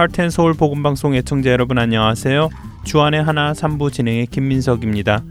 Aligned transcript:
하트앤서울 0.00 0.54
복음 0.54 0.82
방송 0.82 1.14
애청자 1.14 1.50
여러분 1.50 1.76
안녕하세요. 1.76 2.48
주안의 2.84 3.22
하나 3.22 3.52
3부 3.52 3.92
진행의 3.92 4.28
김민석입니다. 4.28 5.22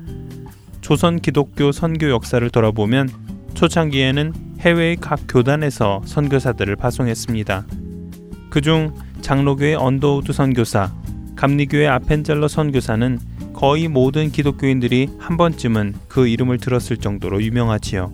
조선 0.81 1.19
기독교 1.19 1.71
선교 1.71 2.11
역사를 2.11 2.47
돌아보면 2.47 3.09
초창기에는 3.55 4.31
해외의 4.59 4.97
각 4.97 5.21
교단에서 5.27 6.03
선교사들을 6.05 6.75
파송했습니다. 6.75 7.65
그중 8.51 8.93
장로교의 9.21 9.73
언더우드 9.73 10.33
선교사, 10.33 10.93
감리교의 11.35 11.87
아펜젤러 11.87 12.47
선교사는 12.47 13.17
거의 13.53 13.87
모든 13.87 14.29
기독교인들이 14.29 15.09
한 15.17 15.35
번쯤은 15.35 15.95
그 16.07 16.27
이름을 16.27 16.59
들었을 16.59 16.97
정도로 16.97 17.41
유명하지요. 17.41 18.13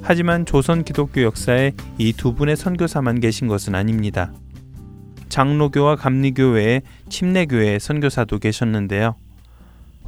하지만 0.00 0.46
조선 0.46 0.82
기독교 0.82 1.22
역사에 1.22 1.72
이 1.98 2.14
두 2.14 2.34
분의 2.34 2.56
선교사만 2.56 3.20
계신 3.20 3.48
것은 3.48 3.74
아닙니다. 3.74 4.32
장로교와 5.38 5.94
감리교 5.94 6.50
외에 6.54 6.82
침례교의 7.10 7.78
선교사도 7.78 8.40
계셨는데요. 8.40 9.14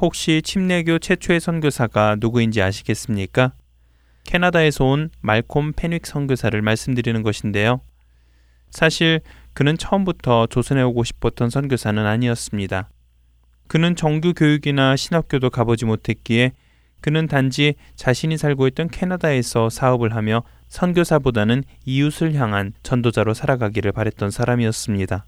혹시 0.00 0.42
침례교 0.42 0.98
최초의 0.98 1.38
선교사가 1.38 2.16
누구인지 2.18 2.60
아시겠습니까? 2.60 3.52
캐나다에서 4.24 4.86
온 4.86 5.08
말콤 5.20 5.74
페닉 5.74 6.04
선교사를 6.04 6.60
말씀드리는 6.60 7.22
것인데요. 7.22 7.80
사실 8.70 9.20
그는 9.52 9.78
처음부터 9.78 10.48
조선에 10.48 10.82
오고 10.82 11.04
싶었던 11.04 11.48
선교사는 11.48 12.04
아니었습니다. 12.04 12.90
그는 13.68 13.94
정규 13.94 14.34
교육이나 14.34 14.96
신학교도 14.96 15.50
가보지 15.50 15.84
못했기에 15.84 16.50
그는 17.00 17.28
단지 17.28 17.74
자신이 17.94 18.36
살고 18.36 18.66
있던 18.66 18.88
캐나다에서 18.88 19.70
사업을 19.70 20.12
하며 20.16 20.42
선교사보다는 20.70 21.64
이웃을 21.84 22.34
향한 22.34 22.72
전도자로 22.82 23.34
살아가기를 23.34 23.92
바랬던 23.92 24.30
사람이었습니다. 24.30 25.26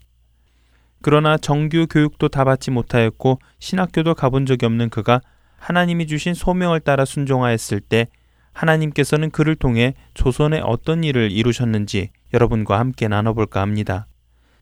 그러나 1.02 1.36
정규 1.36 1.86
교육도 1.90 2.28
다 2.28 2.44
받지 2.44 2.70
못하였고 2.70 3.40
신학교도 3.58 4.14
가본 4.14 4.46
적이 4.46 4.66
없는 4.66 4.88
그가 4.88 5.20
하나님이 5.56 6.06
주신 6.06 6.32
소명을 6.32 6.80
따라 6.80 7.04
순종하였을 7.04 7.80
때 7.80 8.06
하나님께서는 8.52 9.30
그를 9.30 9.56
통해 9.56 9.94
조선에 10.14 10.60
어떤 10.60 11.04
일을 11.04 11.32
이루셨는지 11.32 12.10
여러분과 12.32 12.78
함께 12.78 13.08
나눠볼까 13.08 13.60
합니다. 13.60 14.06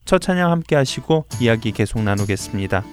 첫 0.05 0.21
찬양 0.21 0.51
함께 0.51 0.77
하시고 0.77 1.27
이야기 1.41 1.73
계속 1.73 2.03
나누겠습니다. 2.03 2.85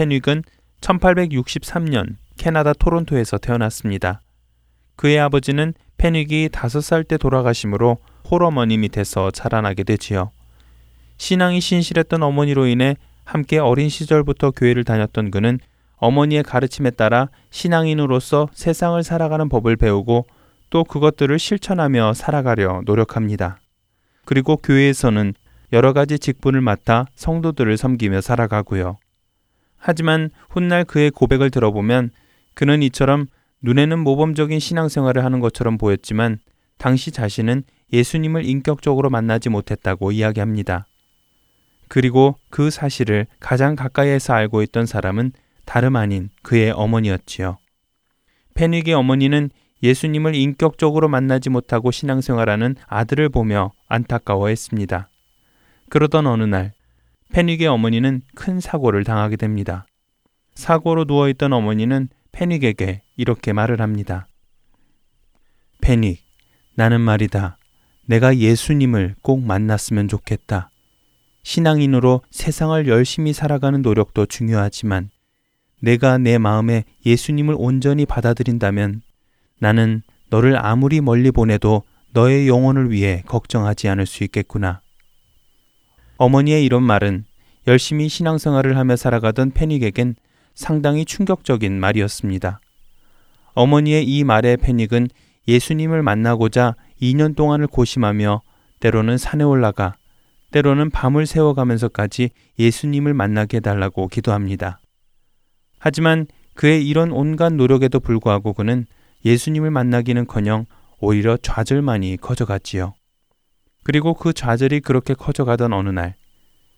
페닉은 0.00 0.44
1863년 0.80 2.16
캐나다 2.38 2.72
토론토에서 2.72 3.36
태어났습니다. 3.36 4.22
그의 4.96 5.18
아버지는 5.18 5.74
페닉이 5.98 6.48
5살 6.48 7.06
때 7.06 7.18
돌아가심으로 7.18 7.98
홀어머니 8.30 8.78
밑에서 8.78 9.30
자라나게 9.30 9.82
되지요. 9.82 10.30
신앙이 11.18 11.60
신실했던 11.60 12.22
어머니로 12.22 12.66
인해 12.66 12.96
함께 13.24 13.58
어린 13.58 13.90
시절부터 13.90 14.52
교회를 14.52 14.84
다녔던 14.84 15.30
그는 15.30 15.58
어머니의 15.96 16.44
가르침에 16.44 16.92
따라 16.92 17.28
신앙인으로서 17.50 18.48
세상을 18.54 19.02
살아가는 19.02 19.50
법을 19.50 19.76
배우고 19.76 20.24
또 20.70 20.82
그것들을 20.82 21.38
실천하며 21.38 22.14
살아가려 22.14 22.80
노력합니다. 22.86 23.58
그리고 24.24 24.56
교회에서는 24.56 25.34
여러 25.74 25.92
가지 25.92 26.18
직분을 26.18 26.62
맡아 26.62 27.04
성도들을 27.16 27.76
섬기며 27.76 28.22
살아가고요. 28.22 28.96
하지만 29.80 30.30
훗날 30.50 30.84
그의 30.84 31.10
고백을 31.10 31.50
들어보면 31.50 32.10
그는 32.54 32.82
이처럼 32.82 33.26
눈에는 33.62 33.98
모범적인 33.98 34.60
신앙생활을 34.60 35.24
하는 35.24 35.40
것처럼 35.40 35.78
보였지만 35.78 36.38
당시 36.78 37.10
자신은 37.10 37.64
예수님을 37.92 38.44
인격적으로 38.44 39.10
만나지 39.10 39.48
못했다고 39.48 40.12
이야기합니다. 40.12 40.86
그리고 41.88 42.36
그 42.50 42.70
사실을 42.70 43.26
가장 43.40 43.74
가까이에서 43.74 44.34
알고 44.34 44.62
있던 44.62 44.86
사람은 44.86 45.32
다름 45.64 45.96
아닌 45.96 46.30
그의 46.42 46.70
어머니였지요. 46.70 47.58
페닉의 48.54 48.94
어머니는 48.94 49.50
예수님을 49.82 50.34
인격적으로 50.34 51.08
만나지 51.08 51.50
못하고 51.50 51.90
신앙생활하는 51.90 52.76
아들을 52.86 53.28
보며 53.30 53.72
안타까워했습니다. 53.88 55.08
그러던 55.88 56.26
어느 56.26 56.44
날 56.44 56.72
페닉의 57.32 57.68
어머니는 57.68 58.22
큰 58.34 58.60
사고를 58.60 59.04
당하게 59.04 59.36
됩니다. 59.36 59.86
사고로 60.54 61.04
누워있던 61.04 61.52
어머니는 61.52 62.08
페닉에게 62.32 63.02
이렇게 63.16 63.52
말을 63.52 63.80
합니다. 63.80 64.26
페닉, 65.80 66.22
나는 66.74 67.00
말이다. 67.00 67.56
내가 68.06 68.36
예수님을 68.36 69.14
꼭 69.22 69.42
만났으면 69.44 70.08
좋겠다. 70.08 70.70
신앙인으로 71.42 72.22
세상을 72.30 72.86
열심히 72.88 73.32
살아가는 73.32 73.80
노력도 73.80 74.26
중요하지만 74.26 75.10
내가 75.80 76.18
내 76.18 76.36
마음에 76.36 76.84
예수님을 77.06 77.54
온전히 77.56 78.04
받아들인다면 78.04 79.02
나는 79.58 80.02
너를 80.28 80.64
아무리 80.64 81.00
멀리 81.00 81.30
보내도 81.30 81.84
너의 82.12 82.48
영혼을 82.48 82.90
위해 82.90 83.22
걱정하지 83.26 83.88
않을 83.88 84.06
수 84.06 84.24
있겠구나. 84.24 84.82
어머니의 86.20 86.66
이런 86.66 86.82
말은 86.82 87.24
열심히 87.66 88.10
신앙생활을 88.10 88.76
하며 88.76 88.94
살아가던 88.94 89.52
패닉에겐 89.52 90.16
상당히 90.54 91.06
충격적인 91.06 91.80
말이었습니다. 91.80 92.60
어머니의 93.54 94.04
이 94.04 94.22
말에 94.22 94.56
패닉은 94.56 95.08
예수님을 95.48 96.02
만나고자 96.02 96.76
2년 97.00 97.34
동안을 97.34 97.68
고심하며 97.68 98.42
때로는 98.80 99.16
산에 99.16 99.44
올라가 99.44 99.94
때로는 100.50 100.90
밤을 100.90 101.24
새워가면서까지 101.24 102.32
예수님을 102.58 103.14
만나게 103.14 103.56
해달라고 103.56 104.08
기도합니다. 104.08 104.78
하지만 105.78 106.26
그의 106.52 106.86
이런 106.86 107.12
온갖 107.12 107.50
노력에도 107.50 107.98
불구하고 107.98 108.52
그는 108.52 108.84
예수님을 109.24 109.70
만나기는 109.70 110.26
커녕 110.26 110.66
오히려 110.98 111.38
좌절만이 111.38 112.18
커져갔지요. 112.18 112.92
그리고 113.82 114.14
그 114.14 114.32
좌절이 114.32 114.80
그렇게 114.80 115.14
커져가던 115.14 115.72
어느 115.72 115.88
날, 115.88 116.14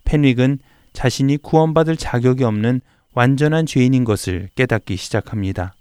펜윅은 0.04 0.58
자신이 0.92 1.38
구원받을 1.38 1.96
자격이 1.96 2.44
없는 2.44 2.80
완전한 3.14 3.66
죄인인 3.66 4.04
것을 4.04 4.48
깨닫기 4.54 4.96
시작합니다. 4.96 5.74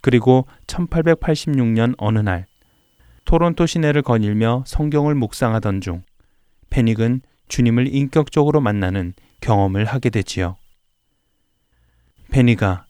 그리고 0.00 0.46
1886년 0.66 1.94
어느 1.98 2.18
날, 2.18 2.46
토론토 3.24 3.66
시내를 3.66 4.02
거닐며 4.02 4.62
성경을 4.66 5.14
묵상하던 5.14 5.80
중, 5.80 6.02
페닉은 6.70 7.22
주님을 7.48 7.92
인격적으로 7.94 8.60
만나는 8.60 9.14
경험을 9.40 9.84
하게 9.84 10.10
되지요. 10.10 10.56
페니가 12.30 12.86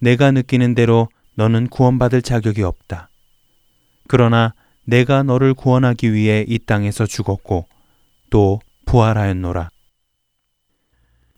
내가 0.00 0.30
느끼는 0.30 0.74
대로 0.74 1.08
너는 1.34 1.68
구원받을 1.68 2.22
자격이 2.22 2.62
없다. 2.62 3.10
그러나 4.08 4.54
내가 4.86 5.22
너를 5.22 5.52
구원하기 5.52 6.12
위해 6.12 6.44
이 6.48 6.58
땅에서 6.58 7.06
죽었고 7.06 7.66
또 8.30 8.60
부활하였노라. 8.86 9.70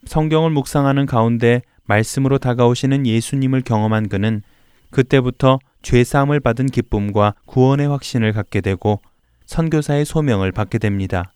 성경을 0.04 0.50
묵상하는 0.50 1.06
가운데 1.06 1.62
말씀으로 1.84 2.38
다가오시는 2.38 3.06
예수님을 3.06 3.62
경험한 3.62 4.08
그는 4.08 4.42
그때부터 4.90 5.58
죄사함을 5.82 6.40
받은 6.40 6.66
기쁨과 6.66 7.34
구원의 7.46 7.88
확신을 7.88 8.32
갖게 8.32 8.60
되고 8.60 9.00
선교사의 9.46 10.04
소명을 10.04 10.52
받게 10.52 10.78
됩니다. 10.78 11.32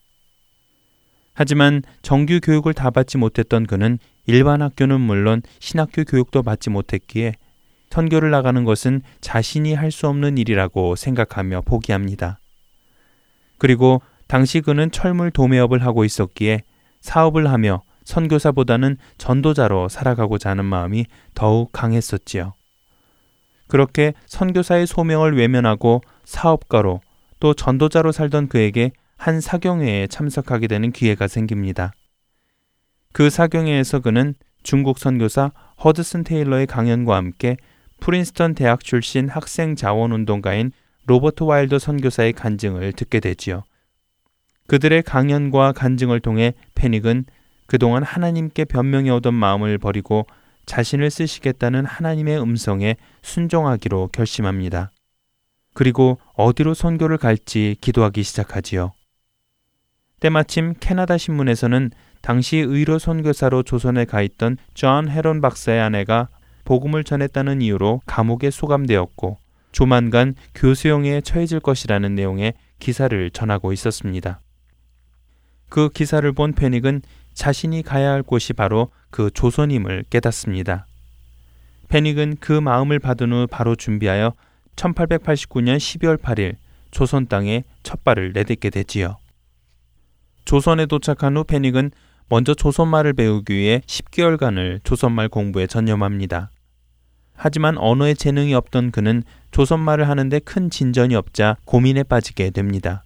하지만 1.33 1.81
정규 2.03 2.39
교육을 2.41 2.75
다 2.75 2.91
받지 2.91 3.17
못했던 3.17 3.65
그는 3.65 3.97
일반 4.27 4.61
학교는 4.61 5.01
물론 5.01 5.41
신학교 5.59 6.03
교육도 6.03 6.43
받지 6.43 6.69
못했기에 6.69 7.33
선교를 7.93 8.31
나가는 8.31 8.63
것은 8.63 9.03
자신이 9.21 9.75
할 9.75 9.91
수 9.91 10.07
없는 10.07 10.39
일이라고 10.39 10.95
생각하며 10.95 11.61
포기합니다. 11.61 12.39
그리고 13.59 14.01
당시 14.27 14.61
그는 14.61 14.89
철물 14.89 15.29
도매업을 15.29 15.85
하고 15.85 16.03
있었기에 16.03 16.63
사업을 17.01 17.51
하며 17.51 17.83
선교사보다는 18.03 18.97
전도자로 19.19 19.89
살아가고자 19.89 20.49
하는 20.49 20.65
마음이 20.65 21.05
더욱 21.35 21.71
강했었지요. 21.71 22.55
그렇게 23.67 24.13
선교사의 24.25 24.87
소명을 24.87 25.37
외면하고 25.37 26.01
사업가로 26.25 27.01
또 27.39 27.53
전도자로 27.53 28.11
살던 28.11 28.47
그에게 28.47 28.91
한 29.17 29.39
사경회에 29.39 30.07
참석하게 30.07 30.65
되는 30.65 30.91
기회가 30.91 31.27
생깁니다. 31.27 31.93
그 33.11 33.29
사경회에서 33.29 33.99
그는 33.99 34.33
중국 34.63 34.97
선교사 34.97 35.51
허드슨 35.83 36.23
테일러의 36.23 36.65
강연과 36.65 37.15
함께 37.15 37.57
프린스턴 38.03 38.53
대학 38.53 38.83
출신 38.83 39.29
학생 39.29 39.77
자원운동가인 39.77 40.73
로버트 41.05 41.43
와일더 41.43 41.79
선교사의 41.79 42.33
간증을 42.33 42.91
듣게 42.91 43.21
되지요. 43.21 43.63
그들의 44.67 45.03
강연과 45.03 45.71
간증을 45.71 46.19
통해 46.19 46.53
페닉은 46.75 47.23
그동안 47.65 48.03
하나님께 48.03 48.65
변명해 48.65 49.09
오던 49.09 49.33
마음을 49.33 49.77
버리고 49.77 50.27
자신을 50.65 51.09
쓰시겠다는 51.11 51.85
하나님의 51.85 52.41
음성에 52.41 52.97
순종하기로 53.21 54.09
결심합니다. 54.11 54.91
그리고 55.73 56.19
어디로 56.33 56.73
선교를 56.73 57.17
갈지 57.17 57.77
기도하기 57.79 58.21
시작하지요. 58.21 58.91
때마침 60.19 60.73
캐나다 60.81 61.17
신문에서는 61.17 61.91
당시 62.21 62.57
의료 62.57 62.99
선교사로 62.99 63.63
조선에 63.63 64.03
가 64.03 64.21
있던 64.21 64.57
존 64.73 65.07
헤론 65.07 65.39
박사의 65.39 65.79
아내가 65.79 66.27
복음을 66.63 67.03
전했다는 67.03 67.61
이유로 67.61 68.01
감옥에 68.05 68.49
수감되었고 68.51 69.37
조만간 69.71 70.35
교수형에 70.55 71.21
처해질 71.21 71.59
것이라는 71.59 72.15
내용의 72.15 72.53
기사를 72.79 73.31
전하고 73.31 73.73
있었습니다. 73.73 74.39
그 75.69 75.89
기사를 75.89 76.31
본 76.33 76.53
펜윅은 76.53 77.01
자신이 77.33 77.81
가야 77.81 78.11
할 78.11 78.21
곳이 78.21 78.53
바로 78.53 78.91
그 79.09 79.31
조선임을 79.31 80.05
깨닫습니다. 80.09 80.85
페닉은 81.89 82.37
그 82.39 82.53
마음을 82.53 82.99
받은 82.99 83.31
후 83.31 83.47
바로 83.49 83.75
준비하여 83.75 84.33
1889년 84.75 85.77
12월 85.77 86.17
8일 86.17 86.55
조선 86.91 87.27
땅에 87.27 87.63
첫 87.81 88.03
발을 88.03 88.33
내딛게 88.33 88.69
되지요. 88.69 89.17
조선에 90.45 90.85
도착한 90.85 91.37
후 91.37 91.43
페닉은 91.43 91.91
먼저 92.29 92.53
조선말을 92.53 93.13
배우기 93.13 93.53
위해 93.53 93.81
10개월간을 93.85 94.83
조선말 94.83 95.29
공부에 95.29 95.67
전념합니다. 95.67 96.51
하지만 97.35 97.77
언어에 97.77 98.13
재능이 98.13 98.53
없던 98.53 98.91
그는 98.91 99.23
조선말을 99.51 100.07
하는데 100.07 100.39
큰 100.39 100.69
진전이 100.69 101.15
없자 101.15 101.57
고민에 101.65 102.03
빠지게 102.03 102.51
됩니다. 102.51 103.03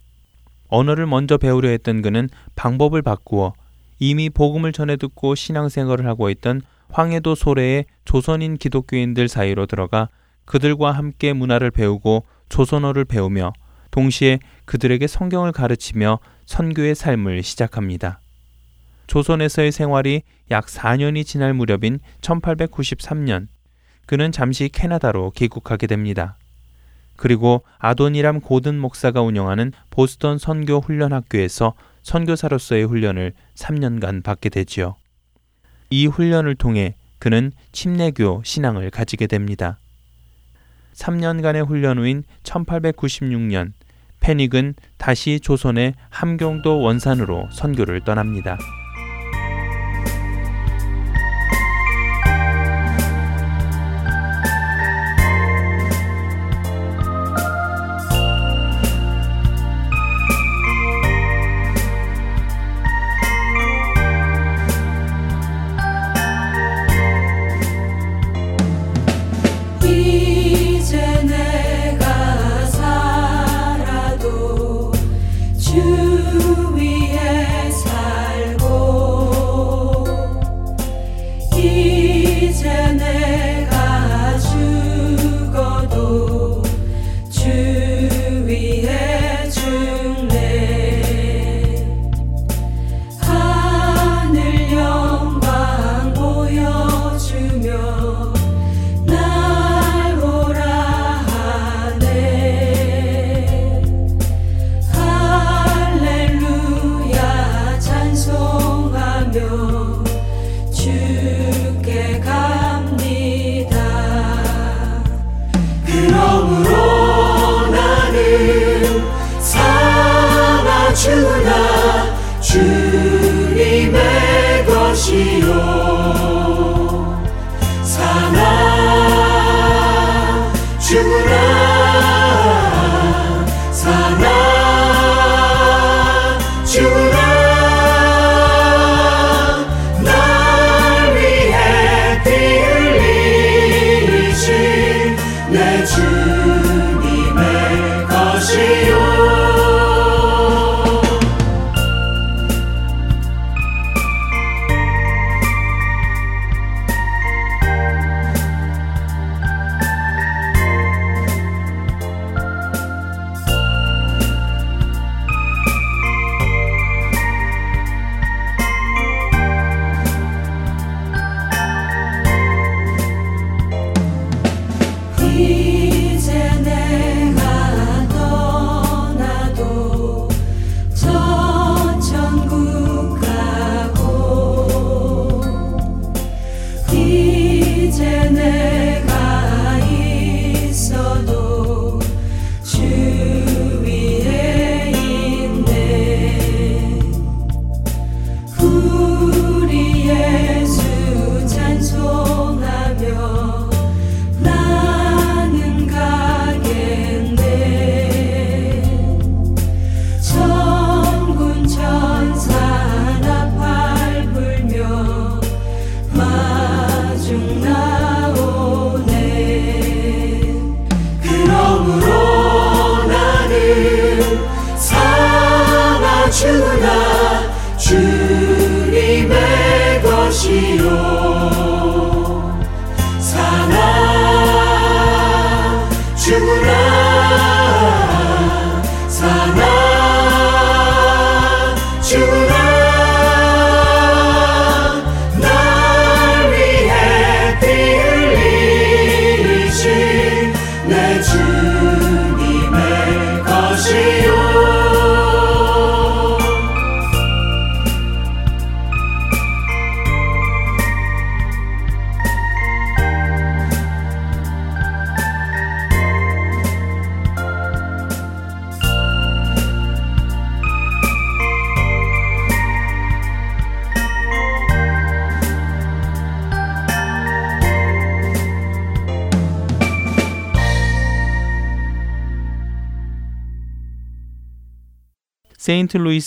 언어를 0.68 1.06
먼저 1.06 1.38
배우려 1.38 1.68
했던 1.68 2.02
그는 2.02 2.28
방법을 2.54 3.02
바꾸어 3.02 3.54
이미 3.98 4.30
복음을 4.30 4.72
전해 4.72 4.96
듣고 4.96 5.34
신앙생활을 5.34 6.06
하고 6.06 6.30
있던 6.30 6.62
황해도 6.90 7.34
소래의 7.34 7.86
조선인 8.04 8.56
기독교인들 8.56 9.28
사이로 9.28 9.66
들어가 9.66 10.08
그들과 10.44 10.92
함께 10.92 11.32
문화를 11.32 11.70
배우고 11.70 12.24
조선어를 12.48 13.04
배우며 13.04 13.52
동시에 13.90 14.38
그들에게 14.64 15.06
성경을 15.06 15.52
가르치며 15.52 16.18
선교의 16.46 16.94
삶을 16.94 17.42
시작합니다. 17.42 18.20
조선에서의 19.06 19.72
생활이 19.72 20.22
약 20.50 20.66
4년이 20.66 21.26
지날 21.26 21.54
무렵인 21.54 22.00
1893년 22.20 23.48
그는 24.08 24.32
잠시 24.32 24.70
캐나다로 24.70 25.32
귀국하게 25.32 25.86
됩니다. 25.86 26.38
그리고 27.16 27.62
아도니람 27.76 28.40
고든 28.40 28.78
목사가 28.78 29.20
운영하는 29.20 29.70
보스턴 29.90 30.38
선교 30.38 30.80
훈련 30.80 31.12
학교에서 31.12 31.74
선교사로서의 32.04 32.84
훈련을 32.86 33.34
3년간 33.54 34.22
받게 34.22 34.48
되지요. 34.48 34.96
이 35.90 36.06
훈련을 36.06 36.54
통해 36.54 36.94
그는 37.18 37.52
침례교 37.72 38.44
신앙을 38.46 38.90
가지게 38.90 39.26
됩니다. 39.26 39.78
3년간의 40.94 41.66
훈련 41.66 41.98
후인 41.98 42.24
1896년 42.44 43.72
패닉은 44.20 44.74
다시 44.96 45.38
조선의 45.38 45.92
함경도 46.08 46.80
원산으로 46.80 47.50
선교를 47.52 48.04
떠납니다. 48.06 48.56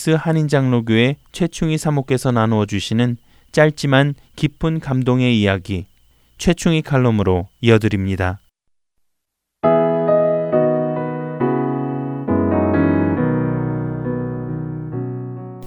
세인트루이스 0.02 0.10
한인장로교회 0.12 1.18
최충희 1.32 1.78
사모께서 1.78 2.32
나누어 2.32 2.66
주시는 2.66 3.18
짧지만 3.52 4.16
깊은 4.36 4.80
감동의 4.80 5.40
이야기 5.40 5.86
최충희 6.40 6.82
칼럼으로 6.82 7.48
이어드립니다. 7.62 8.40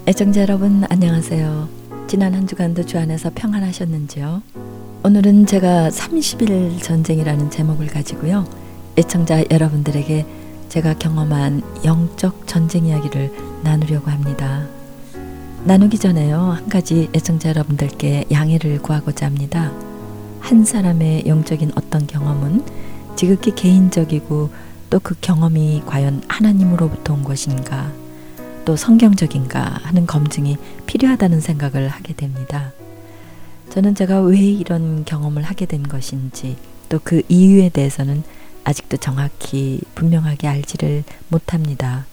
애청자 0.07 0.43
여러분 0.43 0.83
안녕하세요. 0.91 1.69
지난 2.09 2.35
한 2.35 2.47
주간도 2.47 2.85
주 2.87 2.99
안에서 2.99 3.31
평안하셨는지요? 3.35 4.43
오늘은 5.05 5.47
제가 5.47 5.91
30일 5.91 6.83
전쟁이라는 6.83 7.51
제목을 7.51 7.87
가지고요. 7.87 8.45
애청자 8.99 9.45
여러분들에게 9.51 10.44
제가 10.69 10.95
경험한 10.95 11.63
영적 11.85 12.47
전쟁 12.47 12.87
이야기를 12.87 13.33
나누려고 13.63 14.11
합니다. 14.11 14.67
나누기 15.65 15.99
전에요. 15.99 16.39
한 16.41 16.69
가지 16.69 17.09
애청자 17.15 17.49
여러분들께 17.51 18.27
양해를 18.31 18.83
구하고자 18.83 19.27
합니다. 19.27 19.73
한 20.41 20.65
사람의 20.65 21.25
영적인 21.27 21.73
어떤 21.75 22.07
경험은 22.07 22.65
지극히 23.17 23.55
개인적이고 23.55 24.51
또 24.91 25.01
그 25.03 25.15
경험이 25.21 25.83
과연 25.87 26.23
하나님으로부터 26.29 27.15
온 27.15 27.25
것인가 27.25 27.91
또 28.65 28.77
성경적인가 28.77 29.81
하는 29.83 30.07
검증이 30.07 30.57
필요하다는 30.87 31.41
생각을 31.41 31.89
하게 31.89 32.15
됩니다. 32.15 32.73
저는 33.71 33.95
제가 33.95 34.21
왜 34.21 34.39
이런 34.39 35.05
경험을 35.05 35.43
하게 35.43 35.67
된 35.67 35.83
것인지 35.83 36.57
또 36.89 37.01
그 37.03 37.23
이유에 37.29 37.71
대해서는 37.71 38.23
아직도 38.65 38.97
정확히 38.97 39.81
분명하게 39.95 40.49
알지를 40.49 41.05
못합니다. 41.29 42.07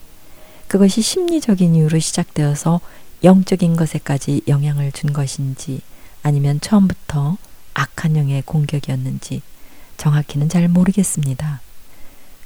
그것이 0.68 1.02
심리적인 1.02 1.76
이유로 1.76 2.00
시작되어서 2.00 2.80
영적인 3.24 3.76
것에까지 3.76 4.42
영향을 4.48 4.92
준 4.92 5.14
것인지 5.14 5.82
아니면 6.24 6.60
처음부터 6.62 7.38
악한 7.74 8.18
영의 8.18 8.42
공격이었는지 8.44 9.42
정확히는 9.98 10.50
잘 10.50 10.68
모르겠습니다. 10.68 11.62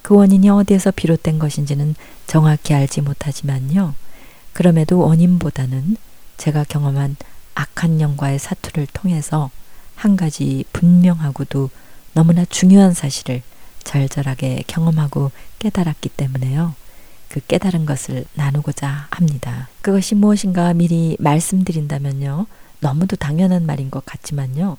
그 0.02 0.16
원인이 0.16 0.50
어디에서 0.50 0.92
비롯된 0.92 1.40
것인지는 1.40 1.96
정확히 2.28 2.74
알지 2.74 3.02
못하지만요. 3.02 3.96
그럼에도 4.54 5.00
원인보다는 5.00 5.98
제가 6.38 6.64
경험한 6.66 7.16
악한 7.56 8.02
영과의 8.02 8.38
사투를 8.40 8.88
통해서 8.94 9.50
한 9.96 10.16
가지 10.16 10.66
분명하고도 10.74 11.70
너무나 12.14 12.46
중요한 12.46 12.94
사실을 12.94 13.42
절절하게 13.86 14.64
경험하고 14.68 15.32
깨달았기 15.60 16.10
때문에요. 16.10 16.76
그 17.30 17.40
깨달은 17.40 17.86
것을 17.86 18.26
나누고자 18.34 19.08
합니다. 19.10 19.70
그것이 19.82 20.16
무엇인가 20.16 20.74
미리 20.74 21.16
말씀드린다면요. 21.20 22.46
너무도 22.82 23.16
당연한 23.16 23.66
말인 23.66 23.90
것 23.90 24.06
같지만요. 24.06 24.78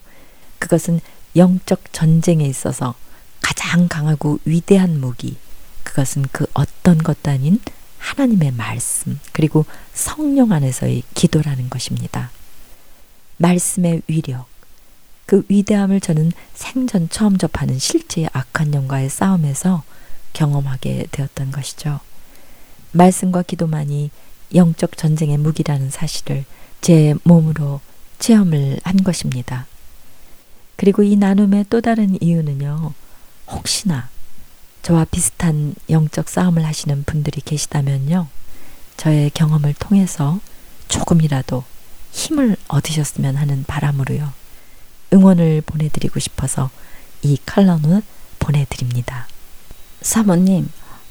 그것은 0.59 1.01
영적 1.35 1.93
전쟁에 1.93 2.45
있어서 2.45 2.95
가장 3.41 3.89
강하고 3.89 4.39
위대한 4.45 5.01
무기, 5.01 5.37
그것은 5.83 6.27
그 6.33 6.47
어떤 6.55 6.99
것도 6.99 7.31
아닌 7.31 7.61
하나님의 7.99 8.53
말씀, 8.53 9.19
그리고 9.33 9.65
성령 9.93 10.53
안에서의 10.53 11.03
기도라는 11.15 11.71
것입니다. 11.71 12.31
말씀의 13.39 14.03
위력, 14.07 14.47
그 15.27 15.45
위대함을 15.49 16.01
저는 16.01 16.33
생전 16.55 17.09
처음 17.11 17.37
접하는 17.37 17.79
실제의 17.79 18.31
악한 18.33 18.73
영과의 18.73 19.11
싸움에서 19.11 19.83
경험하게 20.33 21.09
되었던 21.11 21.51
것이죠. 21.51 22.01
말씀과 22.93 23.43
기도만이 23.43 24.11
영적 24.55 24.97
전쟁의 24.97 25.39
무기라는 25.39 25.91
사실을 25.91 26.45
제 26.81 27.15
몸으로 27.25 27.81
체험을 28.21 28.79
한 28.85 29.03
것입니다. 29.03 29.67
그리고 30.77 31.03
이 31.03 31.17
나눔의 31.17 31.67
또 31.71 31.81
다른 31.81 32.17
이유는요, 32.23 32.93
혹시나 33.49 34.09
저와 34.83 35.07
비슷한 35.07 35.75
영적 35.91 36.29
싸움을 36.29 36.65
하시는 36.65 37.03
분들이 37.05 37.41
계시다면요, 37.41 38.29
저의 38.97 39.31
경험을 39.31 39.75
통해서 39.75 40.39
조금이라도 40.89 41.65
힘을 42.13 42.57
얻으셨으면 42.69 43.37
하는 43.37 43.65
바람으로요. 43.67 44.33
응원을 45.13 45.63
보내드리고 45.63 46.21
싶어서 46.21 46.71
이 47.23 47.39
칼럼을 47.47 48.03
보내드립니다. 48.39 49.27
사모님, 50.03 50.69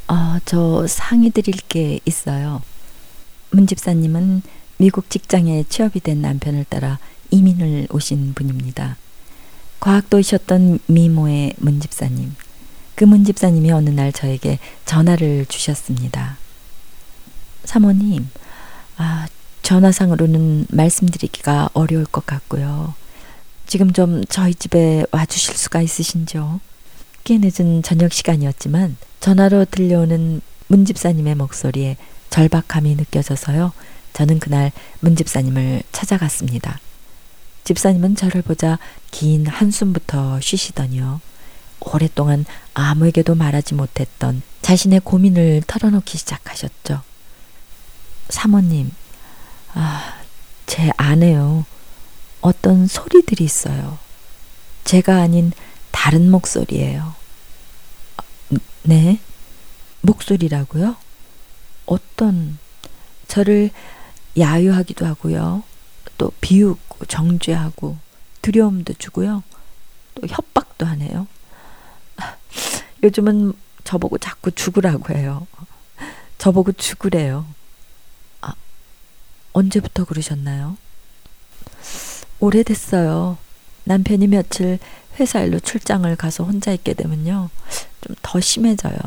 어, 0.07 0.37
저 0.45 0.85
상의 0.87 1.29
드릴 1.31 1.55
게 1.67 1.99
있어요. 2.05 2.61
문 3.51 3.67
집사님은 3.67 4.41
미국 4.77 5.09
직장에 5.09 5.63
취업이 5.69 5.99
된 6.01 6.21
남편을 6.21 6.65
따라 6.69 6.99
이민을 7.31 7.87
오신 7.89 8.33
분입니다. 8.33 8.97
과학도이셨던 9.79 10.79
미모의 10.87 11.53
문 11.57 11.79
집사님. 11.79 12.35
그 12.95 13.03
문 13.05 13.25
집사님이 13.25 13.71
어느 13.71 13.89
날 13.89 14.13
저에게 14.13 14.59
전화를 14.85 15.45
주셨습니다. 15.47 16.37
사모님, 17.65 18.29
아, 18.97 19.27
전화상으로는 19.63 20.67
말씀드리기가 20.69 21.69
어려울 21.73 22.05
것 22.05 22.25
같고요. 22.25 22.93
지금 23.65 23.93
좀 23.93 24.23
저희 24.25 24.53
집에 24.53 25.05
와주실 25.11 25.55
수가 25.55 25.81
있으신지요? 25.81 26.59
꽤 27.23 27.39
늦은 27.39 27.81
저녁 27.81 28.13
시간이었지만 28.13 28.97
전화로 29.19 29.65
들려오는 29.65 30.41
문 30.67 30.85
집사님의 30.85 31.35
목소리에 31.35 31.97
절박함이 32.29 32.95
느껴져서요. 32.95 33.73
저는 34.13 34.39
그날 34.39 34.71
문 34.99 35.15
집사님을 35.15 35.83
찾아갔습니다. 35.91 36.79
집사님은 37.63 38.15
저를 38.15 38.43
보자 38.43 38.77
긴 39.09 39.47
한숨부터 39.47 40.39
쉬시더니요. 40.41 41.19
오랫동안 41.79 42.45
아무에게도 42.73 43.35
말하지 43.35 43.73
못했던 43.73 44.41
자신의 44.61 45.01
고민을 45.03 45.63
털어놓기 45.65 46.17
시작하셨죠. 46.17 47.01
사모님, 48.29 48.91
아, 49.73 50.15
제 50.65 50.91
안에요. 50.97 51.65
어떤 52.45 52.85
소리들이 52.85 53.43
있어요. 53.43 53.97
제가 54.83 55.17
아닌 55.17 55.51
다른 55.89 56.29
목소리예요. 56.29 57.15
네? 58.83 59.19
목소리라고요? 60.01 60.95
어떤 61.87 62.59
저를 63.27 63.71
야유하기도 64.37 65.07
하고요. 65.07 65.63
또 66.19 66.31
비웃고 66.39 67.05
정죄하고 67.05 67.97
두려움도 68.43 68.93
주고요. 68.99 69.41
또 70.13 70.27
협박도 70.27 70.85
하네요. 70.85 71.25
요즘은 73.01 73.53
저보고 73.85 74.19
자꾸 74.19 74.51
죽으라고 74.51 75.15
해요. 75.15 75.47
저보고 76.37 76.73
죽으래요. 76.73 77.47
언제부터 79.53 80.05
그러셨나요? 80.05 80.77
오래됐어요. 82.45 83.37
남편이 83.85 84.27
며칠 84.27 84.79
회사 85.19 85.41
일로 85.41 85.59
출장을 85.59 86.13
가서 86.15 86.43
혼자 86.43 86.71
있게 86.71 86.93
되면요. 86.93 87.49
좀 88.01 88.15
더 88.21 88.39
심해져요. 88.39 88.97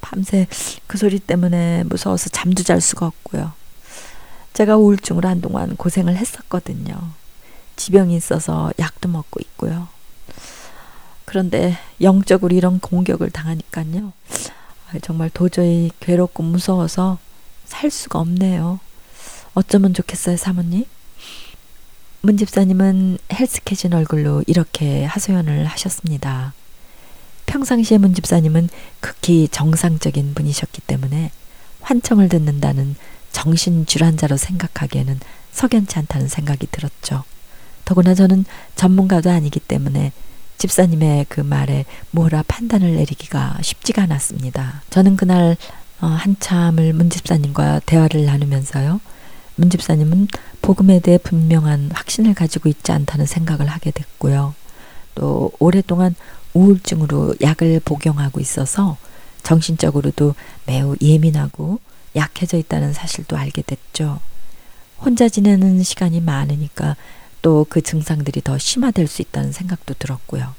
밤새 0.00 0.46
그 0.86 0.98
소리 0.98 1.18
때문에 1.18 1.84
무서워서 1.84 2.28
잠도 2.28 2.62
잘 2.62 2.80
수가 2.80 3.06
없고요. 3.06 3.52
제가 4.52 4.76
우울증으로 4.76 5.28
한동안 5.28 5.76
고생을 5.76 6.16
했었거든요. 6.16 6.94
지병이 7.76 8.14
있어서 8.16 8.70
약도 8.78 9.08
먹고 9.08 9.40
있고요. 9.40 9.88
그런데 11.24 11.78
영적으로 12.02 12.54
이런 12.54 12.80
공격을 12.80 13.30
당하니까요. 13.30 14.12
정말 15.00 15.30
도저히 15.30 15.90
괴롭고 16.00 16.42
무서워서 16.42 17.18
살 17.64 17.90
수가 17.90 18.18
없네요. 18.18 18.78
어쩌면 19.54 19.94
좋겠어요, 19.94 20.36
사모님? 20.36 20.84
문 22.24 22.36
집사님은 22.36 23.18
헬스케진 23.32 23.94
얼굴로 23.94 24.44
이렇게 24.46 25.04
하소연을 25.04 25.64
하셨습니다. 25.66 26.54
평상시에 27.46 27.98
문 27.98 28.14
집사님은 28.14 28.68
극히 29.00 29.48
정상적인 29.48 30.34
분이셨기 30.34 30.82
때문에 30.82 31.32
환청을 31.80 32.28
듣는다는 32.28 32.94
정신질환자로 33.32 34.36
생각하기에는 34.36 35.18
석연치 35.50 35.98
않다는 35.98 36.28
생각이 36.28 36.68
들었죠. 36.70 37.24
더구나 37.84 38.14
저는 38.14 38.44
전문가도 38.76 39.28
아니기 39.28 39.58
때문에 39.58 40.12
집사님의 40.58 41.26
그 41.28 41.40
말에 41.40 41.84
뭐라 42.12 42.44
판단을 42.46 42.94
내리기가 42.94 43.58
쉽지가 43.62 44.02
않았습니다. 44.02 44.82
저는 44.90 45.16
그날 45.16 45.56
어, 46.00 46.06
한참을 46.06 46.92
문 46.92 47.10
집사님과 47.10 47.80
대화를 47.80 48.26
나누면서요. 48.26 49.00
문 49.56 49.70
집사님은 49.70 50.28
복음에 50.60 51.00
대해 51.00 51.18
분명한 51.18 51.90
확신을 51.92 52.34
가지고 52.34 52.68
있지 52.68 52.92
않다는 52.92 53.26
생각을 53.26 53.66
하게 53.66 53.90
됐고요. 53.90 54.54
또 55.14 55.52
오랫동안 55.58 56.14
우울증으로 56.54 57.34
약을 57.40 57.80
복용하고 57.84 58.40
있어서 58.40 58.96
정신적으로도 59.42 60.34
매우 60.66 60.96
예민하고 61.00 61.80
약해져 62.14 62.56
있다는 62.56 62.92
사실도 62.92 63.36
알게 63.36 63.62
됐죠. 63.62 64.20
혼자 65.00 65.28
지내는 65.28 65.82
시간이 65.82 66.20
많으니까 66.20 66.96
또 67.42 67.66
그 67.68 67.82
증상들이 67.82 68.40
더 68.42 68.56
심화될 68.56 69.08
수 69.08 69.20
있다는 69.20 69.52
생각도 69.52 69.94
들었고요. 69.94 70.54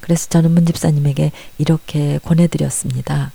그래서 0.00 0.28
저는 0.28 0.52
문 0.52 0.66
집사님에게 0.66 1.30
이렇게 1.58 2.18
권해드렸습니다. 2.24 3.32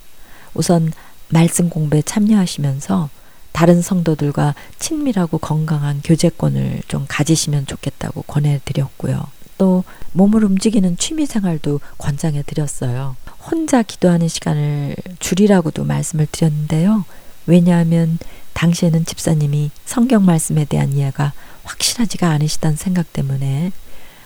우선 0.54 0.92
말씀 1.30 1.70
공부에 1.70 2.02
참여하시면서 2.02 3.10
다른 3.56 3.82
성도들과 3.82 4.54
친밀하고 4.80 5.38
건강한 5.38 6.02
교제권을 6.04 6.82
좀 6.90 7.06
가지시면 7.08 7.68
좋겠다고 7.68 8.24
권해드렸고요. 8.24 9.28
또 9.58 9.86
몸을 10.12 10.44
움직이는 10.44 10.98
취미 10.98 11.26
생활도 11.26 11.80
권장해 11.98 12.44
드렸어요. 12.44 13.16
혼자 13.40 13.82
기도하는 13.82 14.28
시간을 14.28 14.98
줄이라고도 15.20 15.86
말씀을 15.86 16.28
드렸는데요. 16.30 17.06
왜냐하면 17.46 18.20
당시에는 18.52 19.06
집사님이 19.06 19.72
성경 19.86 20.26
말씀에 20.26 20.66
대한 20.66 20.92
이해가 20.92 21.32
확실하지가 21.64 22.30
않으시다는 22.32 22.76
생각 22.76 23.14
때문에 23.14 23.72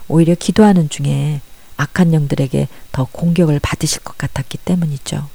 오히려 0.08 0.34
기도하는 0.34 0.90
중에 0.90 1.42
악한 1.78 2.16
영들에게 2.16 2.68
더 2.92 3.08
공격을 3.12 3.60
받으실 3.60 4.02
것 4.02 4.18
같았기 4.18 4.58
때문이죠. 4.58 5.30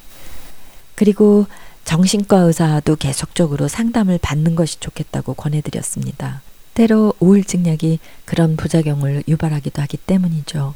그리고 0.96 1.46
정신과 1.84 2.38
의사도 2.38 2.96
계속적으로 2.96 3.68
상담을 3.68 4.18
받는 4.18 4.54
것이 4.54 4.80
좋겠다고 4.80 5.34
권해드렸습니다. 5.34 6.42
때로 6.74 7.14
우울증 7.20 7.66
약이 7.66 8.00
그런 8.24 8.56
부작용을 8.56 9.22
유발하기도 9.28 9.80
하기 9.82 9.96
때문이죠. 9.98 10.74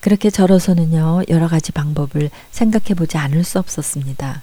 그렇게 0.00 0.30
저로서는요, 0.30 1.22
여러 1.28 1.48
가지 1.48 1.72
방법을 1.72 2.30
생각해 2.52 2.94
보지 2.94 3.16
않을 3.16 3.42
수 3.42 3.58
없었습니다. 3.58 4.42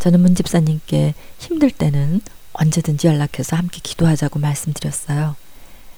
저는 0.00 0.20
문 0.20 0.34
집사님께 0.34 1.14
힘들 1.38 1.70
때는 1.70 2.20
언제든지 2.52 3.06
연락해서 3.06 3.56
함께 3.56 3.80
기도하자고 3.82 4.38
말씀드렸어요. 4.38 5.36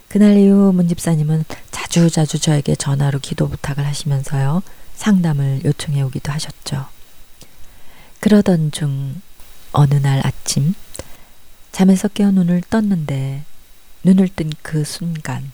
그날 0.07 0.37
이후 0.37 0.71
문 0.73 0.87
집사님은 0.87 1.43
자주자주 1.71 2.39
저에게 2.39 2.75
전화로 2.75 3.19
기도 3.19 3.49
부탁을 3.49 3.85
하시면서요, 3.85 4.61
상담을 4.95 5.61
요청해 5.65 6.01
오기도 6.03 6.31
하셨죠. 6.31 6.94
그러던 8.19 8.71
중 8.71 9.21
어느 9.71 9.95
날 9.95 10.25
아침 10.25 10.73
잠에서 11.71 12.07
깨어 12.07 12.31
눈을 12.31 12.61
떴는데 12.69 13.43
눈을 14.03 14.29
뜬 14.29 14.49
그 14.61 14.83
순간 14.83 15.51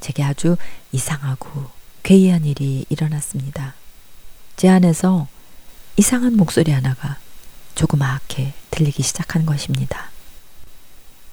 제게 0.00 0.22
아주 0.22 0.56
이상하고 0.90 1.70
괴이한 2.02 2.44
일이 2.44 2.84
일어났습니다. 2.88 3.74
제 4.56 4.68
안에서 4.68 5.28
이상한 5.96 6.36
목소리 6.36 6.72
하나가 6.72 7.18
조그맣게 7.74 8.54
들리기 8.70 9.02
시작한 9.02 9.46
것입니다. 9.46 10.10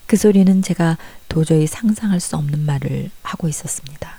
그 0.05 0.17
소리는 0.17 0.61
제가 0.61 0.97
도저히 1.27 1.67
상상할 1.67 2.19
수 2.19 2.35
없는 2.35 2.65
말을 2.65 3.09
하고 3.23 3.47
있었습니다. 3.47 4.17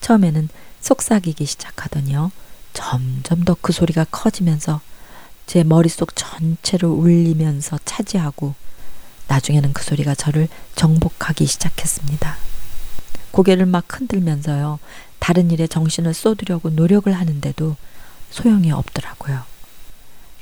처음에는 0.00 0.48
속삭이기 0.80 1.46
시작하더니요. 1.46 2.32
점점 2.72 3.44
더 3.44 3.56
그 3.60 3.72
소리가 3.72 4.04
커지면서 4.10 4.80
제 5.46 5.62
머릿속 5.62 6.14
전체를 6.16 6.88
울리면서 6.88 7.78
차지하고 7.84 8.54
나중에는 9.28 9.72
그 9.72 9.82
소리가 9.82 10.14
저를 10.14 10.48
정복하기 10.74 11.46
시작했습니다. 11.46 12.36
고개를 13.30 13.66
막 13.66 13.84
흔들면서요. 13.88 14.78
다른 15.18 15.50
일에 15.50 15.66
정신을 15.66 16.14
쏟으려고 16.14 16.70
노력을 16.70 17.12
하는데도 17.12 17.76
소용이 18.30 18.72
없더라고요. 18.72 19.42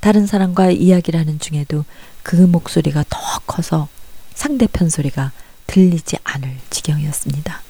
다른 0.00 0.26
사람과 0.26 0.70
이야기를 0.70 1.18
하는 1.18 1.38
중에도 1.38 1.84
그 2.22 2.36
목소리가 2.36 3.04
더 3.08 3.18
커서 3.46 3.88
상대편 4.34 4.90
소리가 4.90 5.32
들리지 5.66 6.16
않을 6.24 6.58
지경이었습니다. 6.70 7.60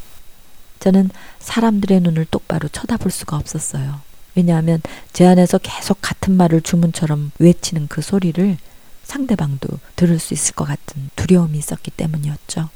저는 0.81 1.11
사람들의 1.38 2.01
눈을 2.01 2.27
똑바로 2.27 2.68
쳐다볼 2.68 3.11
수가 3.11 3.37
없었어요. 3.37 4.01
왜냐하면 4.35 4.81
제 5.12 5.27
안에서 5.27 5.59
계속 5.59 5.99
같은 6.01 6.37
말을 6.37 6.61
주문처럼 6.62 7.31
외치는 7.38 7.88
그 7.88 8.03
소리를 8.03 8.57
상대방도 9.05 9.68
들을 9.97 10.18
수 10.18 10.35
있을 10.35 10.55
것 10.55 10.64
같은 10.64 11.11
두려움이 11.14 11.59
있었기 11.59 11.90
때문이었죠. 11.92 12.70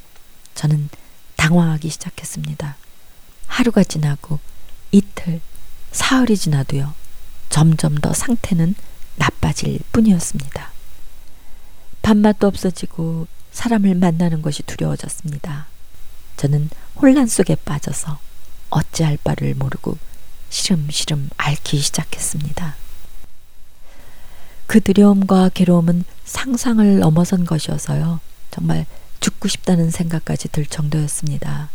저는 0.55 0.89
당황하기 1.37 1.89
시작했습니다. 1.89 2.77
하루가 3.47 3.83
지나고 3.83 4.39
이틀, 4.93 5.41
사흘이 5.93 6.37
지나도요. 6.37 6.95
점점 7.49 7.97
더 7.97 8.13
상태는 8.13 8.75
나빠질 9.17 9.81
뿐이었습니다. 9.93 10.71
밥맛도 12.03 12.47
없어지고 12.47 13.27
사람을 13.53 13.95
만나는 13.95 14.43
것이 14.43 14.63
두려워졌습니다. 14.63 15.67
저는 16.37 16.71
혼란 16.97 17.27
속에 17.27 17.57
빠져서 17.57 18.19
어찌할 18.71 19.19
바를 19.25 19.55
모르고 19.55 19.99
시름시름 20.51 21.31
앓기 21.37 21.79
시작했습니다. 21.79 22.77
그 24.67 24.81
두려움과 24.81 25.51
괴로움은 25.55 26.05
상상을 26.25 26.99
넘어선 26.99 27.45
것이어서요. 27.45 28.21
정말 28.51 28.87
죽고 29.21 29.49
싶다는 29.49 29.91
생각까지 29.91 30.49
들 30.49 30.67
정도였습니다. 30.67 31.71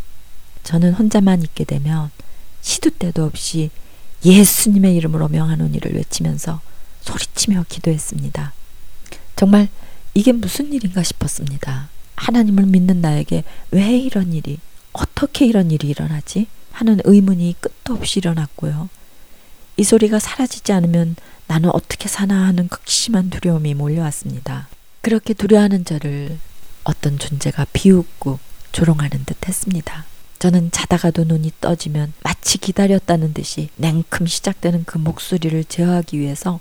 저는 0.64 0.94
혼자만 0.94 1.42
있게 1.42 1.64
되면 1.64 2.12
시도 2.62 2.90
때도 2.90 3.26
없이 3.26 3.70
예수님의 4.24 4.96
이름으로 4.96 5.28
명하노니를 5.28 5.94
외치면서 5.96 6.62
소리치며 7.02 7.66
기도했습니다. 7.68 8.54
정말 9.36 9.68
이게 10.14 10.32
무슨 10.32 10.72
일인가 10.72 11.04
싶었습니다. 11.04 11.90
하나님을 12.16 12.66
믿는 12.68 13.02
나에게 13.02 13.44
왜 13.72 13.98
이런 13.98 14.34
일이, 14.34 14.60
어떻게 14.94 15.46
이런 15.46 15.72
일이 15.72 15.90
일어나지? 15.90 16.48
하는 16.74 17.00
의문이 17.06 17.56
끝도 17.62 17.94
없이 17.94 18.20
일어났고요. 18.20 18.90
이 19.78 19.84
소리가 19.84 20.20
사라지지 20.20 20.74
않으면 20.74 21.16
나는 21.48 21.70
어떻게 21.72 22.08
사나 22.10 22.48
하는 22.48 22.68
극심한 22.68 23.30
두려움이 23.30 23.74
몰려왔습니다. 23.74 24.68
그렇게 25.02 25.34
두려워하는 25.34 25.86
저를 25.86 26.38
어떤 26.84 27.18
존재가 27.18 27.68
비웃고 27.74 28.40
조롱하는 28.72 29.24
듯 29.26 29.48
했습니다. 29.48 30.06
저는 30.40 30.72
자다가도 30.72 31.24
눈이 31.24 31.54
떠지면 31.62 32.12
마치 32.22 32.58
기다렸다는 32.58 33.34
듯이 33.34 33.70
냉큼 33.78 34.26
시작되는 34.28 34.84
그 34.86 34.98
목소리를 34.98 35.64
제어하기 35.64 36.20
위해서 36.20 36.60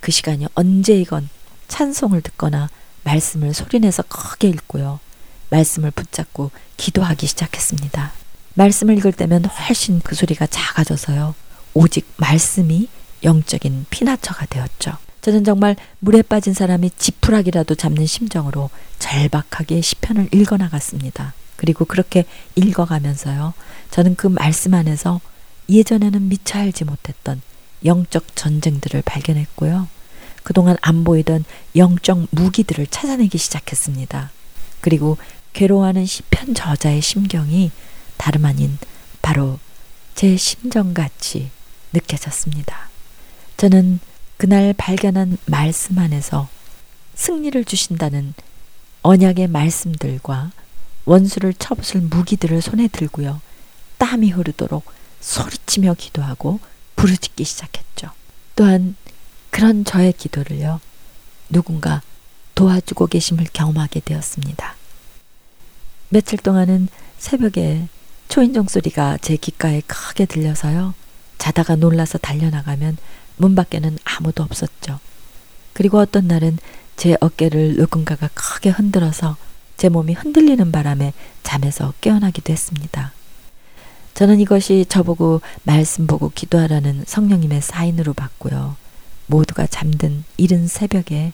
그 0.00 0.12
시간이 0.12 0.46
언제이건 0.54 1.28
찬송을 1.66 2.20
듣거나 2.22 2.68
말씀을 3.02 3.54
소리내서 3.54 4.04
크게 4.04 4.48
읽고요. 4.48 5.00
말씀을 5.50 5.90
붙잡고 5.90 6.50
기도하기 6.76 7.26
시작했습니다. 7.26 8.12
말씀을 8.56 8.96
읽을 8.98 9.12
때면 9.12 9.44
훨씬 9.44 10.00
그 10.00 10.14
소리가 10.14 10.46
작아져서요. 10.46 11.34
오직 11.74 12.10
말씀이 12.16 12.88
영적인 13.22 13.86
피나처가 13.90 14.46
되었죠. 14.46 14.96
저는 15.20 15.44
정말 15.44 15.76
물에 16.00 16.22
빠진 16.22 16.54
사람이 16.54 16.90
지푸라기라도 16.96 17.74
잡는 17.74 18.06
심정으로 18.06 18.70
절박하게 18.98 19.80
시편을 19.80 20.28
읽어 20.32 20.56
나갔습니다. 20.56 21.34
그리고 21.56 21.84
그렇게 21.84 22.24
읽어 22.54 22.84
가면서요. 22.84 23.52
저는 23.90 24.14
그 24.14 24.26
말씀 24.26 24.74
안에서 24.74 25.20
예전에는 25.68 26.28
미처 26.28 26.58
알지 26.58 26.84
못했던 26.84 27.42
영적 27.84 28.36
전쟁들을 28.36 29.02
발견했고요. 29.04 29.88
그동안 30.42 30.76
안 30.80 31.02
보이던 31.02 31.44
영적 31.74 32.28
무기들을 32.30 32.86
찾아내기 32.86 33.36
시작했습니다. 33.36 34.30
그리고 34.80 35.18
괴로워하는 35.52 36.06
시편 36.06 36.54
저자의 36.54 37.02
심경이 37.02 37.72
다름 38.16 38.44
아닌 38.44 38.78
바로 39.22 39.58
제 40.14 40.36
심정같이 40.36 41.50
느껴졌습니다. 41.92 42.88
저는 43.56 44.00
그날 44.36 44.74
발견한 44.76 45.38
말씀 45.46 45.98
안에서 45.98 46.48
승리를 47.14 47.64
주신다는 47.64 48.34
언약의 49.02 49.48
말씀들과 49.48 50.52
원수를 51.04 51.54
쳐부술 51.54 52.02
무기들을 52.02 52.60
손에 52.60 52.88
들고요. 52.88 53.40
땀이 53.98 54.30
흐르도록 54.30 54.84
소리치며 55.20 55.94
기도하고 55.94 56.60
부르짖기 56.96 57.44
시작했죠. 57.44 58.10
또한 58.56 58.96
그런 59.50 59.84
저의 59.84 60.12
기도를요. 60.12 60.80
누군가 61.48 62.02
도와주고 62.54 63.06
계심을 63.06 63.46
경험하게 63.52 64.00
되었습니다. 64.00 64.74
며칠 66.08 66.38
동안은 66.38 66.88
새벽에 67.18 67.88
초인종 68.28 68.66
소리가 68.66 69.18
제 69.18 69.36
귓가에 69.36 69.82
크게 69.86 70.26
들려서요. 70.26 70.94
자다가 71.38 71.76
놀라서 71.76 72.18
달려나가면 72.18 72.96
문 73.36 73.54
밖에는 73.54 73.98
아무도 74.04 74.42
없었죠. 74.42 74.98
그리고 75.72 75.98
어떤 75.98 76.26
날은 76.26 76.58
제 76.96 77.16
어깨를 77.20 77.76
누군가가 77.76 78.28
크게 78.34 78.70
흔들어서 78.70 79.36
제 79.76 79.88
몸이 79.88 80.14
흔들리는 80.14 80.72
바람에 80.72 81.12
잠에서 81.42 81.92
깨어나기도 82.00 82.52
했습니다. 82.52 83.12
저는 84.14 84.40
이것이 84.40 84.86
저보고 84.88 85.42
말씀 85.64 86.06
보고 86.06 86.30
기도하라는 86.34 87.04
성령님의 87.06 87.60
사인으로 87.60 88.14
봤고요. 88.14 88.76
모두가 89.26 89.66
잠든 89.66 90.24
이른 90.38 90.66
새벽에 90.66 91.32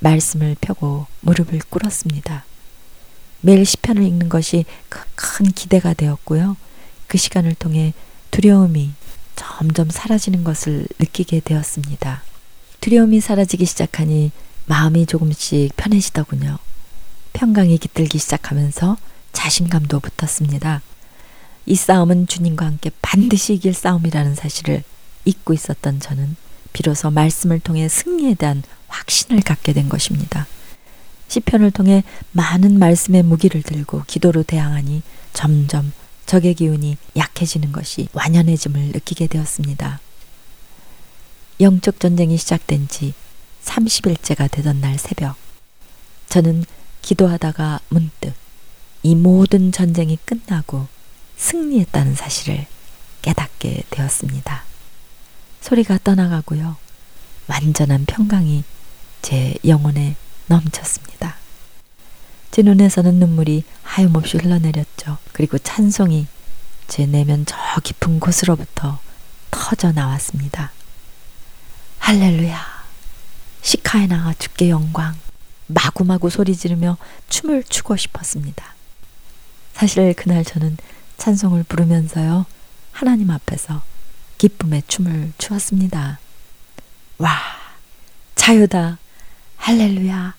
말씀을 0.00 0.56
펴고 0.60 1.06
무릎을 1.20 1.60
꿇었습니다. 1.70 2.44
매일 3.44 3.66
시편을 3.66 4.02
읽는 4.02 4.30
것이 4.30 4.64
큰 4.88 5.44
기대가 5.44 5.92
되었고요. 5.92 6.56
그 7.06 7.18
시간을 7.18 7.54
통해 7.54 7.92
두려움이 8.30 8.92
점점 9.36 9.90
사라지는 9.90 10.44
것을 10.44 10.86
느끼게 10.98 11.40
되었습니다. 11.40 12.22
두려움이 12.80 13.20
사라지기 13.20 13.66
시작하니 13.66 14.32
마음이 14.64 15.04
조금씩 15.04 15.76
편해지더군요. 15.76 16.58
평강이 17.34 17.76
깃들기 17.76 18.16
시작하면서 18.16 18.96
자신감도 19.34 20.00
붙었습니다. 20.00 20.80
이 21.66 21.74
싸움은 21.74 22.28
주님과 22.28 22.64
함께 22.64 22.90
반드시 23.02 23.52
이길 23.52 23.74
싸움이라는 23.74 24.36
사실을 24.36 24.82
잊고 25.26 25.52
있었던 25.52 26.00
저는 26.00 26.36
비로소 26.72 27.10
말씀을 27.10 27.60
통해 27.60 27.90
승리에 27.90 28.34
대한 28.34 28.62
확신을 28.88 29.42
갖게 29.42 29.74
된 29.74 29.90
것입니다. 29.90 30.46
시편을 31.34 31.72
통해 31.72 32.04
많은 32.30 32.78
말씀의 32.78 33.24
무기를 33.24 33.62
들고 33.62 34.04
기도로 34.06 34.44
대항하니 34.44 35.02
점점 35.32 35.92
적의 36.26 36.54
기운이 36.54 36.96
약해지는 37.16 37.72
것이 37.72 38.08
완연해짐을 38.12 38.92
느끼게 38.92 39.26
되었습니다. 39.26 40.00
영적 41.60 41.98
전쟁이 41.98 42.36
시작된 42.36 42.88
지 42.88 43.14
30일째가 43.64 44.48
되던 44.50 44.80
날 44.80 44.96
새벽, 44.96 45.36
저는 46.28 46.64
기도하다가 47.02 47.80
문득 47.88 48.32
이 49.02 49.16
모든 49.16 49.72
전쟁이 49.72 50.16
끝나고 50.24 50.86
승리했다는 51.36 52.14
사실을 52.14 52.66
깨닫게 53.22 53.82
되었습니다. 53.90 54.64
소리가 55.60 55.98
떠나가고요. 56.04 56.76
완전한 57.48 58.04
평강이 58.04 58.62
제 59.22 59.54
영혼에 59.66 60.16
넘쳤습니다. 60.46 61.36
제 62.50 62.62
눈에서는 62.62 63.14
눈물이 63.14 63.64
하염없이 63.82 64.36
흘러내렸죠. 64.38 65.18
그리고 65.32 65.58
찬송이 65.58 66.26
제 66.86 67.06
내면 67.06 67.44
저 67.46 67.56
깊은 67.82 68.20
곳으로부터 68.20 69.00
터져 69.50 69.92
나왔습니다. 69.92 70.72
할렐루야. 71.98 72.84
시카에나 73.62 74.34
주께 74.38 74.68
영광. 74.68 75.14
마구마구 75.66 76.28
소리 76.28 76.54
지르며 76.54 76.98
춤을 77.28 77.64
추고 77.64 77.96
싶었습니다. 77.96 78.74
사실 79.72 80.12
그날 80.14 80.44
저는 80.44 80.76
찬송을 81.16 81.64
부르면서요. 81.64 82.46
하나님 82.92 83.30
앞에서 83.30 83.82
기쁨의 84.38 84.82
춤을 84.86 85.32
추었습니다. 85.38 86.18
와, 87.18 87.38
자유다. 88.34 88.98
할렐루야. 89.64 90.34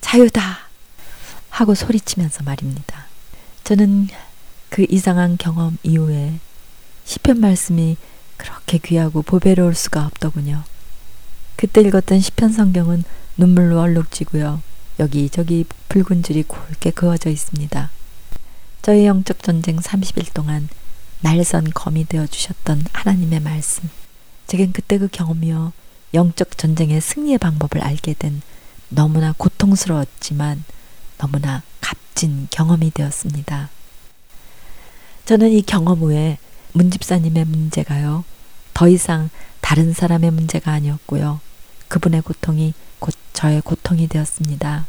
자유다. 0.00 0.58
하고 1.50 1.74
소리치면서 1.74 2.44
말입니다. 2.44 3.08
저는 3.62 4.08
그 4.70 4.86
이상한 4.88 5.36
경험 5.36 5.76
이후에 5.82 6.38
시편 7.04 7.40
말씀이 7.40 7.98
그렇게 8.38 8.78
귀하고 8.78 9.20
보배로울 9.20 9.74
수가 9.74 10.06
없더군요. 10.06 10.64
그때 11.56 11.82
읽었던 11.82 12.20
시편 12.20 12.52
성경은 12.52 13.04
눈물로 13.36 13.80
얼룩지고요. 13.80 14.62
여기저기 14.98 15.66
붉은 15.90 16.22
줄이 16.22 16.42
굵게 16.42 16.92
그어져 16.92 17.28
있습니다. 17.28 17.90
저의 18.80 19.04
영적 19.04 19.42
전쟁 19.42 19.76
30일 19.76 20.32
동안 20.32 20.70
날선 21.20 21.72
검이 21.74 22.06
되어 22.06 22.26
주셨던 22.26 22.86
하나님의 22.94 23.40
말씀. 23.40 23.90
제겐 24.46 24.72
그때 24.72 24.96
그 24.96 25.08
경험이요. 25.08 25.74
영적 26.14 26.56
전쟁의 26.56 27.02
승리의 27.02 27.36
방법을 27.36 27.84
알게 27.84 28.14
된 28.14 28.40
너무나 28.88 29.32
고통스러웠지만 29.36 30.64
너무나 31.18 31.62
값진 31.80 32.48
경험이 32.50 32.90
되었습니다. 32.90 33.70
저는 35.24 35.50
이 35.50 35.62
경험 35.62 36.00
후에 36.00 36.38
문 36.72 36.90
집사님의 36.90 37.44
문제가요. 37.46 38.24
더 38.74 38.88
이상 38.88 39.30
다른 39.60 39.92
사람의 39.92 40.30
문제가 40.32 40.72
아니었고요. 40.72 41.40
그분의 41.88 42.22
고통이 42.22 42.74
곧 42.98 43.14
저의 43.32 43.60
고통이 43.62 44.08
되었습니다. 44.08 44.86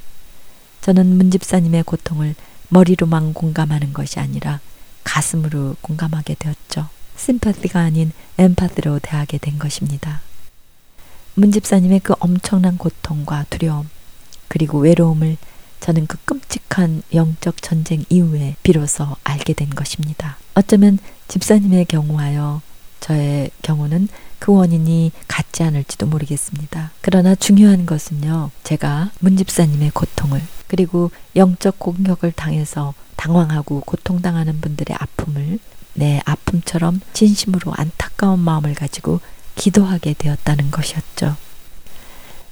저는 0.81 1.17
문 1.17 1.31
집사님의 1.31 1.83
고통을 1.83 2.35
머리로만 2.69 3.33
공감하는 3.33 3.93
것이 3.93 4.19
아니라 4.19 4.59
가슴으로 5.03 5.75
공감하게 5.81 6.35
되었죠. 6.37 6.89
심파티가 7.15 7.79
아닌 7.79 8.11
엠파티로 8.37 8.99
대하게 8.99 9.37
된 9.37 9.57
것입니다. 9.57 10.21
문 11.35 11.51
집사님의 11.51 11.99
그 11.99 12.13
엄청난 12.19 12.77
고통과 12.77 13.45
두려움, 13.49 13.89
그리고 14.47 14.79
외로움을 14.79 15.35
저는 15.81 16.07
그 16.07 16.17
끔찍한 16.23 17.03
영적 17.13 17.61
전쟁 17.61 18.05
이후에 18.09 18.55
비로소 18.63 19.17
알게 19.23 19.53
된 19.53 19.69
것입니다. 19.69 20.37
어쩌면 20.53 20.97
집사님의 21.27 21.85
경우하여 21.85 22.61
저의 23.01 23.51
경우는 23.61 24.07
그 24.39 24.53
원인이 24.53 25.11
같지 25.27 25.63
않을지도 25.63 26.07
모르겠습니다. 26.07 26.91
그러나 27.01 27.35
중요한 27.35 27.85
것은요, 27.85 28.51
제가 28.63 29.11
문 29.19 29.35
집사님의 29.35 29.91
고통을, 29.91 30.41
그리고 30.67 31.11
영적 31.35 31.79
공격을 31.79 32.31
당해서 32.31 32.93
당황하고 33.17 33.81
고통당하는 33.81 34.61
분들의 34.61 34.95
아픔을 34.97 35.59
내 35.93 36.21
아픔처럼 36.25 37.01
진심으로 37.13 37.73
안타까운 37.75 38.39
마음을 38.39 38.73
가지고 38.73 39.19
기도하게 39.55 40.13
되었다는 40.17 40.71
것이었죠. 40.71 41.35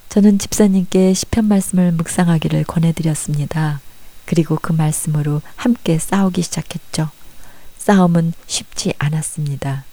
저는 0.09 0.37
집사님께 0.39 1.13
시편 1.13 1.45
말씀을 1.45 1.91
묵상하기를 1.93 2.65
권해드렸습니다. 2.65 3.81
그리고 4.25 4.57
그 4.61 4.71
말씀으로 4.71 5.41
함께 5.55 5.97
싸우기 5.97 6.41
시작했죠. 6.43 7.09
싸움은 7.77 8.33
쉽지 8.47 8.93
않았습니다. 8.97 9.85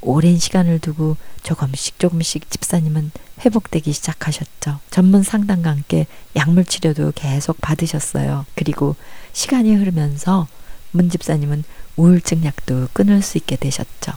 오랜 0.00 0.38
시간을 0.38 0.78
두고 0.78 1.16
조금씩 1.42 1.98
조금씩 1.98 2.50
집사님은 2.50 3.10
회복되기 3.44 3.92
시작하셨죠. 3.92 4.78
전문 4.90 5.22
상담과 5.22 5.70
함께 5.70 6.06
약물 6.36 6.64
치료도 6.64 7.12
계속 7.14 7.60
받으셨어요. 7.60 8.46
그리고 8.54 8.94
시간이 9.32 9.74
흐르면서 9.74 10.46
문 10.92 11.10
집사님은 11.10 11.64
우울증 11.96 12.44
약도 12.44 12.88
끊을 12.92 13.20
수 13.20 13.36
있게 13.36 13.56
되셨죠. 13.56 14.12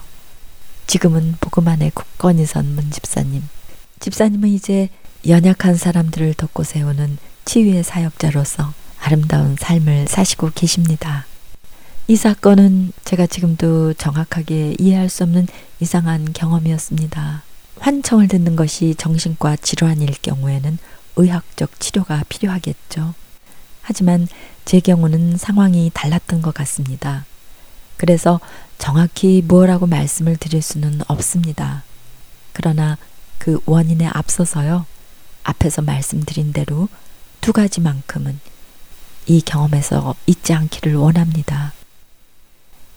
지금은 0.90 1.36
복음 1.38 1.68
안에 1.68 1.92
굳건히 1.94 2.46
선문 2.46 2.90
집사님. 2.90 3.44
집사님은 4.00 4.48
이제 4.48 4.88
연약한 5.28 5.76
사람들을 5.76 6.34
돕고 6.34 6.64
세우는 6.64 7.16
치유의 7.44 7.84
사역자로서 7.84 8.74
아름다운 8.98 9.54
삶을 9.56 10.08
사시고 10.08 10.50
계십니다. 10.52 11.26
이 12.08 12.16
사건은 12.16 12.90
제가 13.04 13.28
지금도 13.28 13.94
정확하게 13.94 14.74
이해할 14.80 15.08
수 15.08 15.22
없는 15.22 15.46
이상한 15.78 16.32
경험이었습니다. 16.32 17.44
환청을 17.78 18.26
듣는 18.26 18.56
것이 18.56 18.96
정신과 18.96 19.58
질환일 19.58 20.10
경우에는 20.20 20.76
의학적 21.14 21.78
치료가 21.78 22.24
필요하겠죠. 22.28 23.14
하지만 23.82 24.26
제 24.64 24.80
경우는 24.80 25.36
상황이 25.36 25.92
달랐던 25.94 26.42
것 26.42 26.52
같습니다. 26.52 27.26
그래서 28.00 28.40
정확히 28.78 29.42
무엇라고 29.46 29.86
말씀을 29.86 30.38
드릴 30.38 30.62
수는 30.62 31.02
없습니다. 31.06 31.84
그러나 32.54 32.96
그 33.36 33.60
원인에 33.66 34.06
앞서서요. 34.06 34.86
앞에서 35.42 35.82
말씀드린 35.82 36.54
대로 36.54 36.88
두 37.42 37.52
가지만큼은 37.52 38.40
이 39.26 39.42
경험에서 39.42 40.14
잊지 40.24 40.54
않기를 40.54 40.94
원합니다. 40.96 41.74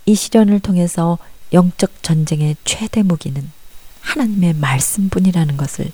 이 0.06 0.16
시련을 0.16 0.62
통해서 0.62 1.18
영적 1.52 2.02
전쟁의 2.02 2.56
최대 2.64 3.04
무기는 3.04 3.52
하나님의 4.00 4.54
말씀뿐이라는 4.54 5.58
것을 5.58 5.92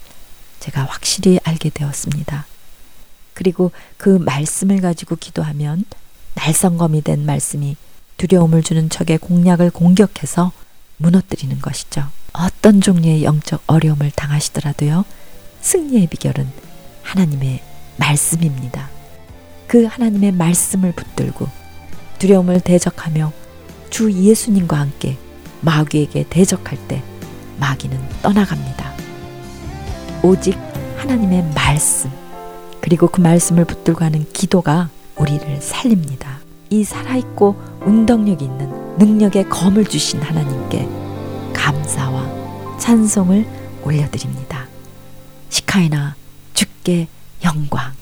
제가 0.60 0.84
확실히 0.84 1.39
알게 1.43 1.72
되었습니다. 1.72 2.45
그리고 3.34 3.72
그 3.98 4.10
말씀을 4.10 4.82
가지고 4.82 5.15
기도하면 5.15 5.86
날성검이 6.36 7.02
된 7.02 7.26
말씀이 7.26 7.76
두려움을 8.19 8.62
주는 8.62 8.89
적의 8.89 9.17
공략을 9.17 9.71
공격해서 9.71 10.51
무너뜨리는 10.97 11.60
것이죠. 11.60 12.05
어떤 12.34 12.82
종류의 12.82 13.23
영적 13.23 13.63
어려움을 13.65 14.12
당하시더라도요. 14.12 15.05
승리의 15.62 16.08
비결은 16.08 16.47
하나님의 17.01 17.63
말씀입니다. 17.97 18.89
그 19.67 19.86
하나님의 19.86 20.34
말씀을 20.34 20.91
붙들고 20.91 21.47
두려움을 22.19 22.60
대적하며 22.60 23.32
주 23.89 24.12
예수님과 24.12 24.77
함께 24.77 25.17
마귀에게 25.62 26.25
대적할 26.29 26.77
때 26.88 27.01
마귀는 27.60 27.97
떠나갑니다. 28.21 28.93
오직 30.23 30.58
하나님의 30.97 31.53
말씀, 31.55 32.12
그리고 32.82 33.08
그 33.08 33.21
말씀을 33.21 33.63
붙들고 33.63 34.03
하는 34.03 34.25
기도가 34.34 34.89
우리를 35.15 35.62
살립니다. 35.62 36.38
이 36.69 36.84
살아있고 36.84 37.55
운동력 37.82 38.41
있는 38.41 38.97
능력의 38.97 39.49
검을 39.49 39.86
주신 39.86 40.21
하나님께 40.21 40.88
감사와 41.53 42.77
찬송을 42.77 43.45
올려드립니다. 43.84 44.67
시카이나 45.49 46.15
주께 46.53 47.08
영광. 47.43 47.98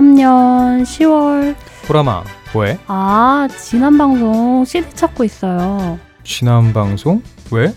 2013년 0.02 0.82
10월 0.82 1.56
보라마 1.86 2.24
왜? 2.56 2.78
아 2.88 3.47
지난 3.60 3.97
방송 3.97 4.66
CD 4.66 4.89
찾고 4.93 5.24
있어요 5.24 5.99
지난 6.24 6.74
방송? 6.74 7.22
왜? 7.52 7.74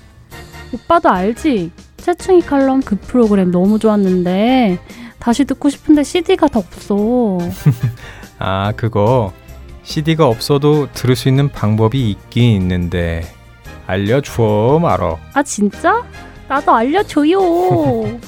오빠도 0.73 1.11
알지? 1.11 1.71
채충이 1.99 2.43
칼럼 2.43 2.83
그 2.83 2.97
프로그램 2.97 3.51
너무 3.51 3.79
좋았는데 3.79 4.79
다시 5.19 5.45
듣고 5.45 5.69
싶은데 5.69 6.03
CD가 6.03 6.49
더 6.49 6.61
없어 6.61 7.39
아 8.39 8.73
그거 8.73 9.33
CD가 9.83 10.27
없어도 10.27 10.91
들을 10.93 11.15
수 11.15 11.29
있는 11.29 11.51
방법이 11.51 12.11
있긴 12.11 12.61
있는데 12.61 13.23
알려줘 13.87 14.79
말어 14.81 15.19
아 15.35 15.43
진짜? 15.43 16.03
나도 16.49 16.73
알려줘요 16.75 17.39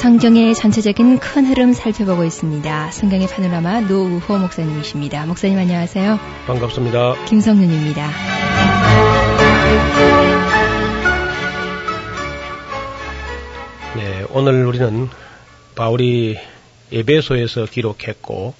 성경의 0.00 0.54
전체적인 0.54 1.18
큰 1.18 1.44
흐름 1.44 1.74
살펴보고 1.74 2.24
있습니다. 2.24 2.90
성경의 2.90 3.26
파노라마 3.28 3.82
노우호 3.82 4.38
목사님이십니다. 4.38 5.26
목사님 5.26 5.58
안녕하세요. 5.58 6.18
반갑습니다. 6.46 7.26
김성윤입니다. 7.26 8.10
네, 13.96 14.24
오늘 14.30 14.64
우리는 14.64 15.10
바울이 15.74 16.38
에베소에서 16.90 17.66
기록했고 17.66 18.54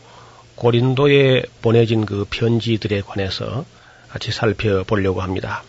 고린도에 0.57 1.45
보내진 1.62 2.05
그 2.05 2.26
편지들에 2.28 3.01
관해서 3.01 3.64
같이 4.11 4.30
살펴보려고 4.30 5.22
합니다. 5.22 5.62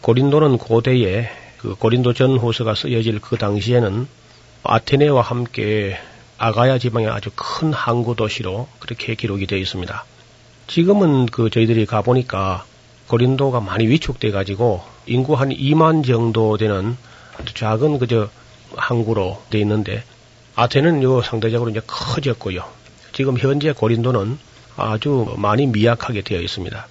고린도는 0.00 0.56
고대에 0.56 1.28
그 1.58 1.74
고린도 1.74 2.14
전후서가 2.14 2.74
쓰여질 2.74 3.20
그 3.20 3.36
당시에는 3.36 4.06
아테네와 4.62 5.22
함께 5.22 5.98
아가야 6.36 6.78
지방의 6.78 7.08
아주 7.08 7.30
큰 7.34 7.72
항구 7.72 8.14
도시로 8.14 8.68
그렇게 8.78 9.14
기록이 9.14 9.46
되어 9.46 9.58
있습니다. 9.58 10.04
지금은 10.66 11.26
그 11.26 11.50
저희들이 11.50 11.86
가보니까 11.86 12.64
고린도가 13.08 13.60
많이 13.60 13.86
위축돼 13.86 14.30
가지고 14.30 14.82
인구 15.06 15.34
한 15.34 15.48
2만 15.48 16.06
정도 16.06 16.56
되는 16.56 16.96
아주 17.38 17.54
작은 17.54 17.98
그저 17.98 18.28
항구로 18.76 19.42
되어 19.50 19.60
있는데 19.62 20.04
아테는 20.54 21.02
요 21.02 21.22
상대적으로 21.22 21.70
이제 21.70 21.80
커졌고요. 21.86 22.64
지금 23.12 23.38
현재 23.38 23.72
고린도는 23.72 24.38
아주 24.76 25.34
많이 25.38 25.66
미약하게 25.66 26.22
되어 26.22 26.40
있습니다. 26.40 26.86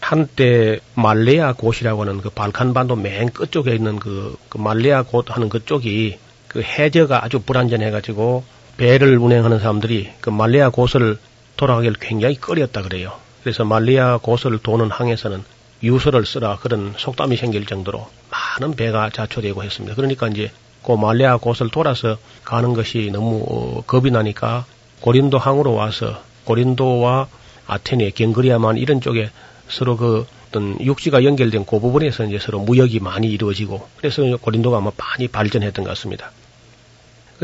한때 0.00 0.80
말레아 0.94 1.54
곳이라고 1.54 2.02
하는 2.02 2.20
그 2.20 2.30
발칸반도 2.30 2.96
맨 2.96 3.30
끝쪽에 3.30 3.74
있는 3.74 3.98
그, 3.98 4.36
그 4.48 4.58
말레아 4.58 5.02
곳 5.04 5.30
하는 5.30 5.48
그쪽이 5.48 6.18
그 6.54 6.62
해저가 6.62 7.24
아주 7.24 7.40
불안전해가지고 7.40 8.44
배를 8.76 9.18
운행하는 9.18 9.58
사람들이 9.58 10.10
그 10.20 10.30
말레아 10.30 10.70
곳을 10.70 11.18
돌아가기를 11.56 11.96
굉장히 12.00 12.36
꺼렸다 12.36 12.82
그래요. 12.82 13.12
그래서 13.42 13.64
말레아 13.64 14.18
곳을 14.18 14.58
도는 14.58 14.88
항에서는 14.88 15.42
유서를 15.82 16.24
쓰라 16.24 16.58
그런 16.58 16.94
속담이 16.96 17.36
생길 17.36 17.66
정도로 17.66 18.08
많은 18.30 18.76
배가 18.76 19.10
자초되고 19.10 19.64
했습니다. 19.64 19.96
그러니까 19.96 20.28
이제 20.28 20.52
그 20.84 20.92
말레아 20.92 21.38
곳을 21.38 21.70
돌아서 21.70 22.18
가는 22.44 22.72
것이 22.72 23.10
너무 23.12 23.44
어, 23.48 23.82
겁이 23.84 24.12
나니까 24.12 24.64
고린도 25.00 25.38
항으로 25.38 25.74
와서 25.74 26.22
고린도와 26.44 27.26
아테네, 27.66 28.10
갱그리아만 28.10 28.76
이런 28.76 29.00
쪽에 29.00 29.30
서로 29.68 29.96
그 29.96 30.24
어떤 30.48 30.80
육지가 30.80 31.24
연결된 31.24 31.66
그 31.66 31.80
부분에서 31.80 32.26
이제 32.26 32.38
서로 32.38 32.60
무역이 32.60 33.00
많이 33.00 33.26
이루어지고 33.26 33.88
그래서 33.96 34.22
고린도가 34.36 34.78
아마 34.78 34.92
많이 34.96 35.26
발전했던 35.26 35.84
것 35.84 35.90
같습니다. 35.90 36.30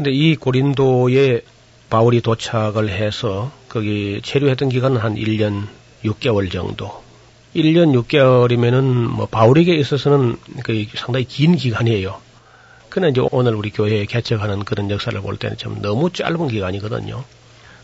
근데 0.01 0.13
이 0.13 0.35
고린도에 0.35 1.43
바울이 1.91 2.23
도착을 2.23 2.89
해서 2.89 3.53
거기 3.69 4.23
체류했던 4.23 4.71
기간은 4.71 4.97
한 4.97 5.17
1년 5.17 5.67
6개월 6.07 6.51
정도. 6.51 7.03
1년 7.55 7.93
6개월이면은 7.93 8.83
뭐 8.83 9.27
바울에게 9.27 9.75
있어서는 9.75 10.39
그 10.63 10.87
상당히 10.95 11.27
긴 11.27 11.55
기간이에요. 11.55 12.17
그러나 12.89 13.11
이제 13.11 13.21
오늘 13.31 13.55
우리 13.55 13.69
교회에 13.69 14.07
개척하는 14.07 14.65
그런 14.65 14.91
역사를 14.91 15.21
볼 15.21 15.37
때는 15.37 15.59
좀 15.59 15.83
너무 15.83 16.11
짧은 16.11 16.49
기간이거든요. 16.49 17.23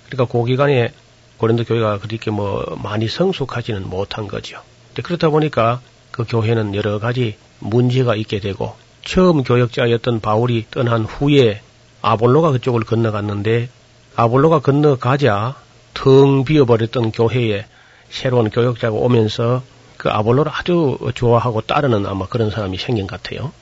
그러니까 0.09 0.33
그 0.33 0.45
기간에 0.47 0.95
고린도 1.37 1.65
교회가 1.65 1.99
그렇게 1.99 2.31
뭐 2.31 2.79
많이 2.83 3.09
성숙하지는 3.09 3.91
못한 3.91 4.27
거죠. 4.27 4.63
그렇다 4.95 5.29
보니까 5.29 5.83
그 6.13 6.25
교회는 6.27 6.75
여러 6.77 6.99
가지 6.99 7.37
문제가 7.59 8.17
있게 8.17 8.41
되고 8.41 8.75
처음 9.05 9.43
교역자였던 9.43 10.21
바울이 10.21 10.65
떠난 10.71 11.05
후에 11.05 11.61
아볼로가 12.03 12.53
그쪽을 12.53 12.83
건너갔는데 12.83 13.69
아볼로가 14.17 14.61
건너가자 14.61 15.57
텅 15.95 16.45
비어버렸던 16.45 17.13
교회에 17.13 17.67
새로운 18.11 18.51
교역자가 18.51 18.95
오면서 18.95 19.63
그 19.97 20.11
아볼로를 20.11 20.53
아주 20.55 20.99
좋아하고 21.15 21.63
따르는 21.63 22.07
아마 22.07 22.27
그런 22.27 22.51
사람이 22.51 22.79
생긴 22.79 23.07
것 23.07 23.23
같아요. 23.23 23.53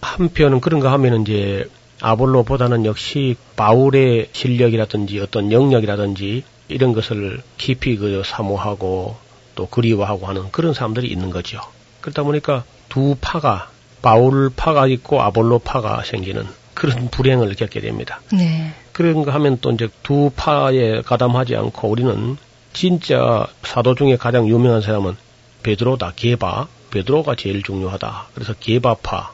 한편은 0.00 0.60
그런가 0.60 0.92
하면 0.92 1.22
이제 1.22 1.68
아볼로보다는 2.00 2.84
역시 2.84 3.36
바울의 3.56 4.30
실력이라든지 4.32 5.20
어떤 5.20 5.52
영역이라든지 5.52 6.44
이런 6.68 6.92
것을 6.92 7.42
깊이 7.56 7.96
그 7.96 8.22
사모하고 8.24 9.16
또 9.54 9.66
그리워하고 9.66 10.26
하는 10.26 10.50
그런 10.50 10.74
사람들이 10.74 11.08
있는 11.08 11.30
거죠. 11.30 11.60
그러다 12.00 12.22
보니까 12.22 12.64
두 12.88 13.16
파가 13.20 13.70
바울 14.02 14.50
파가 14.54 14.86
있고 14.88 15.22
아볼로 15.22 15.60
파가 15.60 16.02
생기는 16.04 16.46
그런 16.74 17.08
불행을 17.08 17.54
겪게 17.54 17.80
됩니다. 17.80 18.20
네. 18.32 18.72
그런가 18.92 19.32
하면 19.34 19.58
또 19.60 19.70
이제 19.70 19.88
두 20.02 20.30
파에 20.34 21.02
가담하지 21.02 21.56
않고 21.56 21.88
우리는 21.88 22.36
진짜 22.72 23.46
사도 23.62 23.94
중에 23.94 24.16
가장 24.16 24.48
유명한 24.48 24.82
사람은 24.82 25.16
베드로다, 25.62 26.12
게바. 26.16 26.68
베드로가 26.90 27.34
제일 27.34 27.62
중요하다. 27.62 28.28
그래서 28.34 28.54
게바파. 28.54 29.32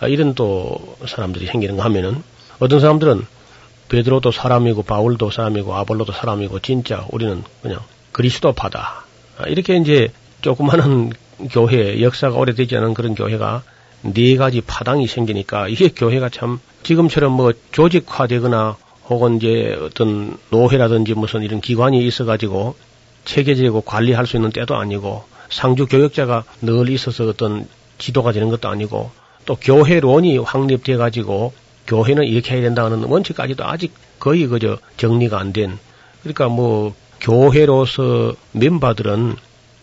아, 0.00 0.06
이런 0.06 0.34
또 0.34 0.96
사람들이 1.06 1.46
생기는가 1.46 1.84
하면은 1.84 2.22
어떤 2.58 2.80
사람들은 2.80 3.26
베드로도 3.88 4.30
사람이고 4.30 4.82
바울도 4.82 5.30
사람이고 5.30 5.74
아볼로도 5.74 6.12
사람이고 6.12 6.60
진짜 6.60 7.06
우리는 7.10 7.42
그냥 7.62 7.80
그리스도파다. 8.12 9.04
아, 9.38 9.42
이렇게 9.46 9.76
이제 9.76 10.08
조그마한 10.42 11.12
교회 11.52 12.02
역사가 12.02 12.36
오래되지 12.36 12.76
않은 12.76 12.94
그런 12.94 13.14
교회가 13.14 13.62
네 14.02 14.36
가지 14.36 14.60
파당이 14.60 15.06
생기니까 15.06 15.68
이게 15.68 15.88
교회가 15.88 16.28
참 16.30 16.60
지금처럼 16.82 17.32
뭐 17.32 17.52
조직화되거나 17.72 18.76
혹은 19.08 19.36
이제 19.36 19.76
어떤 19.82 20.36
노회라든지 20.50 21.14
무슨 21.14 21.42
이런 21.42 21.60
기관이 21.60 22.06
있어가지고 22.06 22.76
체계적이고 23.24 23.82
관리할 23.82 24.26
수 24.26 24.36
있는 24.36 24.50
때도 24.50 24.76
아니고 24.76 25.24
상주 25.50 25.86
교역자가 25.86 26.44
늘 26.62 26.88
있어서 26.90 27.28
어떤 27.28 27.66
지도가 27.98 28.32
되는 28.32 28.48
것도 28.48 28.68
아니고 28.68 29.10
또 29.44 29.56
교회론이 29.56 30.38
확립돼 30.38 30.96
가지고 30.96 31.52
교회는 31.86 32.24
이렇게 32.24 32.54
해야 32.54 32.62
된다는 32.62 33.04
원칙까지도 33.04 33.64
아직 33.66 33.92
거의 34.18 34.46
그저 34.46 34.78
정리가 34.96 35.38
안 35.38 35.52
된. 35.52 35.78
그러니까 36.22 36.48
뭐 36.48 36.94
교회로서 37.20 38.34
멤버들은 38.52 39.36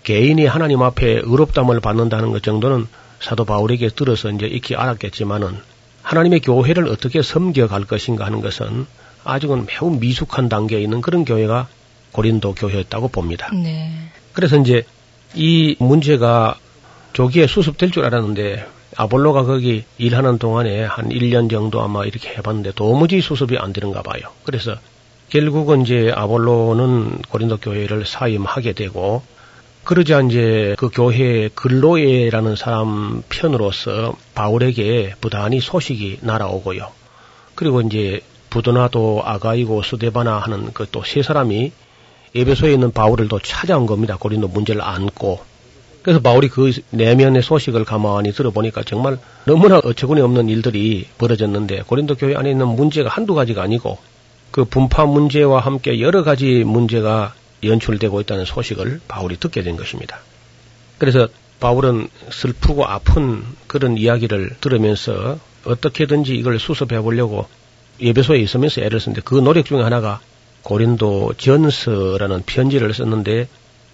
개인이 0.04 0.46
하나님 0.46 0.82
앞에 0.84 1.22
의롭담을 1.24 1.80
받는다는 1.82 2.32
것 2.32 2.44
정도는 2.44 2.88
사도 3.20 3.46
바울에게 3.46 3.90
들어서 3.90 4.30
이제 4.30 4.46
익히 4.46 4.76
알았겠지만은 4.76 5.58
하나님의 6.02 6.40
교회를 6.42 6.88
어떻게 6.88 7.22
섬겨갈 7.22 7.86
것인가 7.86 8.26
하는 8.26 8.42
것은 8.42 8.86
아직은 9.24 9.66
매우 9.66 9.92
미숙한 9.92 10.48
단계에 10.48 10.82
있는 10.82 11.02
그런 11.02 11.26
교회가 11.26 11.68
고린도 12.14 12.56
교회였다고 12.56 13.10
봅니다. 13.10 13.52
네. 13.54 13.92
그래서 14.34 14.58
이제 14.58 14.84
이 15.36 15.76
문제가 15.80 16.58
조기에 17.14 17.48
수습될 17.48 17.92
줄 17.92 18.06
알았는데 18.06 18.66
아볼로가 18.96 19.44
거기 19.44 19.84
일하는 19.98 20.38
동안에 20.38 20.84
한 20.84 21.10
1년 21.10 21.50
정도 21.50 21.82
아마 21.82 22.06
이렇게 22.06 22.30
해봤는데 22.30 22.72
도무지 22.74 23.22
수습이 23.22 23.58
안 23.58 23.74
되는가 23.74 24.02
봐요. 24.02 24.22
그래서 24.44 24.76
결국은 25.30 25.82
이제 25.82 26.12
아볼로는 26.16 27.22
고린도 27.30 27.58
교회를 27.58 28.06
사임하게 28.06 28.74
되고 28.74 29.24
그러자 29.88 30.20
이제 30.20 30.76
그 30.78 30.90
교회 30.94 31.48
근로에라는 31.56 32.58
사람 32.58 33.24
편으로서 33.30 34.18
바울에게 34.36 35.14
부단히 35.22 35.62
소식이 35.62 36.20
날아오고요. 36.24 36.90
그리고 37.56 37.80
이제 37.80 38.20
부도나도 38.50 39.22
아가이고 39.24 39.84
수데바나 39.84 40.40
하는 40.40 40.74
그 40.74 40.86
또 40.88 41.04
세 41.06 41.24
사람이 41.24 41.72
에베소에 42.36 42.74
있는 42.74 42.92
바울을 42.92 43.30
또 43.30 43.40
찾아온 43.40 43.86
겁니다. 43.86 44.18
고린도 44.20 44.50
문제를 44.50 44.82
안고 44.82 45.40
그래서 46.04 46.20
바울이 46.20 46.50
그 46.50 46.74
내면의 46.90 47.42
소식을 47.42 47.86
가만히 47.86 48.34
들어보니까 48.34 48.84
정말 48.84 49.18
너무나 49.46 49.78
어처구니 49.78 50.20
없는 50.20 50.50
일들이 50.50 51.08
벌어졌는데 51.18 51.84
고린도 51.88 52.16
교회 52.16 52.36
안에 52.36 52.52
있는 52.52 52.68
문제가 52.68 53.10
한두 53.10 53.34
가지가 53.36 53.62
아니고 53.64 53.98
그 54.52 54.66
분파 54.66 55.06
문제와 55.06 55.62
함께 55.62 56.02
여러 56.02 56.24
가지 56.26 56.66
문제가 56.66 57.34
연출되고 57.64 58.22
있다는 58.22 58.46
소식을 58.46 59.02
바울이 59.08 59.38
듣게 59.40 59.64
된 59.64 59.76
것입니다. 59.76 60.20
그래서 60.98 61.28
바울은 61.60 62.08
슬프고 62.32 62.86
아픈 62.86 63.44
그런 63.68 63.98
이야기를 63.98 64.58
들으면서 64.62 65.40
어떻게든지 65.66 66.36
이걸 66.36 66.60
수습해 66.60 67.00
보려고 67.02 67.48
예배소에 68.00 68.40
있으면서 68.40 68.82
애를 68.82 69.00
썼는데 69.00 69.22
그 69.26 69.36
노력 69.36 69.66
중에 69.66 69.82
하나가 69.82 70.20
고린도 70.62 71.34
전서라는 71.38 72.44
편지를 72.46 72.94
썼는데 72.94 73.48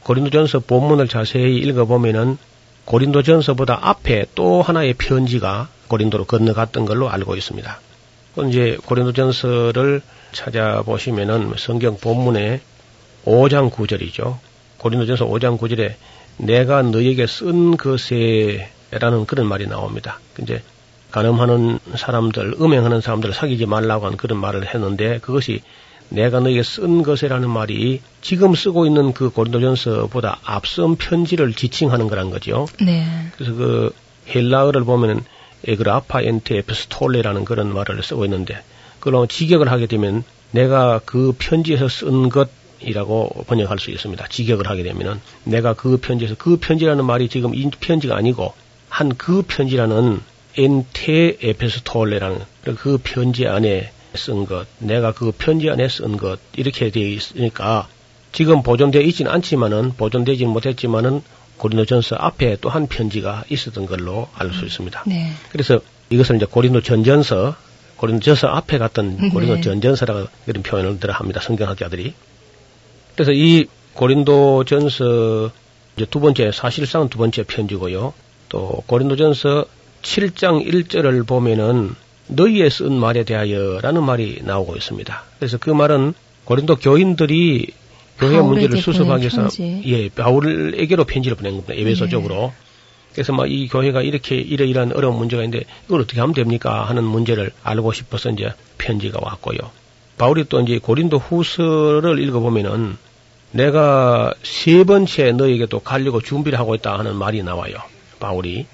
고린도 0.03 0.31
전서 0.31 0.59
본문을 0.59 1.07
자세히 1.07 1.57
읽어보면은 1.57 2.37
고린도 2.85 3.23
전서보다 3.23 3.79
앞에 3.81 4.25
또 4.35 4.61
하나의 4.61 4.95
편지가 4.95 5.69
고린도로 5.87 6.25
건너갔던 6.25 6.85
걸로 6.85 7.09
알고 7.09 7.35
있습니다. 7.35 7.79
이제 8.49 8.77
고린도 8.85 9.13
전서를 9.13 10.01
찾아보시면은 10.33 11.53
성경 11.57 11.97
본문에 11.97 12.61
5장 13.25 13.71
9절이죠. 13.71 14.37
고린도전서 14.77 15.25
5장 15.27 15.57
9절에 15.57 15.93
내가 16.37 16.81
너에게 16.81 17.27
쓴 17.27 17.77
것에라는 17.77 19.25
그런 19.27 19.47
말이 19.47 19.67
나옵니다. 19.67 20.19
이제 20.41 20.61
가늠하는 21.11 21.79
사람들, 21.95 22.55
음행하는 22.59 23.01
사람들을 23.01 23.33
사귀지 23.33 23.65
말라고 23.65 24.05
하는 24.05 24.17
그런 24.17 24.39
말을 24.39 24.73
했는데 24.73 25.19
그것이 25.19 25.61
내가 26.09 26.39
너에게 26.39 26.63
쓴 26.63 27.03
것이라는 27.03 27.49
말이 27.49 28.01
지금 28.21 28.55
쓰고 28.55 28.85
있는 28.85 29.13
그 29.13 29.29
고린도전서보다 29.29 30.39
앞선 30.43 30.95
편지를 30.95 31.53
지칭하는 31.53 32.07
거란 32.07 32.29
거죠. 32.29 32.67
네. 32.81 33.05
그래서 33.35 33.53
그 33.53 33.93
헬라어를 34.33 34.83
보면은 34.83 35.23
에그라파 35.65 36.21
엔테 36.21 36.57
에피스톨레라는 36.57 37.45
그런 37.45 37.73
말을 37.73 38.03
쓰고 38.03 38.25
있는데 38.25 38.61
그걸로 38.99 39.27
직역을 39.27 39.71
하게 39.71 39.85
되면 39.85 40.23
내가 40.51 40.99
그 41.05 41.33
편지에서 41.37 41.87
쓴 41.87 42.29
것 42.29 42.49
이라고 42.85 43.29
번역할 43.47 43.79
수 43.79 43.91
있습니다. 43.91 44.27
직역을 44.27 44.69
하게 44.69 44.83
되면은 44.83 45.19
내가 45.45 45.73
그 45.73 45.97
편지에서 45.97 46.35
그 46.37 46.57
편지라는 46.57 47.05
말이 47.05 47.29
지금 47.29 47.55
이 47.55 47.69
편지가 47.69 48.15
아니고 48.15 48.53
한 48.89 49.09
그 49.17 49.41
편지라는 49.47 50.21
엔테 50.57 51.37
에피스톨레라는 51.41 52.39
그 52.77 52.99
편지 53.03 53.47
안에 53.47 53.91
쓴 54.15 54.45
것, 54.45 54.67
내가 54.77 55.11
그 55.11 55.31
편지 55.31 55.69
안에 55.71 55.87
쓴 55.89 56.17
것 56.17 56.37
이렇게 56.55 56.91
되어 56.91 57.07
있으니까 57.07 57.87
지금 58.31 58.61
보존되어 58.61 59.01
있지는 59.01 59.31
않지만은 59.31 59.93
보존되지 59.97 60.45
못했지만은 60.45 61.21
고린도전서 61.57 62.17
앞에 62.17 62.57
또 62.61 62.69
한 62.69 62.87
편지가 62.87 63.45
있었던 63.49 63.85
걸로 63.85 64.27
알 64.35 64.51
수 64.53 64.65
있습니다. 64.65 65.03
네. 65.07 65.31
그래서 65.51 65.79
이것을 66.09 66.35
이제 66.35 66.45
고린도 66.45 66.81
전전서, 66.81 67.55
고린도전서 67.97 68.47
앞에 68.47 68.77
갔던 68.77 69.29
고린도 69.29 69.55
네. 69.55 69.61
전전서라고 69.61 70.27
이런 70.47 70.61
표현을 70.63 70.99
들어 70.99 71.13
합니다. 71.13 71.41
성경학자들이. 71.41 72.13
그래서 73.15 73.31
이 73.31 73.65
고린도전서 73.93 75.51
이제 75.95 76.05
두 76.09 76.19
번째 76.19 76.51
사실상 76.51 77.09
두 77.09 77.17
번째 77.17 77.43
편지고요. 77.43 78.13
또 78.49 78.83
고린도전서 78.87 79.65
7장 80.01 80.65
1절을 80.67 81.25
보면은 81.27 81.95
너희에 82.27 82.69
쓴 82.69 82.93
말에 82.93 83.23
대하여라는 83.23 84.03
말이 84.03 84.41
나오고 84.43 84.75
있습니다. 84.75 85.23
그래서 85.37 85.57
그 85.57 85.69
말은 85.69 86.13
고린도 86.45 86.77
교인들이 86.77 87.67
교회 88.19 88.41
문제를 88.41 88.81
수습하기 88.81 89.21
위해서. 89.21 89.47
예 89.85 90.09
바울에게로 90.09 91.05
편지를 91.05 91.35
보낸 91.37 91.53
겁니다. 91.53 91.73
에베소 91.73 92.05
네. 92.05 92.11
그래서 93.13 93.31
막 93.33 93.47
이 93.47 93.67
교회가 93.67 94.01
이렇게 94.01 94.35
이러이러한 94.35 94.93
어려운 94.93 95.17
문제가 95.17 95.43
있는데 95.43 95.65
이걸 95.85 96.01
어떻게 96.01 96.19
하면 96.19 96.33
됩니까 96.33 96.83
하는 96.85 97.03
문제를 97.03 97.51
알고 97.63 97.93
싶어서 97.93 98.29
이제 98.31 98.51
편지가 98.79 99.19
왔고요. 99.21 99.57
바울이 100.17 100.45
또 100.49 100.61
이제 100.61 100.77
고린도 100.77 101.17
후서를 101.17 102.19
읽어보면은 102.19 102.97
내가 103.51 104.33
세 104.43 104.83
번째 104.83 105.31
너에게 105.33 105.67
또 105.67 105.79
가려고 105.79 106.21
준비를 106.21 106.57
하고 106.59 106.75
있다 106.75 106.97
하는 106.97 107.15
말이 107.15 107.43
나와요. 107.43 107.75
바울이. 108.19 108.65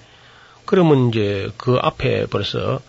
그러면 0.66 1.10
이제 1.10 1.50
그 1.58 1.78
앞에 1.82 2.28
벌써 2.28 2.80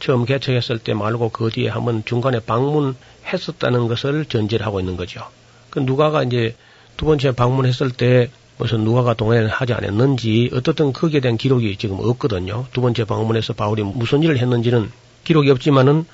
처음 0.00 0.24
개척했을 0.24 0.78
때 0.78 0.94
말고 0.94 1.30
그 1.30 1.50
뒤에 1.50 1.68
한번 1.68 2.04
중간에 2.04 2.40
방문했었다는 2.40 3.88
것을 3.88 4.26
전제를 4.26 4.66
하고 4.66 4.80
있는 4.80 4.96
거죠. 4.96 5.22
그 5.70 5.80
누가가 5.80 6.22
이제 6.22 6.54
두 6.96 7.06
번째 7.06 7.32
방문했을 7.32 7.90
때 7.90 8.30
무슨 8.58 8.84
누가가 8.84 9.14
동행을 9.14 9.48
하지 9.48 9.72
않았는지 9.72 10.50
어떻든 10.52 10.92
거기에 10.92 11.20
대한 11.20 11.36
기록이 11.36 11.76
지금 11.76 11.98
없거든요. 12.00 12.66
두 12.72 12.80
번째 12.80 13.04
방문해서 13.04 13.52
바울이 13.52 13.82
무슨 13.84 14.22
일을 14.22 14.38
했는지는 14.38 14.90
기록이 15.24 15.50
없지만은 15.50 16.06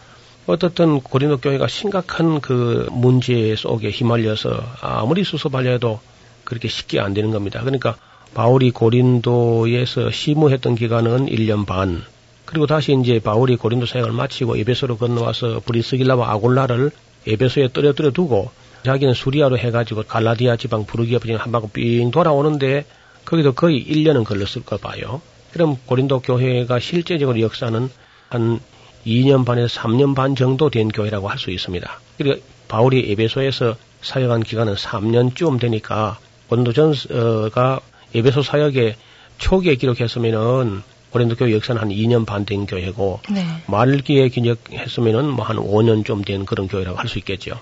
어떻든 0.47 1.01
고린도 1.01 1.39
교회가 1.39 1.69
심각한 1.69 2.41
그 2.41 2.87
문제 2.93 3.55
속에 3.57 3.91
휘말려서 3.91 4.63
아무리 4.81 5.25
수습하려 5.25 5.71
해도 5.71 6.01
그렇게 6.45 6.69
쉽게 6.69 7.01
안 7.01 7.15
되는 7.15 7.31
겁니다. 7.31 7.61
그러니까 7.61 7.97
바울이 8.35 8.71
고린도에서 8.71 10.11
시무했던 10.11 10.75
기간은 10.75 11.27
1년 11.27 11.67
반. 11.67 12.03
그리고 12.45 12.67
다시 12.67 12.95
이제 13.01 13.21
바울이 13.21 13.57
고린도 13.57 13.87
사역을 13.87 14.13
마치고 14.13 14.59
에베소로 14.59 14.99
건너와서 14.99 15.63
브리스길라와 15.65 16.31
아골라를 16.33 16.91
에베소에 17.27 17.69
떨어뜨려 17.73 18.11
두고 18.11 18.51
자기는 18.85 19.15
수리아로 19.15 19.57
해가지고 19.57 20.03
갈라디아 20.03 20.57
지방 20.57 20.85
부르기아 20.85 21.21
지방 21.21 21.39
한 21.39 21.53
바퀴 21.53 21.69
삥 21.73 22.11
돌아오는데 22.11 22.85
거기도 23.25 23.55
거의 23.55 23.83
1년은 23.83 24.25
걸렸을 24.25 24.63
거 24.67 24.77
봐요. 24.77 25.23
그럼 25.53 25.77
고린도 25.87 26.21
교회가 26.21 26.81
실제적으로 26.81 27.41
역사는 27.41 27.89
한 28.29 28.61
2년 29.07 29.45
반에서 29.45 29.81
3년 29.81 30.15
반 30.15 30.35
정도 30.37 30.71
된 30.71 30.89
교회라고 30.89 31.29
할 31.29 31.39
수 31.39 31.51
있습니다. 31.51 32.01
그리고 32.19 32.41
바울이 32.69 33.11
에베소에서 33.13 33.77
사역한 34.03 34.43
기간은 34.43 34.75
3년쯤 34.75 35.61
되니까 35.61 36.19
고린도전서가 36.49 37.81
에베소 38.15 38.43
사역의 38.43 38.97
초기에 39.39 39.75
기록했으면은 39.77 40.83
고린도 41.11 41.37
교회 41.37 41.53
역사는 41.55 41.81
한 41.81 41.89
2년 41.91 42.27
반 42.27 42.45
된 42.45 42.67
교회고 42.67 43.21
네. 43.31 43.45
말기에 43.67 44.29
기록했으면은 44.29 45.31
뭐 45.31 45.45
한 45.45 45.57
5년 45.57 46.05
좀 46.05 46.23
된 46.23 46.45
그런 46.45 46.67
교회라고 46.69 46.99
할 46.99 47.09
수 47.09 47.19
있겠죠. 47.19 47.59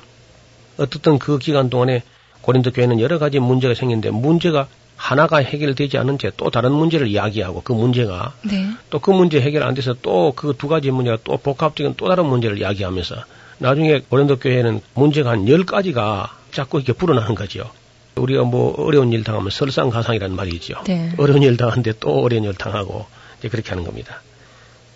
어떻든 0.78 1.18
그 1.18 1.38
기간 1.38 1.68
동안에 1.68 2.02
고린도 2.40 2.72
교회는 2.72 3.00
여러 3.00 3.18
가지 3.18 3.38
문제가 3.38 3.74
생겼는데 3.74 4.10
문제가 4.10 4.68
하나가 5.02 5.38
해결되지 5.38 5.98
않은 5.98 6.18
채 6.18 6.30
또 6.36 6.48
다른 6.50 6.70
문제를 6.72 7.08
이야기하고 7.08 7.62
그 7.62 7.72
문제가 7.72 8.34
네. 8.42 8.68
또그 8.90 9.10
문제 9.10 9.40
해결 9.40 9.64
안 9.64 9.74
돼서 9.74 9.94
또 10.00 10.32
그 10.32 10.54
두 10.56 10.68
가지 10.68 10.92
문제가 10.92 11.18
또 11.24 11.36
복합적인 11.38 11.94
또 11.96 12.06
다른 12.08 12.26
문제를 12.26 12.58
이야기하면서 12.60 13.16
나중에 13.58 14.00
고린도 14.08 14.38
교회는 14.38 14.80
문제가 14.94 15.30
한 15.30 15.48
열가지가 15.48 16.36
자꾸 16.52 16.78
이렇게 16.78 16.92
불어나는 16.92 17.34
거죠. 17.34 17.68
우리가 18.14 18.44
뭐 18.44 18.74
어려운 18.78 19.12
일 19.12 19.24
당하면 19.24 19.50
설상가상이라는 19.50 20.36
말이 20.36 20.50
있죠. 20.56 20.74
네. 20.86 21.12
어려운 21.18 21.42
일 21.42 21.56
당하는데 21.56 21.94
또 21.98 22.22
어려운 22.22 22.44
일 22.44 22.54
당하고 22.54 23.06
이제 23.40 23.48
그렇게 23.48 23.70
하는 23.70 23.82
겁니다. 23.84 24.22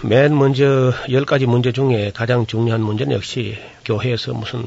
맨 0.03 0.39
먼저 0.39 0.93
열 1.11 1.25
가지 1.25 1.47
문제 1.47 1.73
중에 1.73 2.13
가장 2.15 2.47
중요한 2.47 2.81
문제는 2.83 3.13
역시 3.17 3.59
교회에서 3.85 4.35
무슨 4.35 4.63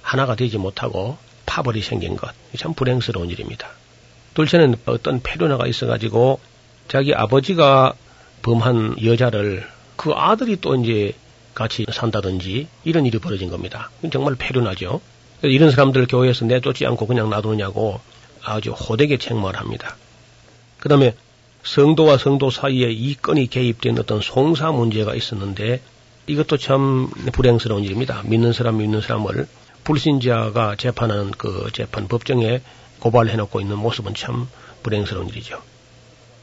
하나가 0.00 0.34
되지 0.36 0.56
못하고 0.56 1.18
파벌이 1.44 1.82
생긴 1.82 2.16
것. 2.16 2.30
참 2.56 2.72
불행스러운 2.72 3.28
일입니다. 3.28 3.68
둘째는 4.40 4.76
어떤 4.86 5.20
페르나가 5.22 5.66
있어가지고 5.66 6.40
자기 6.88 7.14
아버지가 7.14 7.94
범한 8.42 9.04
여자를 9.04 9.66
그 9.96 10.12
아들이 10.12 10.56
또 10.60 10.74
이제 10.76 11.14
같이 11.54 11.84
산다든지 11.90 12.68
이런 12.84 13.06
일이 13.06 13.18
벌어진 13.18 13.50
겁니다. 13.50 13.90
정말. 14.10 14.36
그래서 14.36 15.00
이런 15.42 15.70
사람들 15.70 16.06
교회에서 16.06 16.46
내쫓지 16.46 16.86
않고 16.86 17.06
그냥 17.06 17.28
놔두느냐고 17.30 18.00
아주 18.42 18.70
호되게 18.70 19.18
책망을 19.18 19.56
합니다. 19.56 19.96
그 20.78 20.88
다음에 20.88 21.14
성도와 21.62 22.16
성도 22.16 22.50
사이에 22.50 22.90
이 22.90 23.14
건이 23.14 23.48
개입된 23.48 23.98
어떤 23.98 24.20
송사 24.22 24.72
문제가 24.72 25.14
있었는데 25.14 25.82
이것도 26.26 26.56
참 26.56 27.10
불행스러운 27.32 27.84
일입니다. 27.84 28.22
믿는 28.24 28.52
사람 28.52 28.78
믿는 28.78 29.00
사람을 29.02 29.46
불신자가 29.84 30.76
재판하는 30.76 31.30
그 31.32 31.68
재판 31.72 32.08
법정에 32.08 32.62
고발해 33.00 33.36
놓고 33.36 33.60
있는 33.60 33.78
모습은 33.78 34.14
참 34.14 34.48
불행스러운 34.82 35.28
일이죠. 35.28 35.60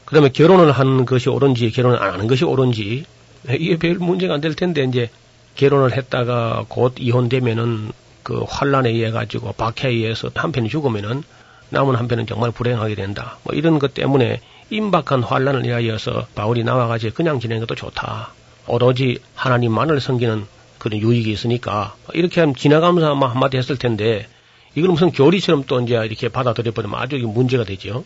그 0.04 0.14
다음에 0.14 0.28
결혼을 0.30 0.72
한 0.72 1.04
것이 1.04 1.28
옳은지 1.28 1.70
결혼을 1.70 2.02
안 2.02 2.12
하는 2.14 2.26
것이 2.26 2.44
옳은지 2.44 3.04
이게 3.50 3.76
별 3.78 3.94
문제가 3.94 4.34
안 4.34 4.40
될 4.40 4.54
텐데 4.54 4.84
이제 4.84 5.10
결혼을 5.56 5.96
했다가 5.96 6.66
곧 6.68 6.94
이혼되면은 6.98 7.92
그 8.22 8.44
환란에 8.48 8.90
의해 8.90 9.10
가지고 9.10 9.52
박해에 9.52 9.90
의해서 9.90 10.30
한편이 10.34 10.68
죽으면은 10.68 11.22
남은 11.70 11.96
한편은 11.96 12.26
정말 12.26 12.50
불행하게 12.50 12.94
된다. 12.94 13.38
뭐 13.42 13.54
이런 13.54 13.78
것 13.78 13.94
때문에 13.94 14.40
임박한 14.70 15.22
환란을 15.22 15.64
위하여서 15.64 16.26
바울이 16.34 16.64
나와가지고 16.64 17.14
그냥 17.14 17.40
지내는 17.40 17.60
것도 17.66 17.74
좋다. 17.74 18.32
오로지 18.66 19.18
하나님만을 19.34 20.00
섬기는 20.00 20.46
그런 20.78 21.00
유익이 21.00 21.30
있으니까 21.30 21.94
이렇게 22.12 22.40
하면 22.40 22.54
지나가면서 22.54 23.12
아마 23.12 23.28
한마디 23.28 23.56
했을 23.56 23.76
텐데 23.76 24.26
이걸 24.78 24.90
무슨 24.90 25.10
교리처럼 25.10 25.64
또 25.66 25.80
이제 25.80 25.94
이렇게 25.94 26.28
받아들여 26.28 26.70
버리면 26.70 26.98
아주 26.98 27.16
문제가 27.16 27.64
되죠. 27.64 28.04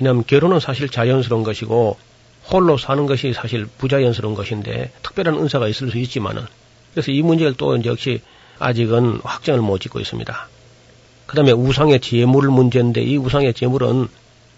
왜냐하면 0.00 0.24
결혼은 0.26 0.58
사실 0.58 0.88
자연스러운 0.88 1.42
것이고 1.42 1.98
홀로 2.50 2.78
사는 2.78 3.06
것이 3.06 3.34
사실 3.34 3.66
부자연스러운 3.78 4.34
것인데 4.34 4.90
특별한 5.02 5.34
은사가 5.34 5.68
있을 5.68 5.90
수 5.90 5.98
있지만은 5.98 6.44
그래서 6.92 7.12
이 7.12 7.22
문제를 7.22 7.54
또 7.58 7.76
이제 7.76 7.90
역시 7.90 8.20
아직은 8.58 9.20
확정을 9.22 9.60
못 9.60 9.80
짓고 9.80 10.00
있습니다. 10.00 10.48
그 11.26 11.36
다음에 11.36 11.52
우상의 11.52 12.00
재물 12.00 12.48
문제인데 12.48 13.02
이 13.02 13.18
우상의 13.18 13.52
재물은 13.52 14.08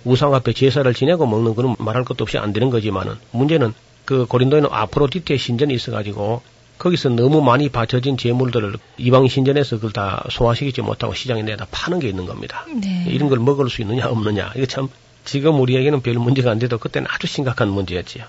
우상 0.05 0.35
앞에 0.35 0.53
제사를 0.53 0.93
지내고 0.95 1.27
먹는 1.27 1.55
거는 1.57 1.77
말할 1.79 2.05
것도 2.05 2.23
없이 2.25 2.39
안 2.39 2.53
되는 2.53 2.71
거지만은 2.71 3.17
문제는 3.33 3.75
그 4.05 4.27
고린도에는 4.27 4.69
아프로디테 4.71 5.37
신전이 5.37 5.75
있어가지고 5.75 6.43
거기서 6.85 7.09
너무 7.09 7.41
많이 7.41 7.71
바쳐진 7.71 8.19
재물들을 8.19 8.75
이방 8.99 9.27
신전에서 9.27 9.77
그걸 9.77 9.93
다 9.93 10.23
소화시키지 10.31 10.83
못하고 10.83 11.15
시장에 11.15 11.43
내다 11.43 11.67
파는 11.71 11.99
게 11.99 12.09
있는 12.09 12.27
겁니다. 12.27 12.67
네. 12.69 13.07
이런 13.09 13.31
걸 13.31 13.39
먹을 13.39 13.71
수 13.71 13.81
있느냐 13.81 14.07
없느냐 14.09 14.53
이거 14.55 14.67
참 14.67 14.91
지금 15.25 15.59
우리에게는 15.61 16.03
별 16.03 16.15
문제가 16.15 16.51
안 16.51 16.59
돼도 16.59 16.77
그때는 16.77 17.09
아주 17.11 17.27
심각한 17.27 17.71
문제였지요. 17.71 18.25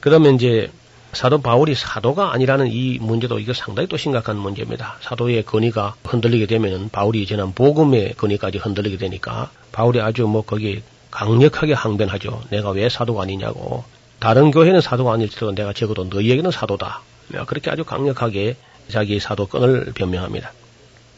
그러면 0.00 0.34
이제 0.34 0.72
사도 1.12 1.40
바울이 1.40 1.76
사도가 1.76 2.32
아니라는 2.32 2.66
이 2.66 2.98
문제도 3.00 3.38
이거 3.38 3.52
상당히 3.52 3.86
또 3.86 3.96
심각한 3.96 4.36
문제입니다. 4.38 4.96
사도의 5.00 5.44
권위가 5.44 5.94
흔들리게 6.02 6.46
되면은 6.46 6.88
바울이 6.88 7.24
전한 7.26 7.54
복음의 7.54 8.14
권위까지 8.14 8.58
흔들리게 8.58 8.96
되니까 8.96 9.52
바울이 9.70 10.00
아주 10.00 10.26
뭐 10.26 10.42
거기 10.42 10.82
강력하게 11.12 11.74
항변하죠. 11.74 12.42
내가 12.50 12.70
왜 12.70 12.88
사도가 12.88 13.22
아니냐고. 13.22 13.84
다른 14.18 14.50
교회는 14.50 14.80
사도가 14.80 15.12
아닐지도 15.12 15.54
내가 15.54 15.72
적어도 15.72 16.02
너희에게는 16.06 16.50
사도다. 16.50 17.02
내가 17.28 17.44
그렇게 17.44 17.70
아주 17.70 17.84
강력하게 17.84 18.56
자기 18.88 19.18
사도권을 19.18 19.92
변명합니다. 19.94 20.52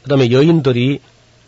그 0.02 0.08
다음에 0.08 0.30
여인들이 0.30 1.00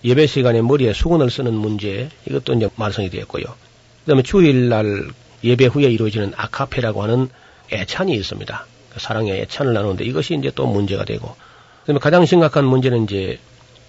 예배 0.04 0.26
시간에 0.26 0.62
머리에 0.62 0.92
수건을 0.92 1.30
쓰는 1.30 1.54
문제, 1.54 2.08
이것도 2.26 2.54
이제 2.54 2.68
말썽이 2.76 3.10
되었고요. 3.10 3.44
그 3.44 4.10
다음에 4.10 4.22
주일날 4.22 5.08
예배 5.44 5.66
후에 5.66 5.90
이루어지는 5.90 6.32
아카페라고 6.36 7.02
하는 7.02 7.28
애찬이 7.72 8.14
있습니다. 8.14 8.66
그 8.90 9.00
사랑의 9.00 9.40
애찬을 9.42 9.74
나누는데 9.74 10.04
이것이 10.04 10.34
이제 10.34 10.50
또 10.54 10.66
문제가 10.66 11.04
되고, 11.04 11.34
그 11.82 11.86
다음에 11.86 11.98
가장 12.00 12.24
심각한 12.26 12.64
문제는 12.64 13.04
이제 13.04 13.38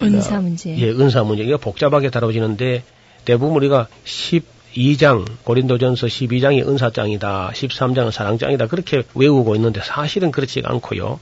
은사 0.02 0.40
문제. 0.40 0.76
예, 0.78 0.90
은사 0.90 1.24
문제. 1.24 1.44
이거 1.44 1.56
복잡하게 1.56 2.10
다뤄지는데 2.10 2.82
대부분 3.24 3.56
우리가 3.56 3.88
12장, 4.74 5.26
고린도전서 5.44 6.06
12장이 6.06 6.66
은사장이다, 6.66 7.50
13장은 7.54 8.10
사랑장이다, 8.10 8.66
그렇게 8.66 9.02
외우고 9.14 9.56
있는데 9.56 9.80
사실은 9.80 10.30
그렇지 10.30 10.62
않고요. 10.64 11.18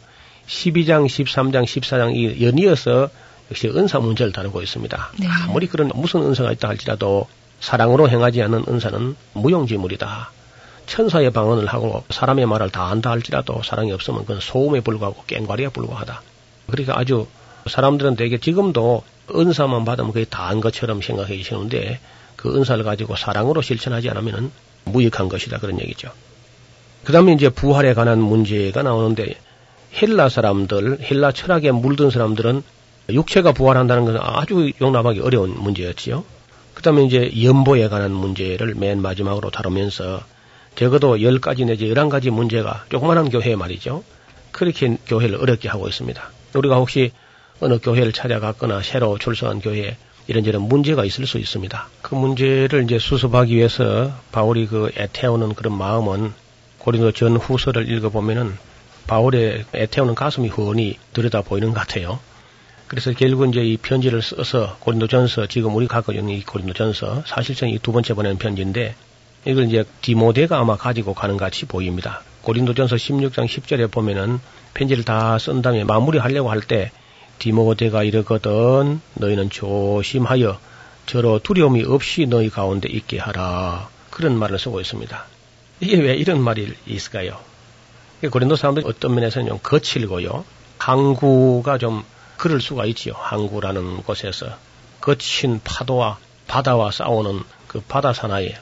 12장, 0.46 1.06
13장, 1.06 1.64
14장 1.64 2.14
이 2.14 2.44
연이어서 2.44 3.10
역시 3.50 3.68
은사 3.68 4.00
문제를 4.00 4.32
다루고 4.32 4.62
있습니다. 4.62 5.12
네. 5.18 5.26
아무리 5.44 5.66
그런 5.66 5.90
무슨 5.94 6.22
은사가 6.22 6.52
있다 6.52 6.68
할지라도 6.68 7.26
사랑으로 7.60 8.08
행하지 8.08 8.42
않는 8.42 8.64
은사는 8.68 9.16
무용지물이다. 9.34 10.30
천사의 10.86 11.30
방언을 11.30 11.66
하고 11.66 12.02
사람의 12.08 12.46
말을 12.46 12.70
다 12.70 12.88
한다 12.90 13.10
할지라도 13.10 13.62
사랑이 13.62 13.92
없으면 13.92 14.20
그건 14.20 14.40
소음에 14.40 14.80
불과하고 14.80 15.24
깽과리에 15.26 15.68
불과하다. 15.68 16.22
그러니까 16.66 16.98
아주 16.98 17.26
사람들은 17.66 18.16
되게 18.16 18.38
지금도 18.38 19.02
은사만 19.34 19.84
받으면 19.84 20.12
그게 20.12 20.24
다한 20.24 20.60
것처럼 20.60 21.02
생각해 21.02 21.36
계시는데 21.36 22.00
그 22.38 22.56
은사를 22.56 22.82
가지고 22.84 23.16
사랑으로 23.16 23.62
실천하지 23.62 24.08
않으면 24.10 24.52
무익한 24.84 25.28
것이다 25.28 25.58
그런 25.58 25.80
얘기죠. 25.80 26.08
그 27.04 27.12
다음에 27.12 27.32
이제 27.32 27.48
부활에 27.48 27.94
관한 27.94 28.20
문제가 28.20 28.82
나오는데 28.82 29.34
헬라 30.00 30.28
사람들, 30.28 31.00
헬라 31.02 31.32
철학에 31.32 31.72
물든 31.72 32.10
사람들은 32.10 32.62
육체가 33.10 33.52
부활한다는 33.52 34.04
것은 34.04 34.20
아주 34.22 34.70
용납하기 34.80 35.20
어려운 35.20 35.60
문제였지요. 35.60 36.24
그 36.74 36.82
다음에 36.82 37.04
이제 37.04 37.32
연보에 37.42 37.88
관한 37.88 38.12
문제를 38.12 38.74
맨 38.76 39.02
마지막으로 39.02 39.50
다루면서 39.50 40.20
적어도 40.76 41.16
10가지 41.16 41.66
내지 41.66 41.86
11가지 41.86 42.30
문제가 42.30 42.84
조그만한 42.88 43.30
교회 43.30 43.56
말이죠. 43.56 44.04
그렇게 44.52 44.96
교회를 45.06 45.40
어렵게 45.42 45.68
하고 45.68 45.88
있습니다. 45.88 46.30
우리가 46.54 46.76
혹시 46.76 47.10
어느 47.58 47.78
교회를 47.78 48.12
찾아갔거나 48.12 48.82
새로 48.82 49.18
출석한 49.18 49.60
교회에 49.60 49.96
이런저런 50.28 50.62
문제가 50.62 51.04
있을 51.04 51.26
수 51.26 51.38
있습니다. 51.38 51.88
그 52.02 52.14
문제를 52.14 52.84
이제 52.84 52.98
수습하기 52.98 53.56
위해서 53.56 54.12
바울이 54.30 54.66
그 54.66 54.90
애태우는 54.96 55.54
그런 55.54 55.76
마음은 55.76 56.32
고린도 56.78 57.12
전 57.12 57.36
후서를 57.36 57.90
읽어보면은 57.90 58.56
바울의 59.06 59.64
애태우는 59.74 60.14
가슴이 60.14 60.48
훤히 60.50 60.96
들여다 61.14 61.42
보이는 61.42 61.68
것 61.72 61.80
같아요. 61.80 62.20
그래서 62.88 63.12
결국 63.12 63.48
이제 63.48 63.62
이 63.64 63.76
편지를 63.78 64.22
써서 64.22 64.76
고린도전서 64.80 65.46
지금 65.46 65.74
우리 65.74 65.86
갖고 65.88 66.12
있는 66.12 66.28
이 66.30 66.42
고린도전서 66.42 67.24
사실상 67.26 67.70
이 67.70 67.78
두 67.78 67.92
번째 67.92 68.14
보내는 68.14 68.38
편지인데 68.38 68.94
이걸 69.46 69.64
이제 69.64 69.84
디모데가 70.02 70.58
아마 70.58 70.76
가지고 70.76 71.14
가는 71.14 71.36
것 71.38 71.44
같이 71.46 71.64
보입니다. 71.64 72.22
고린도전서 72.42 72.96
16장 72.96 73.46
10절에 73.46 73.90
보면은 73.90 74.40
편지를 74.74 75.04
다 75.04 75.38
쓴 75.38 75.62
다음에 75.62 75.84
마무리하려고 75.84 76.50
할 76.50 76.60
때 76.60 76.90
디모데가 77.38 78.02
이르거든 78.04 79.00
너희는 79.14 79.50
조심하여 79.50 80.58
저로 81.06 81.38
두려움이 81.38 81.84
없이 81.84 82.26
너희 82.26 82.50
가운데 82.50 82.88
있게 82.88 83.18
하라 83.18 83.88
그런 84.10 84.38
말을 84.38 84.58
쓰고 84.58 84.80
있습니다. 84.80 85.24
이게 85.80 85.96
왜 85.98 86.14
이런 86.14 86.40
말이 86.40 86.74
있을까요? 86.86 87.38
고린도 88.30 88.56
사람들이 88.56 88.86
어떤 88.86 89.14
면에서는 89.14 89.48
좀 89.48 89.58
거칠고요. 89.62 90.44
항구가 90.78 91.78
좀 91.78 92.04
그럴 92.36 92.60
수가 92.60 92.84
있지요. 92.86 93.14
항구라는 93.16 93.98
곳에서 93.98 94.46
거친 95.00 95.60
파도와 95.62 96.18
바다와 96.46 96.90
싸우는 96.90 97.42
그 97.68 97.80
바다 97.80 98.12
사나이 98.12 98.52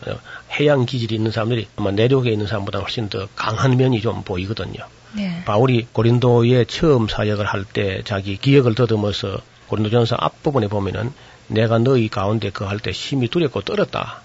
해양 0.59 0.85
기질이 0.85 1.15
있는 1.15 1.31
사람들이 1.31 1.69
아마 1.77 1.93
내륙에 1.93 2.31
있는 2.31 2.47
사람보다 2.47 2.81
훨씬 2.81 3.09
더 3.09 3.29
강한 3.37 3.77
면이 3.77 4.01
좀 4.03 4.23
보이거든요. 4.25 4.87
네. 5.17 5.43
바울이 5.45 5.87
고린도에 5.93 6.65
처음 6.67 7.09
사역을 7.09 7.47
할 7.47 7.65
때 7.65 8.03
자기 8.05 8.37
기억을 8.37 8.75
더듬어서 8.75 9.39
고린도전서 9.69 10.17
앞부분에 10.19 10.69
보면은 10.69 11.13
내가 11.49 11.79
너희 11.79 12.09
가운데 12.09 12.51
그 12.51 12.65
할 12.65 12.79
때 12.79 12.93
심히 12.93 13.29
두렵고 13.29 13.63
떨었다. 13.63 14.21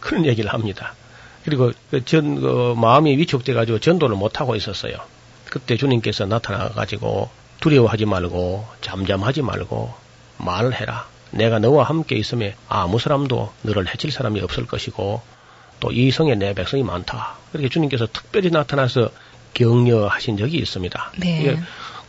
그런 0.00 0.24
얘기를 0.26 0.52
합니다. 0.52 0.94
그리고 1.44 1.72
그 1.90 2.04
전, 2.04 2.40
그 2.40 2.74
마음이 2.76 3.16
위축돼 3.18 3.54
가지고 3.54 3.78
전도를 3.78 4.16
못 4.16 4.40
하고 4.40 4.56
있었어요. 4.56 4.94
그때 5.50 5.76
주님께서 5.76 6.26
나타나 6.26 6.68
가지고 6.70 7.30
두려워하지 7.60 8.04
말고 8.06 8.66
잠잠하지 8.80 9.42
말고 9.42 9.94
말을 10.38 10.74
해라. 10.74 11.06
내가 11.30 11.58
너와 11.58 11.84
함께 11.84 12.16
있음에 12.16 12.54
아무 12.68 12.98
사람도 12.98 13.52
너를 13.62 13.88
해칠 13.88 14.10
사람이 14.12 14.40
없을 14.40 14.66
것이고 14.66 15.22
또 15.80 15.90
이 15.92 16.10
성에 16.10 16.34
내 16.36 16.54
백성이 16.54 16.82
많다. 16.82 17.36
그렇게 17.52 17.68
주님께서 17.68 18.06
특별히 18.12 18.50
나타나서 18.50 19.10
격려하신 19.56 20.36
적이 20.36 20.58
있습니다. 20.58 21.12
네. 21.18 21.40
이게 21.40 21.58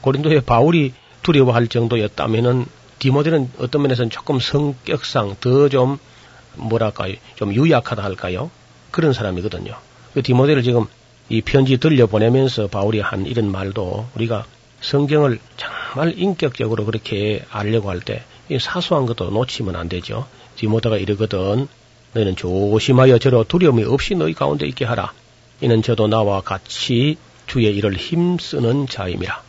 고린도의 0.01 0.41
바울이 0.41 0.93
두려워할 1.23 1.67
정도였다면은 1.67 2.65
디모데는 2.99 3.51
어떤 3.59 3.81
면에서는 3.83 4.09
조금 4.09 4.39
성격상 4.39 5.37
더 5.39 5.69
좀 5.69 5.97
뭐랄까요 6.55 7.15
좀 7.35 7.53
유약하다 7.53 8.03
할까요 8.03 8.49
그런 8.91 9.13
사람이거든요. 9.13 9.75
그 10.13 10.21
디모데를 10.23 10.63
지금 10.63 10.85
이 11.29 11.41
편지 11.41 11.77
들려보내면서 11.77 12.67
바울이 12.67 12.99
한 12.99 13.25
이런 13.25 13.51
말도 13.51 14.07
우리가 14.15 14.45
성경을 14.81 15.39
정말 15.57 16.13
인격적으로 16.17 16.85
그렇게 16.85 17.43
알려고 17.51 17.89
할 17.89 17.99
때 18.01 18.23
이 18.49 18.57
사소한 18.59 19.05
것도 19.05 19.29
놓치면 19.29 19.75
안 19.75 19.89
되죠. 19.89 20.25
디모데가 20.55 20.95
이르거든 20.97 21.67
너희는 22.13 22.37
조심하여 22.37 23.17
저로 23.17 23.43
두려움이 23.43 23.83
없이 23.83 24.15
너희 24.15 24.33
가운데 24.33 24.65
있게 24.65 24.85
하라. 24.85 25.11
이는 25.59 25.81
저도 25.81 26.07
나와 26.07 26.39
같이 26.39 27.17
주의 27.47 27.75
일을 27.75 27.95
힘쓰는 27.95 28.87
자임이라. 28.87 29.41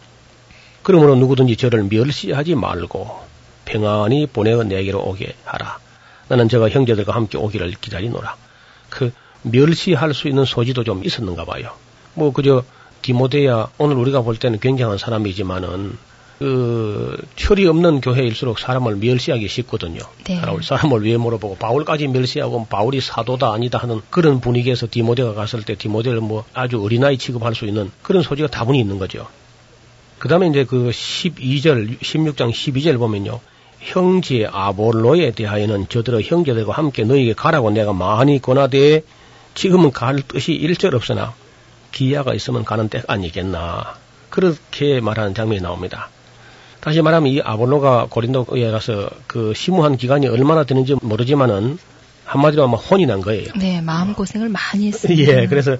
그러므로 0.83 1.17
누구든지 1.17 1.57
저를 1.57 1.85
멸시하지 1.85 2.55
말고 2.55 3.21
평안히 3.65 4.27
보내어 4.27 4.65
내게로 4.65 5.01
오게 5.01 5.35
하라. 5.45 5.79
나는 6.29 6.49
저가 6.49 6.71
형제들과 6.71 7.15
함께 7.15 7.37
오기를 7.37 7.73
기다리노라. 7.81 8.37
그 8.89 9.13
멸시할 9.43 10.15
수 10.15 10.29
있는 10.29 10.45
소지도 10.45 10.85
좀 10.85 11.05
있었는가 11.05 11.45
봐요. 11.45 11.73
뭐 12.15 12.33
그저 12.33 12.65
디모데야 13.03 13.69
오늘 13.79 13.97
우리가 13.97 14.23
볼 14.23 14.37
때는 14.37 14.61
굉장한 14.61 14.99
사람이지만은 14.99 15.99
그 16.39 17.20
철이 17.34 17.66
없는 17.66 18.01
교회일수록 18.01 18.61
사람을 18.61 18.97
멸시하기 18.97 19.49
쉽거든요. 19.49 19.99
네. 20.24 20.41
사람을, 20.62 21.05
왜 21.05 21.16
물어보고 21.16 21.57
바울까지 21.57 22.07
멸시하고 22.07 22.66
바울이 22.66 23.01
사도다 23.01 23.53
아니다 23.53 23.78
하는 23.78 24.01
그런 24.09 24.41
분위기에서 24.41 24.86
디모데가 24.89 25.34
갔을 25.34 25.64
때 25.64 25.74
디모데를 25.74 26.20
뭐 26.20 26.45
아주 26.55 26.80
어린아이 26.80 27.18
취급할 27.18 27.57
수 27.57 27.64
있는 27.66 27.91
그런 28.03 28.22
소지가 28.22 28.49
다분히 28.49 28.78
있는 28.78 28.99
거죠. 28.99 29.26
그 30.18 30.28
다음에 30.28 30.49
이제 30.49 30.64
그 30.64 30.91
12절, 30.91 31.99
16장 31.99 32.53
12절 32.53 32.99
보면요. 32.99 33.41
형제 33.80 34.47
아볼로에 34.51 35.32
대하여는 35.32 35.89
저들의 35.89 36.22
형제들과 36.24 36.72
함께 36.72 37.05
너에게 37.05 37.32
가라고 37.32 37.70
내가 37.70 37.93
많이 37.93 38.41
권하되 38.41 39.03
지금은 39.55 39.91
갈 39.91 40.20
뜻이 40.22 40.53
일절 40.53 40.95
없으나 40.95 41.34
기야가 41.91 42.34
있으면 42.34 42.64
가는 42.64 42.89
때가 42.89 43.12
아니겠나. 43.12 43.97
그렇게 44.30 45.01
말하는 45.01 45.34
장면이 45.34 45.61
나옵니다. 45.61 46.11
다시 46.81 47.03
말하면 47.03 47.33
이 47.33 47.41
아볼로가 47.43 48.07
고린도에 48.11 48.70
가서 48.70 49.11
그 49.26 49.53
시무한 49.55 49.97
기간이 49.97 50.29
얼마나 50.29 50.64
되는지 50.64 50.97
모르지만은 51.03 51.79
한마디로 52.24 52.62
하면 52.64 52.79
혼이 52.79 53.07
난 53.07 53.20
거예요. 53.20 53.49
네, 53.57 53.81
마음 53.81 54.14
고생을 54.14 54.49
많이 54.49 54.89
했습니다. 54.89 55.33
예, 55.43 55.47
그래서 55.47 55.76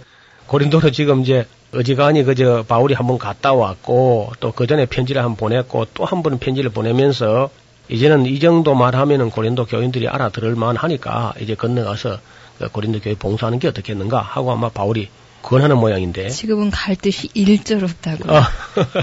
고린도로 0.47 0.91
지금 0.93 1.21
이제 1.23 1.47
어지간히 1.75 2.25
그저 2.25 2.65
바울이 2.67 2.95
한번 2.95 3.19
갔다 3.19 3.53
왔고 3.53 4.33
또 4.41 4.53
그 4.53 4.67
전에 4.67 4.87
편지를 4.87 5.23
한 5.23 5.31
번 5.31 5.37
보냈고 5.37 5.85
또 5.95 6.05
한 6.07 6.23
번 6.23 6.39
편지를 6.39 6.71
보내면서 6.71 7.51
이제는 7.91 8.27
이 8.27 8.39
정도 8.41 8.75
말하면은 8.75 9.31
고린도 9.31 9.67
교인들이 9.67 10.09
알아들을 10.09 10.55
만하니까 10.57 11.35
이제 11.41 11.55
건너가서 11.55 12.19
그 12.59 12.69
고린도 12.69 13.01
교회 13.01 13.15
봉사하는 13.15 13.59
게 13.61 13.69
어떻겠는가 13.69 14.19
하고 14.21 14.51
아마 14.53 14.69
바울이 14.71 15.09
권하는 15.49 15.79
모양인데 15.79 16.29
지금은 16.29 16.71
갈 16.71 16.95
뜻이 16.95 17.31
일절 17.33 17.83
없다고. 17.83 18.31
아, 18.31 18.51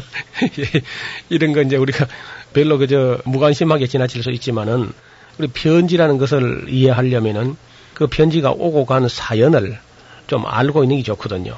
예, 0.59 0.81
이런 1.29 1.53
거 1.53 1.61
이제 1.63 1.75
우리가 1.75 2.05
별로 2.53 2.77
그저 2.77 3.17
무관심하게 3.25 3.87
지나칠 3.87 4.21
수 4.21 4.29
있지만은 4.29 4.93
우리 5.39 5.47
편지라는 5.47 6.19
것을 6.19 6.67
이해하려면은 6.69 7.57
그 7.95 8.05
편지가 8.05 8.51
오고 8.51 8.85
간 8.85 9.09
사연을 9.09 9.79
좀 10.27 10.45
알고 10.45 10.83
있는 10.83 10.97
게 10.97 11.03
좋거든요. 11.03 11.57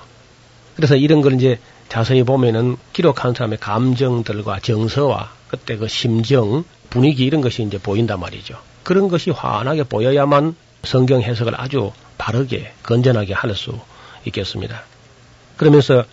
그래서 0.77 0.95
이런 0.95 1.19
걸 1.19 1.33
이제 1.33 1.59
자세히 1.89 2.23
보면은 2.23 2.77
기록한 2.93 3.33
사람의 3.33 3.57
감정들과 3.57 4.61
정서와 4.61 5.33
그때 5.49 5.75
그 5.75 5.89
심정, 5.89 6.63
분위기 6.89 7.25
이런 7.25 7.41
것이 7.41 7.61
이제 7.61 7.77
보인단 7.77 8.21
말이죠. 8.21 8.57
그런 8.83 9.09
것이 9.09 9.31
환하게 9.31 9.83
보여야만 9.83 10.55
성경 10.85 11.21
해석을 11.21 11.59
아주 11.59 11.91
바르게 12.17 12.71
건전하게 12.83 13.33
할 13.33 13.53
수 13.53 13.77
있겠습니다. 14.27 14.83
그러면서 15.57 16.05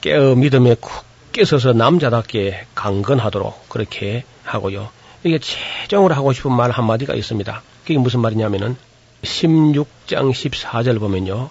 깨어 0.00 0.34
믿음에 0.34 0.76
쿡 0.80 1.04
깨서서 1.32 1.72
남자답게 1.72 2.66
강건하도록 2.74 3.68
그렇게 3.68 4.24
하고요. 4.44 4.90
이게 5.24 5.38
최종으로 5.38 6.14
하고 6.14 6.32
싶은 6.32 6.52
말 6.52 6.70
한마디가 6.70 7.14
있습니다. 7.14 7.62
그게 7.82 7.98
무슨 7.98 8.20
말이냐면은 8.20 8.76
16장 9.22 10.32
14절 10.32 10.98
보면요. 10.98 11.50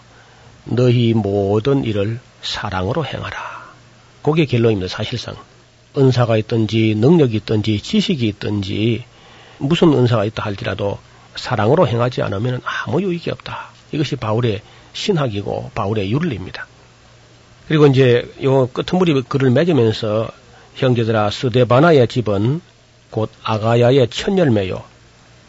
너희 0.66 1.14
모든 1.14 1.84
일을 1.84 2.20
사랑으로 2.42 3.06
행하라. 3.06 3.72
그게 4.22 4.46
결론입니다. 4.46 4.88
사실상. 4.88 5.36
은사가 5.98 6.38
있든지 6.38 6.96
능력이 6.98 7.38
있든지 7.38 7.82
지식이 7.82 8.28
있든지 8.28 9.04
무슨 9.58 9.94
은사가 9.94 10.26
있다 10.26 10.44
할지라도 10.44 11.00
사랑으로 11.36 11.88
행하지 11.88 12.22
않으면 12.22 12.62
아무 12.64 13.02
유익이 13.02 13.32
없다. 13.32 13.72
이것이 13.92 14.16
바울의 14.16 14.62
신학이고 14.94 15.72
바울의 15.74 16.12
윤리입니다. 16.12 16.68
그리고 17.68 17.88
이제 17.88 18.30
요 18.44 18.68
끄트머리 18.68 19.22
글을 19.24 19.52
맺으면서 19.52 20.30
형제들아 20.76 21.30
스데바나의 21.30 22.08
집은 22.08 22.62
곧 23.10 23.30
아가야의 23.44 24.08
첫 24.10 24.38
열매요. 24.38 24.84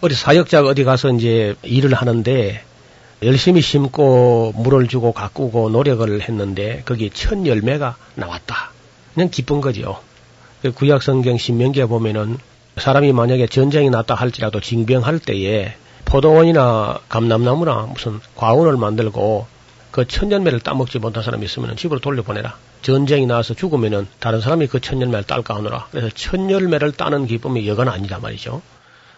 어디 0.00 0.14
사역자가 0.14 0.68
어디 0.68 0.84
가서 0.84 1.10
이제 1.10 1.54
일을 1.62 1.94
하는데 1.94 2.62
열심히 3.22 3.60
심고 3.60 4.52
물을 4.56 4.88
주고 4.88 5.12
가꾸고 5.12 5.70
노력을 5.70 6.20
했는데 6.20 6.82
거기 6.84 7.10
첫 7.10 7.46
열매가 7.46 7.96
나왔다. 8.16 8.72
그냥 9.14 9.30
기쁜 9.30 9.60
거죠. 9.60 10.00
그 10.60 10.72
구약 10.72 11.02
성경 11.02 11.38
신명기에 11.38 11.86
보면은 11.86 12.38
사람이 12.76 13.12
만약에 13.12 13.46
전쟁이 13.46 13.90
났다 13.90 14.14
할지라도 14.14 14.60
징병할 14.60 15.18
때에 15.18 15.74
포도원이나 16.12 17.00
감남나무나 17.08 17.86
무슨 17.90 18.20
과원을 18.36 18.76
만들고 18.76 19.46
그 19.90 20.06
천년매를 20.06 20.60
따먹지 20.60 20.98
못한 20.98 21.22
사람이 21.22 21.42
있으면 21.46 21.74
집으로 21.74 22.00
돌려보내라. 22.00 22.54
전쟁이 22.82 23.24
나서 23.24 23.54
죽으면은 23.54 24.06
다른 24.20 24.42
사람이 24.42 24.66
그 24.66 24.78
천년매를 24.78 25.24
딸까 25.24 25.54
하노라. 25.56 25.86
그래서 25.90 26.10
천년매를 26.10 26.92
따는 26.92 27.26
기쁨이 27.26 27.66
여간 27.66 27.88
아니다 27.88 28.18
말이죠. 28.18 28.60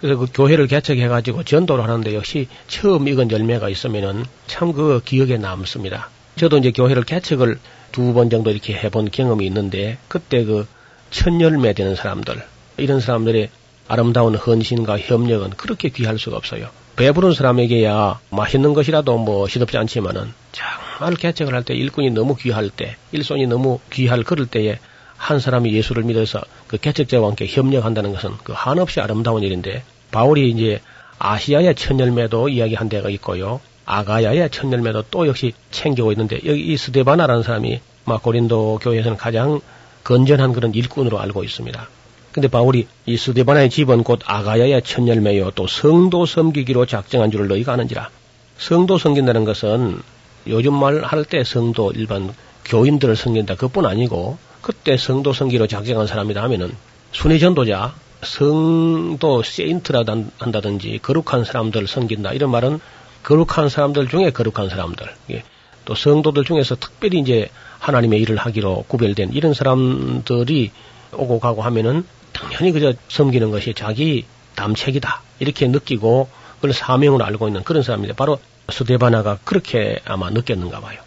그래서 0.00 0.20
그 0.20 0.26
교회를 0.32 0.68
개척해가지고 0.68 1.42
전도를 1.42 1.82
하는데 1.82 2.14
역시 2.14 2.46
처음 2.68 3.08
익은 3.08 3.32
열매가 3.32 3.68
있으면은 3.70 4.24
참 4.46 4.72
그 4.72 5.00
기억에 5.04 5.36
남습니다. 5.36 6.10
저도 6.36 6.58
이제 6.58 6.70
교회를 6.70 7.02
개척을 7.02 7.58
두 7.90 8.12
번 8.12 8.30
정도 8.30 8.52
이렇게 8.52 8.72
해본 8.72 9.10
경험이 9.10 9.46
있는데 9.46 9.98
그때 10.06 10.44
그 10.44 10.68
천열매 11.10 11.72
되는 11.72 11.96
사람들 11.96 12.40
이런 12.76 13.00
사람들의 13.00 13.50
아름다운 13.88 14.36
헌신과 14.36 15.00
협력은 15.00 15.50
그렇게 15.56 15.88
귀할 15.88 16.20
수가 16.20 16.36
없어요. 16.36 16.68
배부른 16.96 17.32
사람에게야 17.32 18.20
맛있는 18.30 18.72
것이라도 18.72 19.18
뭐 19.18 19.48
시덥지 19.48 19.76
않지만은 19.78 20.32
정말 20.52 21.14
개척을 21.16 21.54
할 21.54 21.64
때 21.64 21.74
일꾼이 21.74 22.10
너무 22.10 22.36
귀할 22.36 22.70
때, 22.70 22.96
일손이 23.12 23.46
너무 23.46 23.80
귀할 23.92 24.22
그럴 24.22 24.46
때에 24.46 24.78
한 25.16 25.40
사람이 25.40 25.72
예수를 25.72 26.04
믿어서 26.04 26.40
그 26.68 26.76
개척자와 26.76 27.28
함께 27.28 27.46
협력한다는 27.48 28.12
것은 28.12 28.32
그 28.44 28.52
한없이 28.54 29.00
아름다운 29.00 29.42
일인데 29.42 29.82
바울이 30.10 30.50
이제 30.50 30.80
아시아의 31.18 31.74
천열매도 31.74 32.48
이야기한 32.48 32.88
데가 32.88 33.08
있고요. 33.10 33.60
아가야의 33.86 34.50
천열매도 34.50 35.04
또 35.10 35.26
역시 35.26 35.52
챙기고 35.70 36.12
있는데 36.12 36.40
여기 36.46 36.60
이 36.60 36.76
스데바나라는 36.76 37.42
사람이 37.42 37.80
막 38.04 38.22
고린도 38.22 38.80
교회에서는 38.82 39.16
가장 39.16 39.60
건전한 40.04 40.52
그런 40.52 40.74
일꾼으로 40.74 41.18
알고 41.20 41.44
있습니다. 41.44 41.88
근데 42.34 42.48
바울이 42.48 42.88
이 43.06 43.16
스데바나의 43.16 43.70
집은 43.70 44.02
곧 44.02 44.18
아가야의 44.24 44.82
천열매요 44.82 45.52
또 45.52 45.68
성도 45.68 46.26
섬기기로 46.26 46.84
작정한 46.84 47.30
줄을 47.30 47.46
너희가 47.46 47.72
아는지라. 47.74 48.10
성도 48.58 48.98
섬긴다는 48.98 49.44
것은 49.44 50.02
요즘 50.48 50.74
말 50.74 51.04
할 51.04 51.24
때 51.24 51.44
성도 51.44 51.92
일반 51.92 52.34
교인들을 52.64 53.14
섬긴다 53.14 53.54
그뿐 53.54 53.86
아니고 53.86 54.36
그때 54.62 54.96
성도 54.96 55.32
섬기로 55.32 55.68
작정한 55.68 56.08
사람이다 56.08 56.42
하면은 56.42 56.72
순회 57.12 57.38
전도자 57.38 57.94
성도 58.24 59.44
세인트라 59.44 60.02
한다든지 60.38 60.98
거룩한 61.02 61.44
사람들 61.44 61.86
섬긴다 61.86 62.32
이런 62.32 62.50
말은 62.50 62.80
거룩한 63.22 63.68
사람들 63.68 64.08
중에 64.08 64.30
거룩한 64.30 64.70
사람들 64.70 65.06
예. 65.30 65.44
또 65.84 65.94
성도들 65.94 66.44
중에서 66.44 66.74
특별히 66.74 67.20
이제 67.20 67.48
하나님의 67.78 68.20
일을 68.22 68.38
하기로 68.38 68.86
구별된 68.88 69.34
이런 69.34 69.54
사람들이 69.54 70.72
오고 71.12 71.38
가고 71.38 71.62
하면은 71.62 72.04
당연히 72.34 72.72
그저 72.72 72.92
섬기는 73.08 73.50
것이 73.50 73.72
자기 73.72 74.26
담책이다. 74.56 75.22
이렇게 75.38 75.66
느끼고 75.66 76.28
그걸 76.56 76.74
사명으로 76.74 77.24
알고 77.24 77.48
있는 77.48 77.64
그런 77.64 77.82
사람인데 77.82 78.14
바로 78.14 78.38
스데바나가 78.70 79.38
그렇게 79.44 80.00
아마 80.04 80.28
느꼈는가 80.30 80.80
봐요. 80.80 81.00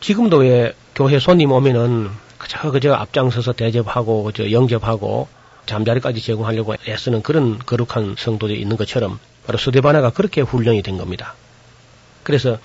지금도 0.00 0.38
왜 0.38 0.74
교회 0.94 1.20
손님 1.20 1.52
오면은 1.52 2.10
그저 2.38 2.70
그저 2.70 2.92
앞장서서 2.92 3.52
대접하고 3.52 4.24
그저 4.24 4.50
영접하고 4.50 5.28
잠자리까지 5.66 6.20
제공하려고 6.20 6.74
애쓰는 6.88 7.22
그런 7.22 7.58
거룩한 7.58 8.16
성도들이 8.18 8.60
있는 8.60 8.76
것처럼 8.76 9.20
바로 9.46 9.58
스데바나가 9.58 10.10
그렇게 10.10 10.40
훈련이 10.40 10.82
된 10.82 10.98
겁니다. 10.98 11.34
그래서 12.24 12.58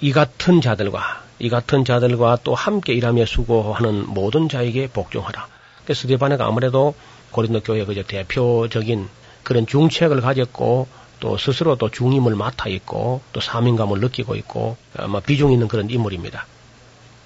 이 0.00 0.12
같은 0.12 0.60
자들과 0.60 1.22
이 1.38 1.48
같은 1.48 1.84
자들과 1.84 2.38
또 2.44 2.54
함께 2.54 2.94
일하며 2.94 3.26
수고하는 3.26 4.06
모든 4.06 4.48
자에게 4.48 4.88
복종하라. 4.88 5.48
스데바네가 5.94 6.46
아무래도 6.46 6.94
고린도 7.30 7.60
교회 7.60 7.84
그 7.84 8.02
대표적인 8.02 9.08
그런 9.42 9.66
중책을 9.66 10.20
가졌고 10.20 10.88
또 11.20 11.38
스스로 11.38 11.76
또 11.76 11.90
중임을 11.90 12.34
맡아 12.34 12.68
있고 12.68 13.20
또 13.32 13.40
사명감을 13.40 14.00
느끼고 14.00 14.34
있고 14.36 14.76
아마 14.96 15.20
비중 15.20 15.52
있는 15.52 15.68
그런 15.68 15.90
인물입니다. 15.90 16.46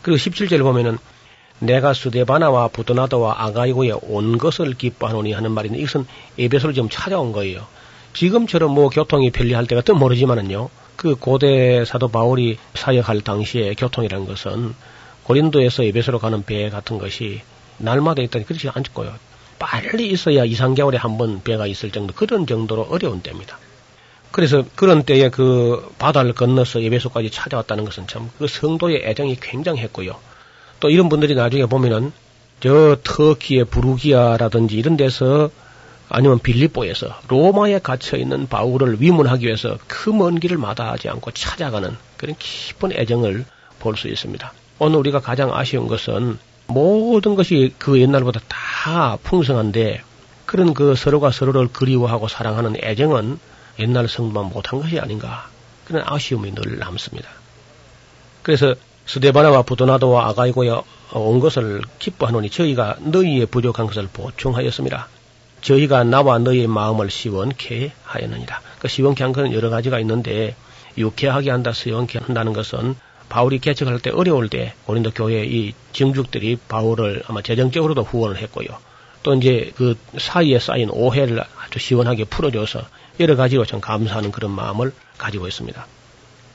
그리고 0.03 0.17
17절 0.17 0.63
보면은 0.63 0.99
내가 1.59 1.93
스데바나와 1.93 2.69
부도나도와 2.69 3.43
아가이고에 3.45 3.93
온 4.03 4.39
것을 4.39 4.75
기뻐하노니 4.75 5.33
하는 5.33 5.53
말인데 5.53 5.79
이것은 5.79 6.07
에베소를 6.39 6.75
좀 6.75 6.89
찾아온 6.91 7.33
거예요. 7.33 7.67
지금처럼 8.15 8.73
뭐 8.73 8.89
교통이 8.89 9.31
편리할 9.31 9.67
때가 9.67 9.83
또 9.83 9.95
모르지만은요. 9.95 10.71
그 10.97 11.15
고대 11.15 11.85
사도 11.85 12.09
바울이 12.09 12.59
사역할 12.75 13.21
당시에 13.21 13.75
교통이라는 13.75 14.27
것은 14.27 14.75
고린도에서 15.25 15.85
에베소로 15.85 16.19
가는 16.19 16.43
배 16.45 16.71
같은 16.71 16.99
것이 16.99 17.43
날마다 17.81 18.23
있다니 18.23 18.45
그렇지 18.47 18.69
않고요. 18.69 19.13
빨리 19.59 20.09
있어야 20.11 20.45
2, 20.45 20.55
3개월에 20.55 20.97
한 20.97 21.19
번 21.19 21.43
배가 21.43 21.67
있을 21.67 21.91
정도 21.91 22.15
그런 22.15 22.47
정도로 22.47 22.83
어려운 22.91 23.21
때입니다. 23.21 23.59
그래서 24.33 24.65
그런 24.77 25.03
때에 25.03 25.29
그 25.29 25.93
바다를 25.99 26.33
건너서 26.35 26.81
예배소까지 26.83 27.31
찾아왔다는 27.31 27.85
것은 27.85 28.07
참 28.07 28.31
그 28.39 28.47
성도의 28.47 29.03
애정이 29.05 29.37
굉장했고요. 29.41 30.17
또 30.81 30.89
이런 30.89 31.09
분들이 31.09 31.35
나중에 31.35 31.67
보면은 31.67 32.13
저 32.61 32.97
터키의 33.03 33.65
부르기아라든지 33.67 34.77
이런 34.77 34.97
데서 34.97 35.51
아니면 36.09 36.39
빌립보에서 36.41 37.15
로마에 37.29 37.79
갇혀 37.81 38.17
있는 38.17 38.49
바울을 38.49 39.01
위문하기 39.01 39.47
위해서 39.47 39.79
그 39.87 40.11
먼 40.11 40.41
길을 40.41 40.59
마다하지 40.59 41.09
않고 41.09 41.31
찾아가는 41.33 41.97
그런 42.17 42.35
깊은 42.39 42.93
애정을 42.93 43.45
볼 43.79 43.97
수 43.97 44.09
있습니다. 44.09 44.53
오늘 44.79 44.99
우리가 44.99 45.21
가장 45.21 45.53
아쉬운 45.55 45.87
것은 45.87 46.39
모든 46.71 47.35
것이 47.35 47.75
그 47.79 48.01
옛날보다 48.01 48.41
다 48.49 49.19
풍성한데 49.23 50.03
그런 50.47 50.75
그 50.75 50.95
서로가 50.95 51.31
서로를 51.31 51.69
그리워하고 51.69 52.29
사랑하는 52.29 52.77
애정은 52.83 53.39
옛날 53.79 54.09
성도만 54.09 54.51
못한 54.51 54.81
것이 54.81 54.99
아닌가 54.99 55.49
그런 55.87 56.03
아쉬움이 56.07 56.55
늘 56.55 56.79
남습니다. 56.79 57.29
그래서 58.43 58.75
스데바나와 59.07 59.63
부도나도와 59.63 60.29
아가이고에 60.29 60.71
온 61.15 61.41
것을 61.41 61.83
기뻐하노니 61.99 62.51
저희가 62.51 62.97
너희의 63.01 63.47
부족한 63.47 63.87
것을 63.87 64.09
보충하였습니다. 64.13 65.09
저희가 65.63 66.05
나와 66.05 66.39
너희의 66.39 66.69
마음을 66.69 67.11
시원케 67.11 67.93
하였느니라. 68.05 68.61
그 68.79 68.89
시원케 68.89 69.25
한 69.25 69.33
것은 69.33 69.53
여러 69.53 69.69
가지가 69.69 69.99
있는데 70.01 70.55
유쾌하게 70.97 71.51
한다, 71.51 71.73
시원케 71.73 72.19
한다는 72.21 72.53
것은 72.53 72.95
바울이 73.31 73.61
개척할 73.61 74.01
때 74.01 74.11
어려울 74.11 74.51
때 74.51 74.75
고린도 74.85 75.13
교회 75.13 75.45
이 75.47 75.73
정죽들이 75.93 76.59
바울을 76.69 77.23
아마 77.27 77.41
재정적으로도 77.41 78.03
후원을 78.03 78.37
했고요. 78.37 78.67
또 79.23 79.35
이제 79.35 79.73
그 79.77 79.97
사이에 80.19 80.59
쌓인 80.59 80.91
오해를 80.91 81.41
아주 81.41 81.79
시원하게 81.79 82.25
풀어줘서 82.25 82.83
여러 83.21 83.37
가지로 83.37 83.65
참 83.65 83.81
감사하는 83.81 84.33
그런 84.33 84.51
마음을 84.51 84.93
가지고 85.17 85.47
있습니다. 85.47 85.87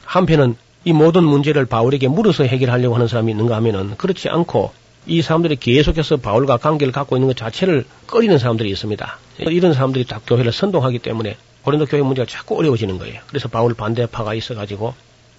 한편은 0.04 0.56
이 0.84 0.94
모든 0.94 1.24
문제를 1.24 1.66
바울에게 1.66 2.08
물어서 2.10 2.44
해결하려고 2.44 2.94
하는 2.96 3.08
사람이 3.08 3.32
있는가 3.32 3.56
하면은 3.56 3.96
그렇지 3.98 4.30
않고 4.30 4.72
이 5.08 5.22
사람들이 5.22 5.56
계속해서 5.56 6.18
바울과 6.18 6.58
관계를 6.58 6.92
갖고 6.92 7.16
있는 7.16 7.28
것 7.28 7.38
자체를 7.38 7.86
꺼리는 8.08 8.38
사람들이 8.38 8.70
있습니다. 8.70 9.18
이런 9.40 9.74
사람들이 9.74 10.06
다 10.06 10.20
교회를 10.28 10.52
선동하기 10.52 11.00
때문에 11.00 11.38
고린도 11.62 11.86
교회 11.86 12.02
문제가 12.02 12.28
자꾸 12.28 12.58
어려워지는 12.58 12.98
거예요. 12.98 13.22
그래서 13.28 13.48
바울 13.48 13.74
반대파가 13.74 14.34
있어가지고 14.34 14.94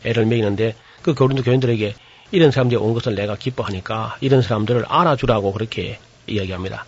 애를 0.04 0.26
매이는데 0.26 0.74
그 1.06 1.14
고린도 1.14 1.44
교인들에게 1.44 1.94
이런 2.32 2.50
사람들이 2.50 2.80
온 2.80 2.92
것을 2.92 3.14
내가 3.14 3.36
기뻐하니까 3.36 4.16
이런 4.20 4.42
사람들을 4.42 4.86
알아주라고 4.88 5.52
그렇게 5.52 6.00
이야기합니다. 6.26 6.84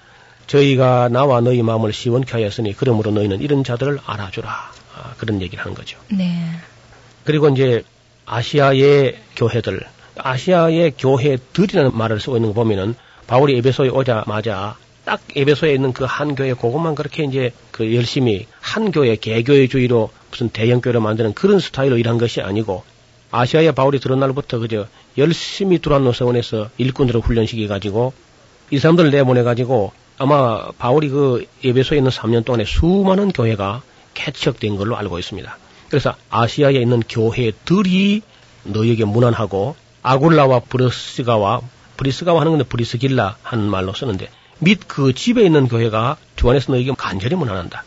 저희가 0.49 1.09
나와 1.09 1.41
너희 1.41 1.63
마음을 1.63 1.93
시원케 1.93 2.33
하였으니 2.33 2.75
그러므로 2.77 3.13
너희는 3.13 3.41
이런 3.41 3.63
자들을 3.63 4.01
알아주라. 4.05 4.51
아, 4.51 5.15
그런 5.19 5.41
얘기를 5.41 5.63
하는 5.63 5.77
거죠. 5.77 5.97
네. 6.11 6.35
그리고 7.23 7.49
이제 7.51 7.85
아시아의 8.27 9.19
교회들, 9.37 9.83
아시아의 10.17 10.95
교회들이라는 10.99 11.97
말을 11.97 12.19
쓰고 12.19 12.37
있는 12.39 12.49
거 12.49 12.55
보면은 12.55 12.97
바울이 13.29 13.57
에베소에 13.59 13.91
오자마자 13.91 14.77
딱 15.05 15.21
에베소에 15.37 15.75
있는 15.75 15.93
그 15.93 16.05
한 16.07 16.35
교회 16.35 16.55
그것만 16.55 16.97
그렇게 16.97 17.23
이제 17.23 17.53
그 17.71 17.95
열심히 17.95 18.49
한 18.61 18.91
교회 18.91 19.15
개교회주의로 19.15 20.11
무슨 20.33 20.49
대형 20.49 20.81
교회를 20.81 21.01
만드는 21.01 21.35
그런 21.35 21.61
스타일로 21.61 21.99
일한 21.99 22.19
것이 22.19 22.41
아니고 22.41 22.83
아시아에 23.31 23.73
바울이 23.73 24.01
들어온 24.01 24.21
날부터 24.21 24.59
그저 24.59 24.87
열심히 25.17 25.79
두란 25.79 26.05
노서원에서 26.05 26.71
일꾼들을 26.79 27.21
훈련시켜 27.21 27.69
가지고 27.69 28.13
이 28.71 28.79
사람들을 28.79 29.11
내보내 29.11 29.43
가지고 29.43 29.93
아마 30.19 30.71
바울이 30.73 31.09
그 31.09 31.47
에베소에 31.65 31.99
있는 31.99 32.11
3년 32.11 32.45
동안에 32.45 32.65
수많은 32.65 33.33
교회가 33.33 33.83
개척된 34.15 34.77
걸로 34.77 34.97
알고 34.97 35.19
있습니다. 35.19 35.59
그래서 35.89 36.15
아시아에 36.31 36.75
있는 36.75 37.01
교회들이 37.09 38.23
너에게 38.65 39.05
무난하고 39.05 39.77
아굴라와 40.03 40.61
브리스가와 40.61 41.61
브리스가와 41.97 42.41
하는 42.41 42.53
건데 42.53 42.65
브리스길라 42.65 43.37
하는 43.43 43.65
말로 43.65 43.93
쓰는데 43.93 44.29
및 44.61 44.81
그 44.87 45.13
집에 45.13 45.45
있는 45.45 45.69
교회가 45.69 46.17
주 46.37 46.49
안에서 46.51 46.73
너에게 46.73 46.93
간절히 46.97 47.37
무난한다. 47.37 47.85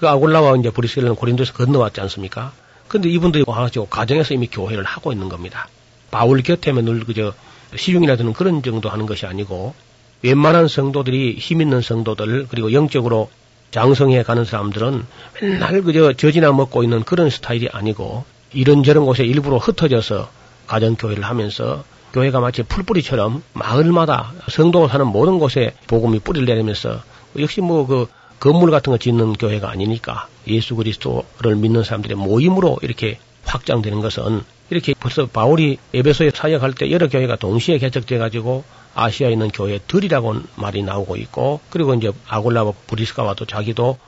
그 0.00 0.08
아굴라와 0.08 0.56
이제 0.56 0.70
브리스길라는 0.70 1.16
고린도에서 1.16 1.52
건너왔지 1.54 2.00
않습니까? 2.02 2.52
근데 2.88 3.08
이분들이 3.08 3.44
와가지고 3.46 3.86
가정에서 3.86 4.34
이미 4.34 4.48
교회를 4.48 4.84
하고 4.84 5.12
있는 5.12 5.28
겁니다. 5.28 5.68
바울 6.10 6.42
곁에면 6.42 6.84
늘 6.84 7.04
그저 7.04 7.34
시중이나 7.76 8.16
드는 8.16 8.32
그런 8.32 8.62
정도 8.62 8.88
하는 8.88 9.06
것이 9.06 9.26
아니고 9.26 9.74
웬만한 10.22 10.68
성도들이 10.68 11.36
힘 11.38 11.60
있는 11.60 11.80
성도들 11.82 12.46
그리고 12.48 12.72
영적으로 12.72 13.30
장성해 13.70 14.22
가는 14.22 14.44
사람들은 14.44 15.04
맨날 15.42 15.82
그저 15.82 16.14
젖이나 16.14 16.52
먹고 16.52 16.82
있는 16.82 17.04
그런 17.04 17.28
스타일이 17.28 17.68
아니고 17.70 18.24
이런저런 18.54 19.04
곳에 19.04 19.24
일부러 19.24 19.58
흩어져서 19.58 20.30
가정교회를 20.66 21.22
하면서 21.22 21.84
교회가 22.14 22.40
마치 22.40 22.62
풀뿌리처럼 22.62 23.42
마을마다 23.52 24.32
성도가 24.48 24.88
사는 24.88 25.06
모든 25.06 25.38
곳에 25.38 25.74
복음이 25.86 26.20
뿌리를 26.20 26.46
내리면서 26.46 27.02
역시 27.38 27.60
뭐 27.60 27.86
그 27.86 28.06
건물 28.40 28.70
같은 28.70 28.92
거 28.92 28.98
짓는 28.98 29.32
교회가 29.34 29.70
아니니까 29.70 30.28
예수 30.46 30.76
그리스도를 30.76 31.56
믿는 31.56 31.82
사람들의 31.82 32.16
모임으로 32.16 32.78
이렇게 32.82 33.18
확장되는 33.44 34.00
것은 34.00 34.42
이렇게 34.70 34.94
벌써 34.94 35.26
바울이 35.26 35.78
에베소에 35.94 36.30
사역할 36.34 36.74
때 36.74 36.90
여러 36.90 37.08
교회가 37.08 37.36
동시에 37.36 37.78
개척돼 37.78 38.18
가지고 38.18 38.64
아시아에 38.94 39.32
있는 39.32 39.48
교회들이라고 39.48 40.36
말이 40.56 40.82
나오고 40.82 41.16
있고 41.16 41.60
그리고 41.70 41.94
이제 41.94 42.12
아골라와 42.26 42.72
브리스가와도 42.86 43.46
자기도 43.46 43.98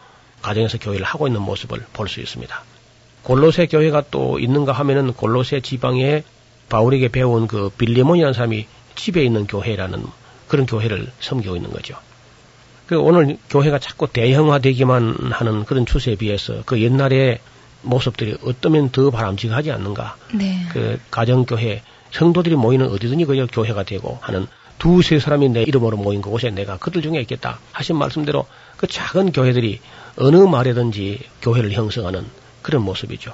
가정에서 0.42 0.78
교회를 0.78 1.04
하고 1.04 1.26
있는 1.26 1.42
모습을 1.42 1.84
볼 1.92 2.08
수 2.08 2.20
있습니다. 2.20 2.64
골로새 3.22 3.66
교회가 3.66 4.04
또 4.10 4.38
있는가 4.38 4.72
하면은 4.72 5.12
골로새 5.12 5.60
지방에 5.60 6.24
바울에게 6.68 7.08
배운 7.08 7.46
그 7.46 7.70
빌리몬이라는 7.76 8.32
사람이 8.32 8.66
집에 8.94 9.22
있는 9.24 9.46
교회라는 9.46 10.04
그런 10.48 10.66
교회를 10.66 11.12
섬기고 11.20 11.56
있는 11.56 11.70
거죠. 11.70 11.96
그 12.90 12.98
오늘 12.98 13.38
교회가 13.48 13.78
자꾸 13.78 14.08
대형화되기만 14.12 15.30
하는 15.30 15.64
그런 15.64 15.86
추세에 15.86 16.16
비해서 16.16 16.64
그 16.66 16.82
옛날의 16.82 17.38
모습들이 17.82 18.36
어쩌면 18.44 18.90
더 18.90 19.12
바람직하지 19.12 19.70
않는가. 19.70 20.16
네. 20.34 20.66
그 20.72 20.98
가정교회 21.12 21.82
성도들이 22.10 22.56
모이는 22.56 22.88
어디든지 22.88 23.26
그저 23.26 23.46
교회가 23.46 23.84
되고 23.84 24.18
하는 24.20 24.48
두세 24.80 25.20
사람이 25.20 25.50
내 25.50 25.62
이름으로 25.62 25.98
모인 25.98 26.20
그곳에 26.20 26.50
내가 26.50 26.78
그들 26.78 27.00
중에 27.00 27.20
있겠다 27.20 27.60
하신 27.70 27.94
말씀대로 27.94 28.46
그 28.76 28.88
작은 28.88 29.30
교회들이 29.30 29.78
어느 30.16 30.38
말에든지 30.38 31.20
교회를 31.42 31.70
형성하는 31.70 32.26
그런 32.60 32.82
모습이죠. 32.82 33.32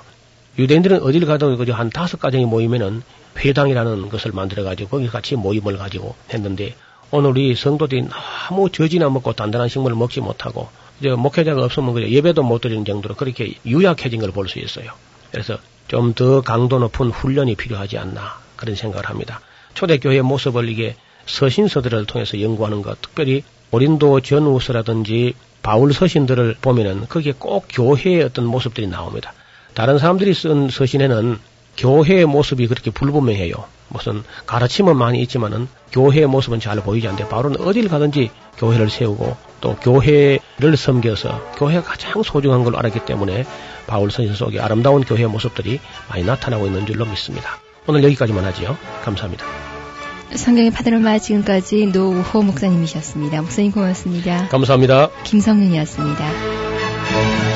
유대인들은 0.58 1.02
어딜 1.02 1.24
가도 1.24 1.56
그저 1.56 1.72
한 1.72 1.88
다섯 1.88 2.20
가정이 2.20 2.44
모이면은 2.44 3.02
회당이라는 3.38 4.10
것을 4.10 4.32
만들어 4.32 4.64
가지고 4.64 4.90
거기 4.90 5.08
같이 5.08 5.34
모임을 5.34 5.78
가지고 5.78 6.14
했는데 6.30 6.74
오늘 7.10 7.30
우리 7.30 7.54
성도들이 7.54 8.08
너무 8.48 8.70
저지나 8.70 9.08
먹고 9.10 9.32
단단한 9.32 9.68
식물을 9.68 9.96
먹지 9.96 10.20
못하고 10.20 10.68
이제 11.00 11.10
목회자가 11.10 11.62
없으면 11.64 11.94
그저 11.94 12.08
예배도 12.08 12.42
못 12.42 12.60
드리는 12.60 12.84
정도로 12.84 13.14
그렇게 13.14 13.54
유약해진 13.64 14.20
걸 14.20 14.30
볼 14.32 14.48
수 14.48 14.58
있어요. 14.58 14.92
그래서 15.30 15.58
좀 15.88 16.14
더 16.14 16.40
강도 16.40 16.78
높은 16.78 17.10
훈련이 17.10 17.54
필요하지 17.54 17.98
않나 17.98 18.38
그런 18.56 18.74
생각을 18.74 19.08
합니다. 19.08 19.40
초대교회의 19.74 20.22
모습을 20.22 20.68
이게 20.68 20.96
서신서들을 21.26 22.06
통해서 22.06 22.40
연구하는 22.40 22.82
것, 22.82 23.00
특별히 23.02 23.42
고린도 23.70 24.20
전우서라든지 24.20 25.34
바울 25.62 25.92
서신들을 25.92 26.56
보면은 26.60 27.06
거기에 27.08 27.34
꼭 27.38 27.66
교회의 27.68 28.22
어떤 28.22 28.46
모습들이 28.46 28.86
나옵니다. 28.86 29.32
다른 29.74 29.98
사람들이 29.98 30.32
쓴 30.34 30.70
서신에는 30.70 31.38
교회의 31.76 32.24
모습이 32.26 32.66
그렇게 32.68 32.90
불분명해요. 32.90 33.54
무슨 33.88 34.22
가르침은 34.46 34.96
많이 34.96 35.20
있지만은 35.22 35.68
교회의 35.92 36.26
모습은 36.26 36.60
잘 36.60 36.80
보이지 36.80 37.06
않는데 37.06 37.28
바울은 37.28 37.60
어딜 37.60 37.88
가든지 37.88 38.30
교회를 38.58 38.90
세우고 38.90 39.36
또 39.60 39.76
교회를 39.76 40.76
섬겨서 40.76 41.52
교회가 41.56 41.82
가장 41.82 42.22
소중한 42.22 42.64
걸로 42.64 42.78
알았기 42.78 43.04
때문에 43.04 43.44
바울 43.86 44.10
서신 44.10 44.34
속에 44.34 44.60
아름다운 44.60 45.04
교회의 45.04 45.28
모습들이 45.28 45.80
많이 46.08 46.24
나타나고 46.24 46.66
있는 46.66 46.86
줄로 46.86 47.06
믿습니다. 47.06 47.58
오늘 47.86 48.02
여기까지만 48.04 48.44
하지요. 48.44 48.76
감사합니다. 49.04 49.46
성경의 50.34 50.72
파드로마 50.72 51.18
지금까지 51.18 51.86
노우호 51.86 52.42
목사님이셨습니다. 52.42 53.42
목사님 53.42 53.72
고맙습니다. 53.72 54.48
감사합니다. 54.48 55.10
김성윤이었습니다. 55.24 57.55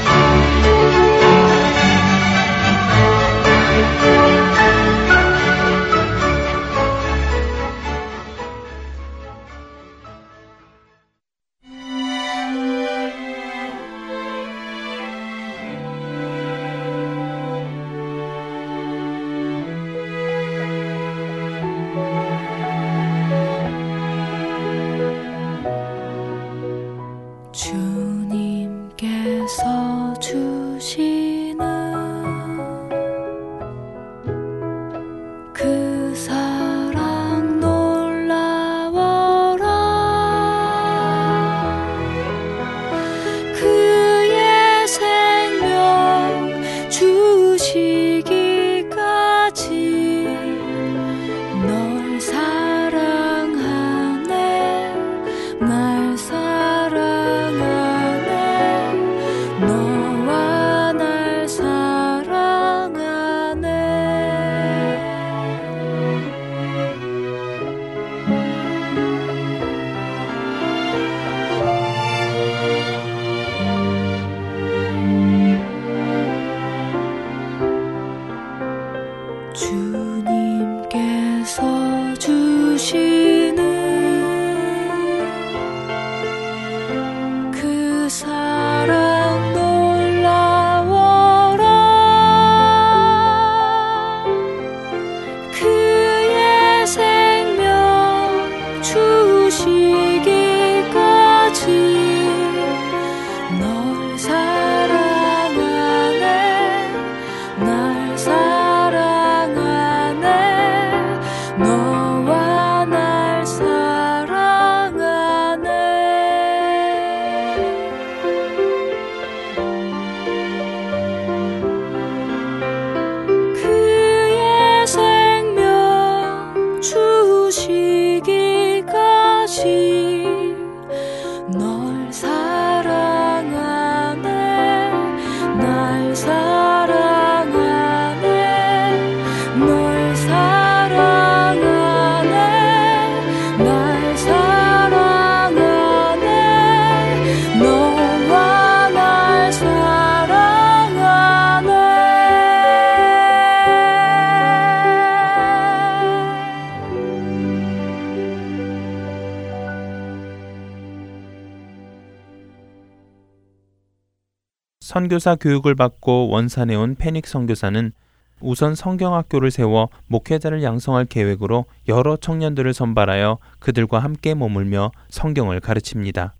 선교사 164.90 165.36
교육을 165.36 165.76
받고 165.76 166.30
원산에 166.30 166.74
온 166.74 166.96
페닉 166.96 167.24
선교사는 167.24 167.92
우선 168.40 168.74
성경학교를 168.74 169.52
세워 169.52 169.88
목회자를 170.08 170.64
양성할 170.64 171.04
계획으로 171.04 171.66
여러 171.86 172.16
청년들을 172.16 172.74
선발하여 172.74 173.38
그들과 173.60 174.00
함께 174.00 174.34
머물며 174.34 174.90
성경을 175.08 175.60
가르칩니다. 175.60 176.34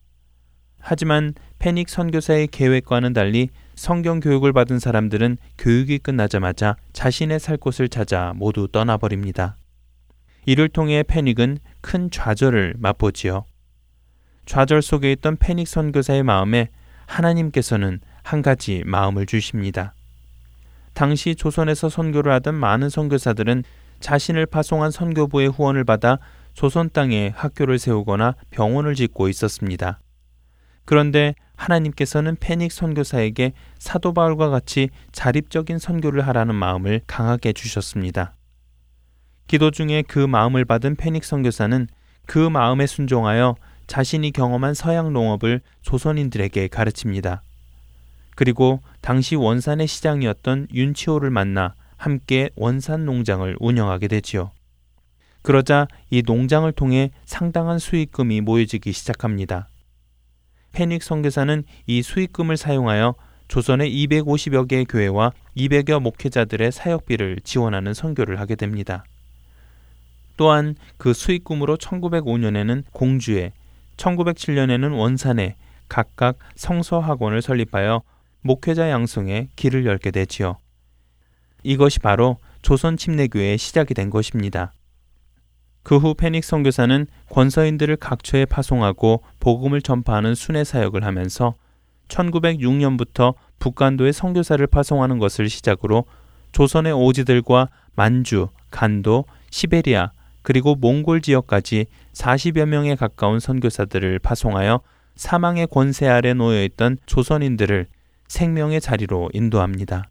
하지만 0.81 1.35
페닉 1.61 1.89
선교사의 1.89 2.49
계획과는 2.49 3.13
달리 3.13 3.51
성경 3.77 4.19
교육을 4.19 4.53
받은 4.53 4.81
사람들은 4.81 5.37
교육이 5.57 5.99
끝나자마자 5.99 6.75
자신의 6.93 7.39
살 7.39 7.57
곳을 7.57 7.89
찾아 7.89 8.33
모두 8.35 8.67
떠나버립니다. 8.67 9.59
이를 10.45 10.69
통해 10.69 11.05
페닉은 11.05 11.59
큰 11.83 12.11
좌절을 12.11 12.75
맛보지요. 12.79 13.45
좌절 14.45 14.83
속에 14.83 15.13
있던 15.13 15.37
페닉 15.37 15.69
선교사의 15.69 16.25
마음에 16.25 16.71
하나님께서는 17.07 18.01
한 18.31 18.43
가지 18.43 18.85
마음을 18.87 19.27
주십니다. 19.27 19.93
당시 20.93 21.35
조선에서 21.35 21.89
선교를 21.89 22.31
하던 22.35 22.55
많은 22.55 22.89
선교사들은 22.89 23.65
자신을 23.99 24.47
파송한 24.47 24.93
선교부의 24.93 25.49
후원을 25.49 25.83
받아 25.83 26.19
조선 26.55 26.91
땅에 26.93 27.33
학교를 27.35 27.81
세우거나 27.81 28.37
병원을 28.51 28.95
짓고 28.95 29.29
있었습니다. 29.29 29.99
그런데 30.85 31.35
하나님께서는 31.57 32.37
페닉 32.39 32.71
선교사에게 32.71 33.53
사도 33.81 34.15
바울과 34.15 34.49
같이 34.49 34.91
자립적인 35.11 35.81
선교를 35.81 36.25
하라는 36.29 36.55
마음을 36.55 37.01
강하게 37.09 37.53
주셨습니다. 37.53 38.37
기도 39.49 39.73
중에 39.73 40.05
그 40.07 40.21
마음을 40.21 40.65
받은 40.65 40.95
페닉 40.95 41.25
선교사는 41.25 41.89
그 42.27 42.39
마음에 42.39 42.87
순종하여 42.87 43.57
자신이 43.89 44.31
경험한 44.31 44.75
서양 44.75 45.13
농업을 45.13 45.63
조선인들에게 45.83 46.69
가르칩니다. 46.69 47.43
그리고 48.41 48.81
당시 49.03 49.37
원산의 49.37 49.87
시장이었던 49.87 50.69
윤치호를 50.73 51.29
만나 51.29 51.75
함께 51.99 52.49
원산 52.57 53.05
농장을 53.05 53.55
운영하게 53.61 54.09
되지요. 54.09 54.51
그러자 55.43 55.87
이 56.09 56.23
농장을 56.25 56.73
통해 56.73 57.11
상당한 57.27 57.79
수익금이 57.79 58.41
모여지기 58.41 58.93
시작합니다. 58.93 59.69
페닉 60.73 61.03
선교사는 61.03 61.65
이 61.87 62.01
수익금을 62.01 62.57
사용하여 62.57 63.15
조선의 63.49 63.93
250여 64.07 64.67
개의 64.67 64.87
교회와 64.87 65.33
200여 65.59 66.01
목회자들의 66.01 66.73
사역비를 66.73 67.41
지원하는 67.45 67.93
선교를 67.93 68.41
하게 68.41 68.55
됩니다. 68.55 69.05
또한 70.39 70.77
그 70.97 71.13
수익금으로 71.13 71.77
1905년에는 71.77 72.85
공주에, 72.93 73.53
1907년에는 73.99 74.97
원산에 74.97 75.57
각각 75.91 76.39
성서학원을 76.55 77.43
설립하여 77.43 78.01
목회자 78.43 78.91
양성에 78.91 79.49
길을 79.57 79.87
열게 79.87 80.11
되지요. 80.11 80.57
이것이 81.63 81.99
바로 82.01 82.39
조선 82.63 82.97
침례교회의 82.97 83.59
시작이 83.59 83.95
된 83.95 84.11
것입니다. 84.11 84.73
그 85.83 85.97
후 85.97 86.15
페닉 86.15 86.45
선교사는 86.45 87.07
권서인들을 87.31 87.97
각처에 87.97 88.45
파송하고 88.45 89.23
복음을 89.41 89.81
전파하는 89.81 90.35
순회 90.35 90.65
사역을 90.65 91.05
하면서 91.05 91.55
1906년부터 92.09 93.35
북간도에 93.59 94.13
선교사를 94.13 94.67
파송하는 94.67 95.19
것을 95.19 95.49
시작으로 95.49 96.05
조선의 96.53 96.93
오지들과 96.93 97.69
만주, 97.95 98.49
간도, 98.71 99.25
시베리아 99.51 100.13
그리고 100.43 100.75
몽골 100.75 101.21
지역까지 101.23 101.87
40여 102.13 102.67
명에 102.67 102.95
가까운 102.95 103.41
선교사들을 103.41 104.19
파송하여 104.21 104.81
사망의 105.15 105.67
권세 105.69 106.09
아래 106.09 106.33
놓여 106.35 106.63
있던 106.65 106.99
조선인들을 107.07 107.87
생명의 108.31 108.81
자리로 108.81 109.29
인도합니다. 109.33 110.09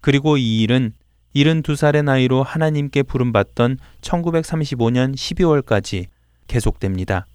그리고 0.00 0.36
이 0.36 0.62
일은 0.62 0.92
72살의 1.34 2.04
나이로 2.04 2.44
하나님께 2.44 3.02
부름받던 3.02 3.78
1935년 4.00 5.16
12월까지 5.16 6.06
계속됩니다. 6.46 7.26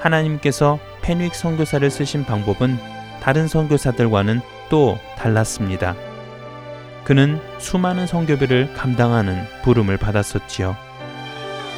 하나님께서 0.00 0.80
페닉 1.00 1.32
선교사를 1.32 1.88
쓰신 1.88 2.24
방법은 2.24 2.76
다른 3.22 3.46
선교사들과는 3.46 4.40
또 4.68 4.98
달랐습니다. 5.16 5.94
그는 7.04 7.38
수많은 7.60 8.08
선교비를 8.08 8.74
감당하는 8.74 9.44
부름을 9.62 9.96
받았었지요. 9.96 10.76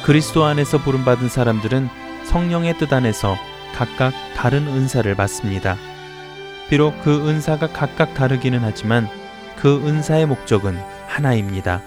그리스도 0.03 0.43
안에서 0.43 0.79
부름받은 0.79 1.29
사람들은 1.29 1.87
성령의 2.25 2.79
뜻 2.79 2.91
안에서 2.91 3.35
각각 3.75 4.11
다른 4.35 4.67
은사를 4.67 5.13
받습니다. 5.13 5.77
비록 6.69 6.93
그 7.01 7.29
은사가 7.29 7.67
각각 7.67 8.13
다르기는 8.13 8.59
하지만 8.61 9.07
그 9.57 9.77
은사의 9.87 10.25
목적은 10.25 10.75
하나입니다. 11.07 11.81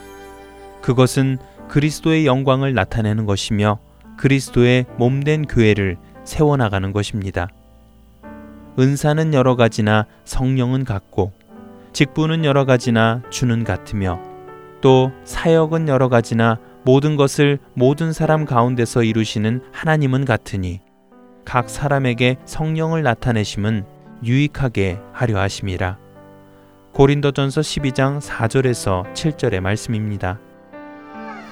그것은 0.80 1.38
그리스도의 1.68 2.26
영광을 2.26 2.74
나타내는 2.74 3.26
것이며 3.26 3.78
그리스도의 4.16 4.86
몸된 4.96 5.46
교회를 5.46 5.96
세워나가는 6.24 6.92
것입니다. 6.92 7.48
은사는 8.78 9.34
여러 9.34 9.56
가지나 9.56 10.06
성령은 10.24 10.84
같고 10.84 11.32
직분은 11.92 12.44
여러 12.44 12.64
가지나 12.64 13.22
주는 13.30 13.64
같으며 13.64 14.20
또 14.80 15.12
사역은 15.24 15.88
여러 15.88 16.08
가지나 16.08 16.58
모든 16.84 17.16
것을 17.16 17.58
모든 17.74 18.12
사람 18.12 18.46
가운데서 18.46 19.02
이루시는 19.02 19.60
하나님은 19.72 20.24
같으니 20.24 20.80
각 21.44 21.68
사람에게 21.68 22.36
성령을 22.46 23.02
나타내심은 23.02 23.84
유익하게 24.24 24.98
하려 25.12 25.38
하심이라. 25.38 25.98
고린도전서 26.92 27.60
12장 27.60 28.20
4절에서 28.20 29.12
7절의 29.14 29.60
말씀입니다. 29.60 30.38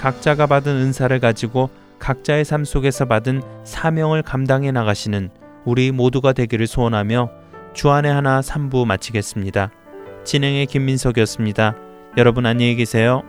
각자가 0.00 0.46
받은 0.46 0.72
은사를 0.72 1.18
가지고 1.20 1.70
각자의 1.98 2.44
삶 2.44 2.64
속에서 2.64 3.04
받은 3.04 3.42
사명을 3.64 4.22
감당해 4.22 4.70
나가시는 4.70 5.30
우리 5.64 5.90
모두가 5.90 6.32
되기를 6.32 6.66
소원하며 6.66 7.30
주안의 7.74 8.12
하나 8.12 8.40
3부 8.40 8.86
마치겠습니다. 8.86 9.70
진행의 10.24 10.66
김민석이었습니다. 10.66 11.76
여러분 12.16 12.46
안녕히 12.46 12.74
계세요. 12.74 13.22